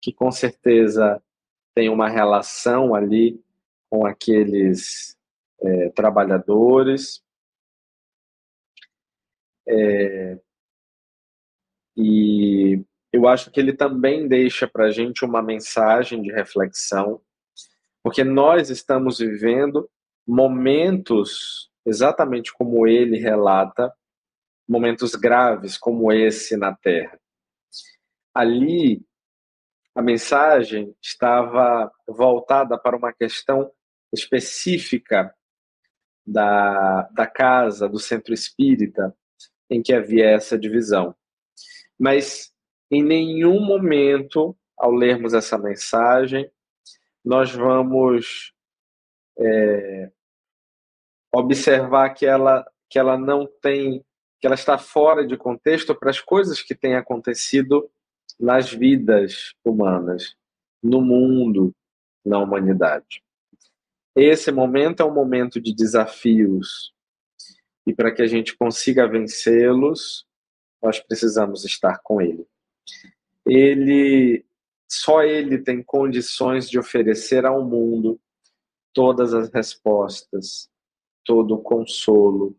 que 0.00 0.12
com 0.12 0.30
certeza 0.30 1.20
tem 1.74 1.88
uma 1.88 2.08
relação 2.08 2.94
ali 2.94 3.42
com 3.90 4.06
aqueles 4.06 5.18
é, 5.60 5.88
trabalhadores. 5.90 7.24
É, 9.66 10.38
e 11.96 12.84
eu 13.12 13.28
acho 13.28 13.50
que 13.50 13.60
ele 13.60 13.74
também 13.74 14.26
deixa 14.26 14.66
para 14.66 14.86
a 14.86 14.90
gente 14.90 15.24
uma 15.24 15.42
mensagem 15.42 16.22
de 16.22 16.32
reflexão, 16.32 17.20
porque 18.02 18.24
nós 18.24 18.70
estamos 18.70 19.18
vivendo 19.18 19.88
momentos, 20.26 21.70
exatamente 21.84 22.52
como 22.52 22.86
ele 22.86 23.18
relata, 23.18 23.92
momentos 24.68 25.14
graves 25.14 25.76
como 25.76 26.10
esse 26.10 26.56
na 26.56 26.74
Terra. 26.74 27.20
Ali 28.34 29.04
a 29.94 30.00
mensagem 30.00 30.96
estava 31.02 31.92
voltada 32.08 32.78
para 32.78 32.96
uma 32.96 33.12
questão 33.12 33.70
específica 34.12 35.34
da, 36.26 37.02
da 37.12 37.26
casa, 37.26 37.88
do 37.88 37.98
centro 37.98 38.32
espírita, 38.32 39.14
em 39.68 39.82
que 39.82 39.92
havia 39.92 40.30
essa 40.30 40.58
divisão. 40.58 41.14
Mas 41.98 42.51
em 42.92 43.02
nenhum 43.02 43.58
momento, 43.58 44.54
ao 44.76 44.92
lermos 44.92 45.32
essa 45.32 45.56
mensagem, 45.56 46.52
nós 47.24 47.50
vamos 47.50 48.52
é, 49.38 50.12
observar 51.34 52.10
que 52.10 52.26
ela, 52.26 52.70
que 52.90 52.98
ela 52.98 53.16
não 53.16 53.48
tem, 53.62 54.04
que 54.38 54.46
ela 54.46 54.54
está 54.54 54.76
fora 54.76 55.26
de 55.26 55.38
contexto 55.38 55.94
para 55.94 56.10
as 56.10 56.20
coisas 56.20 56.60
que 56.60 56.74
têm 56.74 56.94
acontecido 56.94 57.90
nas 58.38 58.70
vidas 58.70 59.54
humanas, 59.64 60.36
no 60.82 61.00
mundo, 61.00 61.74
na 62.22 62.38
humanidade. 62.40 63.24
Esse 64.14 64.52
momento 64.52 65.02
é 65.02 65.06
um 65.06 65.14
momento 65.14 65.58
de 65.58 65.74
desafios, 65.74 66.92
E 67.86 67.94
para 67.94 68.12
que 68.12 68.20
a 68.20 68.26
gente 68.26 68.54
consiga 68.54 69.08
vencê-los, 69.08 70.26
nós 70.82 71.00
precisamos 71.00 71.64
estar 71.64 71.98
com 72.04 72.20
Ele. 72.20 72.46
Ele, 73.46 74.44
só 74.88 75.22
Ele 75.22 75.58
tem 75.58 75.82
condições 75.82 76.68
de 76.68 76.78
oferecer 76.78 77.44
ao 77.44 77.64
mundo 77.64 78.20
todas 78.92 79.34
as 79.34 79.50
respostas, 79.50 80.70
todo 81.24 81.54
o 81.54 81.62
consolo. 81.62 82.56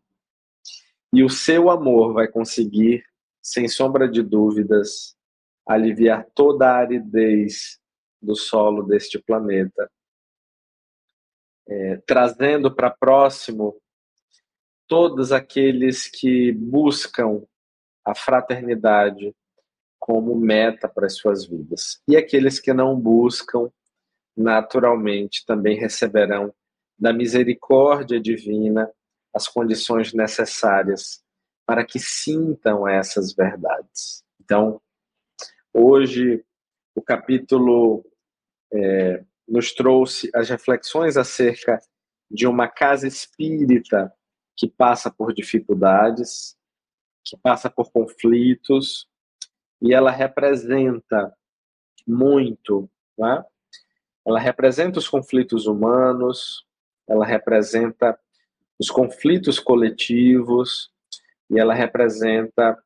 E 1.14 1.24
o 1.24 1.30
seu 1.30 1.70
amor 1.70 2.14
vai 2.14 2.28
conseguir, 2.28 3.06
sem 3.42 3.68
sombra 3.68 4.10
de 4.10 4.22
dúvidas, 4.22 5.16
aliviar 5.68 6.26
toda 6.34 6.70
a 6.70 6.78
aridez 6.78 7.80
do 8.22 8.36
solo 8.36 8.84
deste 8.84 9.20
planeta, 9.20 9.90
é, 11.68 11.98
trazendo 12.06 12.74
para 12.74 12.90
próximo 12.90 13.80
todos 14.88 15.32
aqueles 15.32 16.08
que 16.08 16.52
buscam 16.52 17.44
a 18.06 18.14
fraternidade 18.14 19.34
como 20.04 20.36
meta 20.36 20.90
para 20.90 21.06
as 21.06 21.16
suas 21.16 21.46
vidas. 21.46 22.02
E 22.06 22.18
aqueles 22.18 22.60
que 22.60 22.74
não 22.74 23.00
buscam, 23.00 23.72
naturalmente, 24.36 25.46
também 25.46 25.80
receberão 25.80 26.54
da 27.00 27.14
misericórdia 27.14 28.20
divina 28.20 28.92
as 29.34 29.48
condições 29.48 30.14
necessárias 30.14 31.24
para 31.66 31.86
que 31.86 32.00
sintam 32.00 32.86
essas 32.86 33.34
verdades. 33.34 34.26
Então, 34.42 34.82
hoje, 35.74 36.44
o 36.94 37.02
capítulo 37.02 38.06
é, 38.74 39.24
nos 39.48 39.72
trouxe 39.72 40.30
as 40.36 40.50
reflexões 40.50 41.16
acerca 41.16 41.80
de 42.30 42.46
uma 42.46 42.68
casa 42.68 43.08
espírita 43.08 44.14
que 44.58 44.68
passa 44.68 45.10
por 45.10 45.34
dificuldades, 45.34 46.58
que 47.24 47.38
passa 47.38 47.70
por 47.70 47.90
conflitos, 47.90 49.08
e 49.84 49.94
ela 49.94 50.10
representa 50.10 51.36
muito, 52.08 52.90
né? 53.18 53.44
ela 54.26 54.40
representa 54.40 54.98
os 54.98 55.10
conflitos 55.10 55.68
humanos, 55.68 56.66
ela 57.06 57.26
representa 57.26 58.18
os 58.80 58.90
conflitos 58.90 59.60
coletivos, 59.60 60.90
e 61.50 61.60
ela 61.60 61.74
representa 61.74 62.82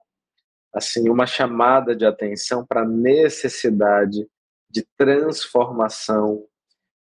assim 0.73 1.07
uma 1.07 1.27
chamada 1.27 1.95
de 1.95 2.03
atenção 2.03 2.65
para 2.65 2.81
a 2.81 2.87
necessidade 2.87 4.27
de 4.67 4.83
transformação, 4.97 6.47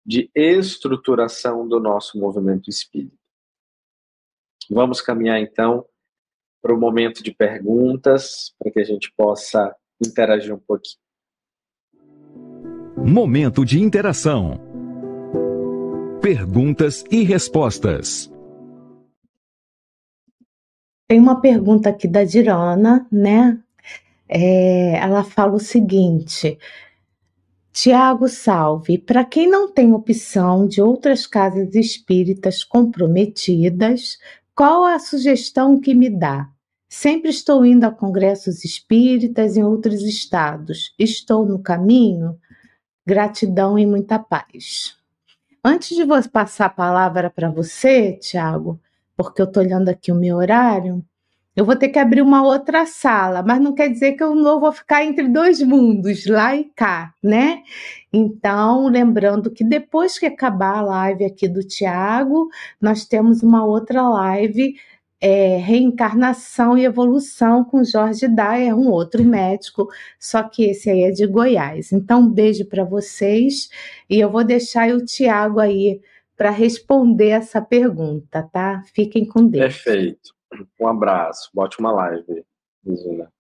de 0.03 0.29
estruturação 0.33 1.67
do 1.67 1.79
nosso 1.79 2.19
movimento 2.19 2.67
espírita. 2.67 3.15
Vamos 4.71 5.01
caminhar 5.01 5.39
então 5.39 5.87
para 6.63 6.73
o 6.73 6.79
momento 6.79 7.21
de 7.21 7.31
perguntas, 7.31 8.55
para 8.57 8.71
que 8.71 8.79
a 8.79 8.83
gente 8.83 9.13
possa 9.15 9.75
interagir 10.05 10.53
um 10.53 10.59
pouquinho. 10.59 10.97
Momento 12.97 13.65
de 13.65 13.81
interação. 13.81 14.59
Perguntas 16.21 17.03
e 17.11 17.23
respostas. 17.23 18.31
Tem 21.07 21.19
uma 21.19 21.41
pergunta 21.41 21.89
aqui 21.89 22.07
da 22.07 22.23
Dirana, 22.23 23.05
né? 23.11 23.59
É, 24.27 24.97
ela 24.97 25.23
fala 25.23 25.55
o 25.55 25.59
seguinte: 25.59 26.57
Tiago 27.73 28.29
Salve, 28.29 28.99
para 28.99 29.25
quem 29.25 29.49
não 29.49 29.71
tem 29.71 29.93
opção 29.93 30.67
de 30.67 30.81
outras 30.81 31.25
casas 31.25 31.75
espíritas 31.75 32.63
comprometidas, 32.63 34.17
qual 34.55 34.85
a 34.85 34.99
sugestão 34.99 35.79
que 35.79 35.93
me 35.95 36.09
dá? 36.09 36.52
Sempre 36.95 37.31
estou 37.31 37.65
indo 37.65 37.85
a 37.85 37.91
congressos 37.91 38.63
espíritas 38.63 39.57
em 39.57 39.63
outros 39.63 40.03
estados. 40.03 40.93
Estou 40.97 41.43
no 41.43 41.57
caminho? 41.57 42.37
Gratidão 43.03 43.79
e 43.79 43.85
muita 43.85 44.19
paz. 44.19 44.95
Antes 45.65 45.97
de 45.97 46.05
passar 46.29 46.67
a 46.67 46.69
palavra 46.69 47.31
para 47.31 47.49
você, 47.49 48.13
Tiago, 48.21 48.79
porque 49.17 49.41
eu 49.41 49.45
estou 49.45 49.63
olhando 49.63 49.89
aqui 49.89 50.11
o 50.11 50.15
meu 50.15 50.37
horário, 50.37 51.03
eu 51.55 51.65
vou 51.65 51.75
ter 51.75 51.89
que 51.89 51.97
abrir 51.97 52.21
uma 52.21 52.43
outra 52.43 52.85
sala, 52.85 53.41
mas 53.41 53.59
não 53.59 53.73
quer 53.73 53.89
dizer 53.89 54.11
que 54.11 54.23
eu 54.23 54.35
não 54.35 54.59
vou 54.59 54.71
ficar 54.71 55.03
entre 55.03 55.27
dois 55.27 55.63
mundos, 55.63 56.27
lá 56.27 56.55
e 56.55 56.65
cá, 56.75 57.11
né? 57.23 57.63
Então, 58.13 58.87
lembrando 58.87 59.49
que 59.49 59.63
depois 59.63 60.19
que 60.19 60.27
acabar 60.27 60.77
a 60.77 60.81
live 60.81 61.25
aqui 61.25 61.47
do 61.47 61.63
Tiago, 61.63 62.49
nós 62.79 63.03
temos 63.03 63.41
uma 63.41 63.65
outra 63.65 64.07
live 64.09 64.75
é, 65.25 65.55
reencarnação 65.55 66.77
e 66.77 66.83
evolução 66.83 67.63
com 67.63 67.81
Jorge 67.81 68.27
Dyer, 68.27 68.77
um 68.77 68.89
outro 68.89 69.23
médico, 69.23 69.87
só 70.19 70.43
que 70.43 70.65
esse 70.65 70.89
aí 70.89 71.03
é 71.03 71.11
de 71.11 71.25
Goiás. 71.25 71.93
Então, 71.93 72.23
um 72.23 72.29
beijo 72.29 72.65
para 72.65 72.83
vocês 72.83 73.69
e 74.09 74.19
eu 74.19 74.29
vou 74.29 74.43
deixar 74.43 74.89
o 74.89 75.05
Tiago 75.05 75.61
aí 75.61 76.01
para 76.35 76.49
responder 76.49 77.29
essa 77.29 77.61
pergunta, 77.61 78.43
tá? 78.51 78.83
Fiquem 78.93 79.25
com 79.25 79.47
Deus. 79.47 79.63
Perfeito. 79.63 80.35
Um 80.77 80.87
abraço, 80.87 81.49
bote 81.53 81.79
uma 81.79 81.93
live, 81.93 82.43
Zuna. 82.85 83.31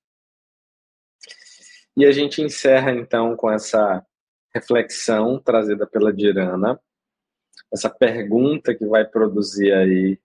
E 1.97 2.05
a 2.05 2.13
gente 2.13 2.41
encerra 2.41 2.93
então 2.93 3.35
com 3.35 3.51
essa 3.51 4.05
reflexão 4.55 5.37
trazida 5.37 5.85
pela 5.85 6.13
Dirana, 6.13 6.79
essa 7.73 7.89
pergunta 7.89 8.73
que 8.73 8.85
vai 8.85 9.03
produzir 9.03 9.73
aí 9.73 10.17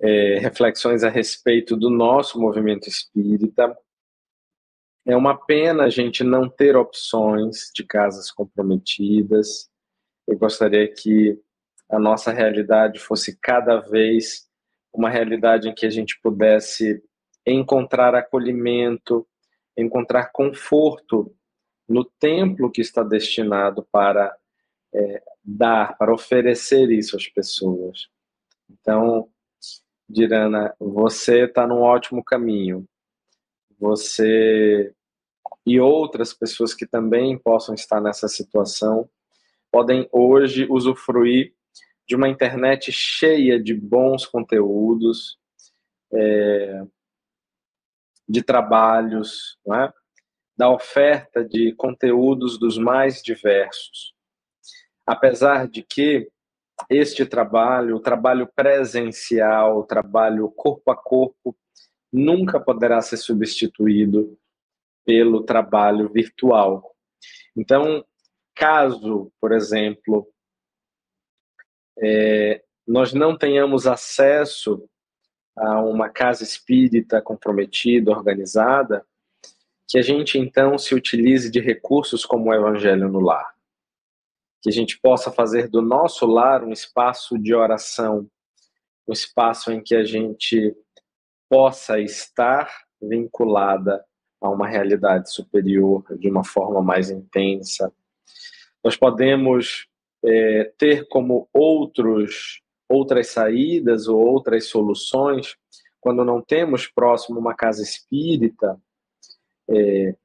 é, 0.00 0.38
reflexões 0.38 1.02
a 1.02 1.08
respeito 1.08 1.76
do 1.76 1.90
nosso 1.90 2.40
movimento 2.40 2.88
espírita. 2.88 3.76
É 5.06 5.16
uma 5.16 5.36
pena 5.36 5.84
a 5.84 5.90
gente 5.90 6.22
não 6.22 6.48
ter 6.48 6.76
opções 6.76 7.70
de 7.74 7.84
casas 7.84 8.30
comprometidas. 8.30 9.68
Eu 10.26 10.38
gostaria 10.38 10.86
que 10.92 11.40
a 11.88 11.98
nossa 11.98 12.30
realidade 12.30 12.98
fosse 12.98 13.36
cada 13.40 13.80
vez 13.80 14.46
uma 14.92 15.08
realidade 15.08 15.68
em 15.68 15.74
que 15.74 15.86
a 15.86 15.90
gente 15.90 16.20
pudesse 16.20 17.02
encontrar 17.46 18.14
acolhimento, 18.14 19.26
encontrar 19.76 20.30
conforto 20.32 21.34
no 21.88 22.04
templo 22.04 22.70
que 22.70 22.82
está 22.82 23.02
destinado 23.02 23.86
para 23.90 24.36
é, 24.92 25.22
dar, 25.42 25.96
para 25.96 26.12
oferecer 26.12 26.90
isso 26.90 27.16
às 27.16 27.26
pessoas. 27.26 28.08
Então, 28.68 29.30
Dirana, 30.08 30.74
você 30.78 31.44
está 31.44 31.66
num 31.66 31.80
ótimo 31.80 32.24
caminho. 32.24 32.88
Você 33.78 34.94
e 35.66 35.78
outras 35.78 36.32
pessoas 36.32 36.72
que 36.72 36.86
também 36.86 37.38
possam 37.38 37.74
estar 37.74 38.00
nessa 38.00 38.26
situação 38.26 39.08
podem 39.70 40.08
hoje 40.10 40.66
usufruir 40.70 41.54
de 42.06 42.16
uma 42.16 42.28
internet 42.28 42.90
cheia 42.90 43.62
de 43.62 43.74
bons 43.74 44.24
conteúdos, 44.24 45.38
é, 46.10 46.82
de 48.26 48.42
trabalhos, 48.42 49.58
é? 49.74 49.92
da 50.56 50.70
oferta 50.70 51.44
de 51.44 51.74
conteúdos 51.74 52.58
dos 52.58 52.78
mais 52.78 53.22
diversos. 53.22 54.14
Apesar 55.06 55.68
de 55.68 55.82
que 55.82 56.30
este 56.88 57.26
trabalho, 57.26 57.96
o 57.96 58.00
trabalho 58.00 58.46
presencial, 58.54 59.78
o 59.78 59.84
trabalho 59.84 60.50
corpo 60.50 60.90
a 60.90 60.96
corpo, 60.96 61.56
nunca 62.12 62.58
poderá 62.58 63.00
ser 63.00 63.16
substituído 63.16 64.38
pelo 65.04 65.42
trabalho 65.42 66.08
virtual. 66.08 66.94
Então, 67.56 68.04
caso, 68.54 69.32
por 69.40 69.52
exemplo, 69.52 70.28
é, 71.98 72.62
nós 72.86 73.12
não 73.12 73.36
tenhamos 73.36 73.86
acesso 73.86 74.88
a 75.56 75.80
uma 75.82 76.08
casa 76.08 76.42
espírita 76.42 77.20
comprometida, 77.20 78.10
organizada, 78.10 79.04
que 79.88 79.98
a 79.98 80.02
gente 80.02 80.38
então 80.38 80.78
se 80.78 80.94
utilize 80.94 81.50
de 81.50 81.60
recursos 81.60 82.24
como 82.24 82.50
o 82.50 82.54
Evangelho 82.54 83.08
no 83.08 83.20
Lar. 83.20 83.57
Que 84.62 84.70
a 84.70 84.72
gente 84.72 84.98
possa 85.00 85.30
fazer 85.30 85.68
do 85.68 85.80
nosso 85.80 86.26
lar 86.26 86.64
um 86.64 86.72
espaço 86.72 87.38
de 87.38 87.54
oração, 87.54 88.28
um 89.06 89.12
espaço 89.12 89.72
em 89.72 89.82
que 89.82 89.94
a 89.94 90.04
gente 90.04 90.74
possa 91.48 91.98
estar 91.98 92.70
vinculada 93.00 94.04
a 94.40 94.48
uma 94.48 94.68
realidade 94.68 95.32
superior 95.32 96.04
de 96.18 96.28
uma 96.28 96.44
forma 96.44 96.82
mais 96.82 97.10
intensa. 97.10 97.92
Nós 98.84 98.96
podemos 98.96 99.86
é, 100.24 100.72
ter 100.76 101.06
como 101.08 101.48
outros 101.52 102.62
outras 102.90 103.28
saídas 103.28 104.08
ou 104.08 104.18
outras 104.18 104.66
soluções 104.66 105.56
quando 106.00 106.24
não 106.24 106.40
temos 106.40 106.86
próximo 106.86 107.38
uma 107.38 107.54
casa 107.54 107.82
espírita 107.82 108.80
é, 109.68 110.16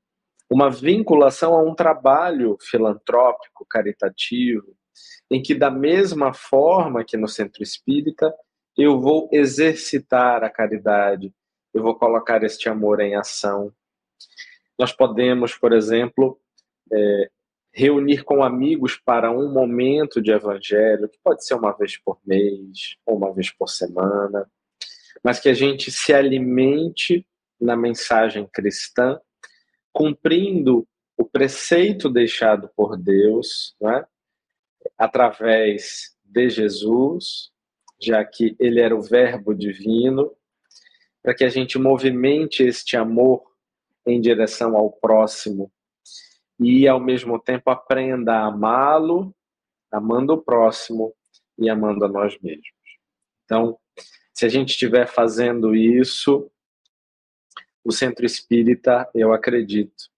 uma 0.53 0.69
vinculação 0.69 1.55
a 1.55 1.63
um 1.63 1.73
trabalho 1.73 2.55
filantrópico 2.61 3.65
caritativo 3.67 4.77
em 5.31 5.41
que 5.41 5.55
da 5.55 5.71
mesma 5.71 6.31
forma 6.31 7.03
que 7.03 7.17
no 7.17 7.27
centro 7.27 7.63
espírita 7.63 8.31
eu 8.77 9.01
vou 9.01 9.27
exercitar 9.31 10.43
a 10.43 10.51
caridade, 10.51 11.33
eu 11.73 11.81
vou 11.81 11.95
colocar 11.95 12.43
este 12.43 12.69
amor 12.69 12.99
em 12.99 13.15
ação. 13.15 13.73
Nós 14.77 14.91
podemos, 14.91 15.55
por 15.55 15.73
exemplo, 15.73 16.39
é, 16.91 17.31
reunir 17.71 18.23
com 18.23 18.43
amigos 18.43 18.95
para 18.95 19.31
um 19.31 19.51
momento 19.51 20.21
de 20.21 20.31
evangelho, 20.31 21.09
que 21.09 21.17
pode 21.23 21.43
ser 21.43 21.55
uma 21.55 21.71
vez 21.71 21.97
por 21.97 22.19
mês, 22.23 22.95
ou 23.07 23.17
uma 23.17 23.33
vez 23.33 23.51
por 23.51 23.69
semana, 23.69 24.47
mas 25.23 25.39
que 25.39 25.49
a 25.49 25.53
gente 25.55 25.91
se 25.91 26.13
alimente 26.13 27.25
na 27.59 27.75
mensagem 27.75 28.47
cristã, 28.53 29.19
cumprindo 29.93 30.87
o 31.15 31.23
preceito 31.23 32.09
deixado 32.09 32.69
por 32.75 32.97
Deus, 32.97 33.75
é? 33.83 34.05
através 34.97 36.17
de 36.23 36.49
Jesus, 36.49 37.51
já 38.01 38.25
que 38.25 38.55
ele 38.59 38.81
era 38.81 38.95
o 38.95 39.01
Verbo 39.01 39.53
divino, 39.53 40.35
para 41.21 41.33
que 41.33 41.43
a 41.43 41.49
gente 41.49 41.77
movimente 41.77 42.63
este 42.63 42.97
amor 42.97 43.43
em 44.05 44.19
direção 44.19 44.75
ao 44.75 44.91
próximo 44.91 45.71
e, 46.59 46.87
ao 46.87 46.99
mesmo 46.99 47.39
tempo, 47.39 47.69
aprenda 47.69 48.33
a 48.33 48.47
amá-lo, 48.47 49.33
amando 49.91 50.33
o 50.33 50.41
próximo 50.41 51.13
e 51.57 51.69
amando 51.69 52.03
a 52.03 52.09
nós 52.09 52.37
mesmos. 52.41 52.67
Então, 53.45 53.77
se 54.33 54.45
a 54.45 54.49
gente 54.49 54.69
estiver 54.69 55.07
fazendo 55.07 55.75
isso, 55.75 56.51
o 57.83 57.91
centro 57.91 58.25
espírita, 58.25 59.09
eu 59.13 59.33
acredito, 59.33 60.09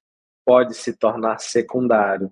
pode 0.45 0.75
se 0.75 0.93
tornar 0.93 1.39
secundário 1.39 2.31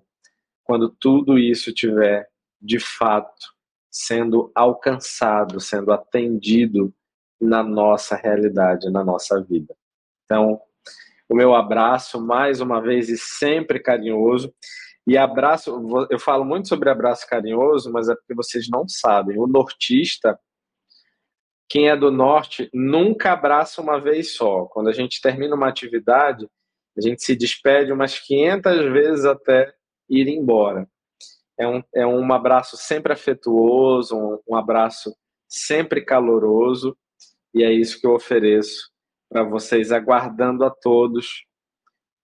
quando 0.62 0.88
tudo 0.88 1.38
isso 1.38 1.72
tiver, 1.72 2.28
de 2.60 2.78
fato, 2.78 3.52
sendo 3.90 4.50
alcançado, 4.54 5.60
sendo 5.60 5.92
atendido 5.92 6.92
na 7.40 7.62
nossa 7.62 8.16
realidade, 8.16 8.90
na 8.90 9.04
nossa 9.04 9.42
vida. 9.42 9.74
Então, 10.24 10.60
o 11.28 11.34
meu 11.34 11.54
abraço, 11.54 12.20
mais 12.20 12.60
uma 12.60 12.80
vez 12.80 13.08
e 13.08 13.18
sempre 13.18 13.78
carinhoso. 13.78 14.52
E 15.06 15.18
abraço, 15.18 15.70
eu 16.10 16.18
falo 16.18 16.44
muito 16.44 16.68
sobre 16.68 16.88
abraço 16.88 17.26
carinhoso, 17.28 17.92
mas 17.92 18.08
é 18.08 18.14
porque 18.14 18.34
vocês 18.34 18.68
não 18.70 18.88
sabem. 18.88 19.38
O 19.38 19.46
nortista, 19.46 20.38
quem 21.68 21.88
é 21.88 21.96
do 21.96 22.10
norte, 22.10 22.70
nunca 22.72 23.32
abraça 23.32 23.80
uma 23.80 23.98
vez 23.98 24.34
só. 24.34 24.66
Quando 24.66 24.88
a 24.88 24.92
gente 24.92 25.20
termina 25.20 25.54
uma 25.54 25.68
atividade, 25.68 26.48
a 26.96 27.00
gente 27.00 27.22
se 27.22 27.34
despede 27.34 27.92
umas 27.92 28.18
500 28.18 28.92
vezes 28.92 29.24
até 29.24 29.72
ir 30.08 30.28
embora. 30.28 30.88
É 31.58 31.66
um, 31.66 31.82
é 31.94 32.06
um 32.06 32.32
abraço 32.32 32.76
sempre 32.76 33.12
afetuoso, 33.12 34.16
um, 34.16 34.38
um 34.48 34.56
abraço 34.56 35.14
sempre 35.48 36.04
caloroso, 36.04 36.96
e 37.52 37.62
é 37.62 37.72
isso 37.72 38.00
que 38.00 38.06
eu 38.06 38.14
ofereço 38.14 38.90
para 39.28 39.42
vocês, 39.42 39.92
aguardando 39.92 40.64
a 40.64 40.70
todos 40.70 41.44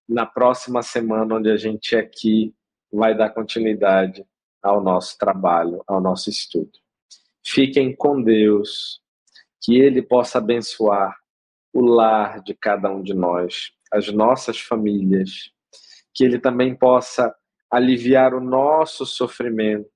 na 0.09 0.27
próxima 0.27 0.83
semana, 0.83 1.37
onde 1.37 1.51
a 1.51 1.57
gente 1.57 1.95
aqui 1.95 2.53
vai 2.93 3.17
dar 3.17 3.31
continuidade 3.31 4.25
ao 4.63 4.83
nosso 4.83 5.17
trabalho, 5.17 5.83
ao 5.87 6.01
nosso 6.01 6.29
estudo. 6.29 6.73
Fiquem 7.45 7.95
com 7.95 8.21
Deus, 8.21 9.00
que 9.61 9.79
Ele 9.79 10.03
possa 10.03 10.39
abençoar 10.39 11.17
o 11.73 11.81
lar 11.83 12.43
de 12.43 12.55
cada 12.55 12.91
um 12.91 13.03
de 13.03 13.15
nós, 13.15 13.73
as 13.93 14.09
nossas 14.13 14.59
famílias, 14.61 15.53
que 16.15 16.25
Ele 16.25 16.39
também 16.39 16.75
possa 16.75 17.35
aliviar 17.71 18.35
o 18.35 18.41
nosso 18.41 19.07
sofrimento. 19.07 19.91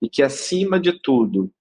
E 0.00 0.08
que, 0.08 0.22
acima 0.22 0.78
de 0.78 0.92
tudo, 0.92 1.52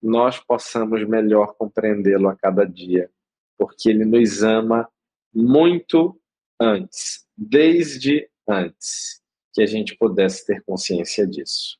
nós 0.00 0.38
possamos 0.38 1.06
melhor 1.06 1.54
compreendê-lo 1.56 2.28
a 2.28 2.36
cada 2.36 2.64
dia, 2.64 3.10
porque 3.58 3.90
Ele 3.90 4.04
nos 4.04 4.42
ama 4.42 4.88
muito 5.34 6.18
antes, 6.60 7.26
desde 7.36 8.30
antes, 8.48 9.20
que 9.52 9.60
a 9.60 9.66
gente 9.66 9.96
pudesse 9.96 10.46
ter 10.46 10.62
consciência 10.62 11.26
disso. 11.26 11.78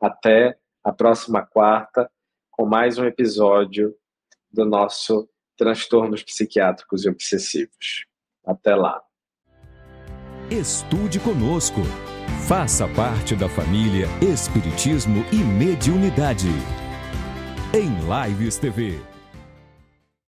Até 0.00 0.56
a 0.84 0.92
próxima 0.92 1.44
quarta, 1.44 2.10
com 2.50 2.64
mais 2.64 2.98
um 2.98 3.04
episódio 3.04 3.94
do 4.52 4.64
nosso 4.64 5.28
Transtornos 5.56 6.22
Psiquiátricos 6.22 7.04
e 7.04 7.08
Obsessivos. 7.08 8.06
Até 8.44 8.74
lá. 8.74 9.00
Estude 10.50 11.18
conosco. 11.20 11.80
Faça 12.46 12.88
parte 12.88 13.34
da 13.36 13.48
família 13.48 14.06
Espiritismo 14.20 15.24
e 15.32 15.36
Mediunidade. 15.36 16.48
Em 17.72 18.28
Lives 18.28 18.58
TV. 18.58 19.11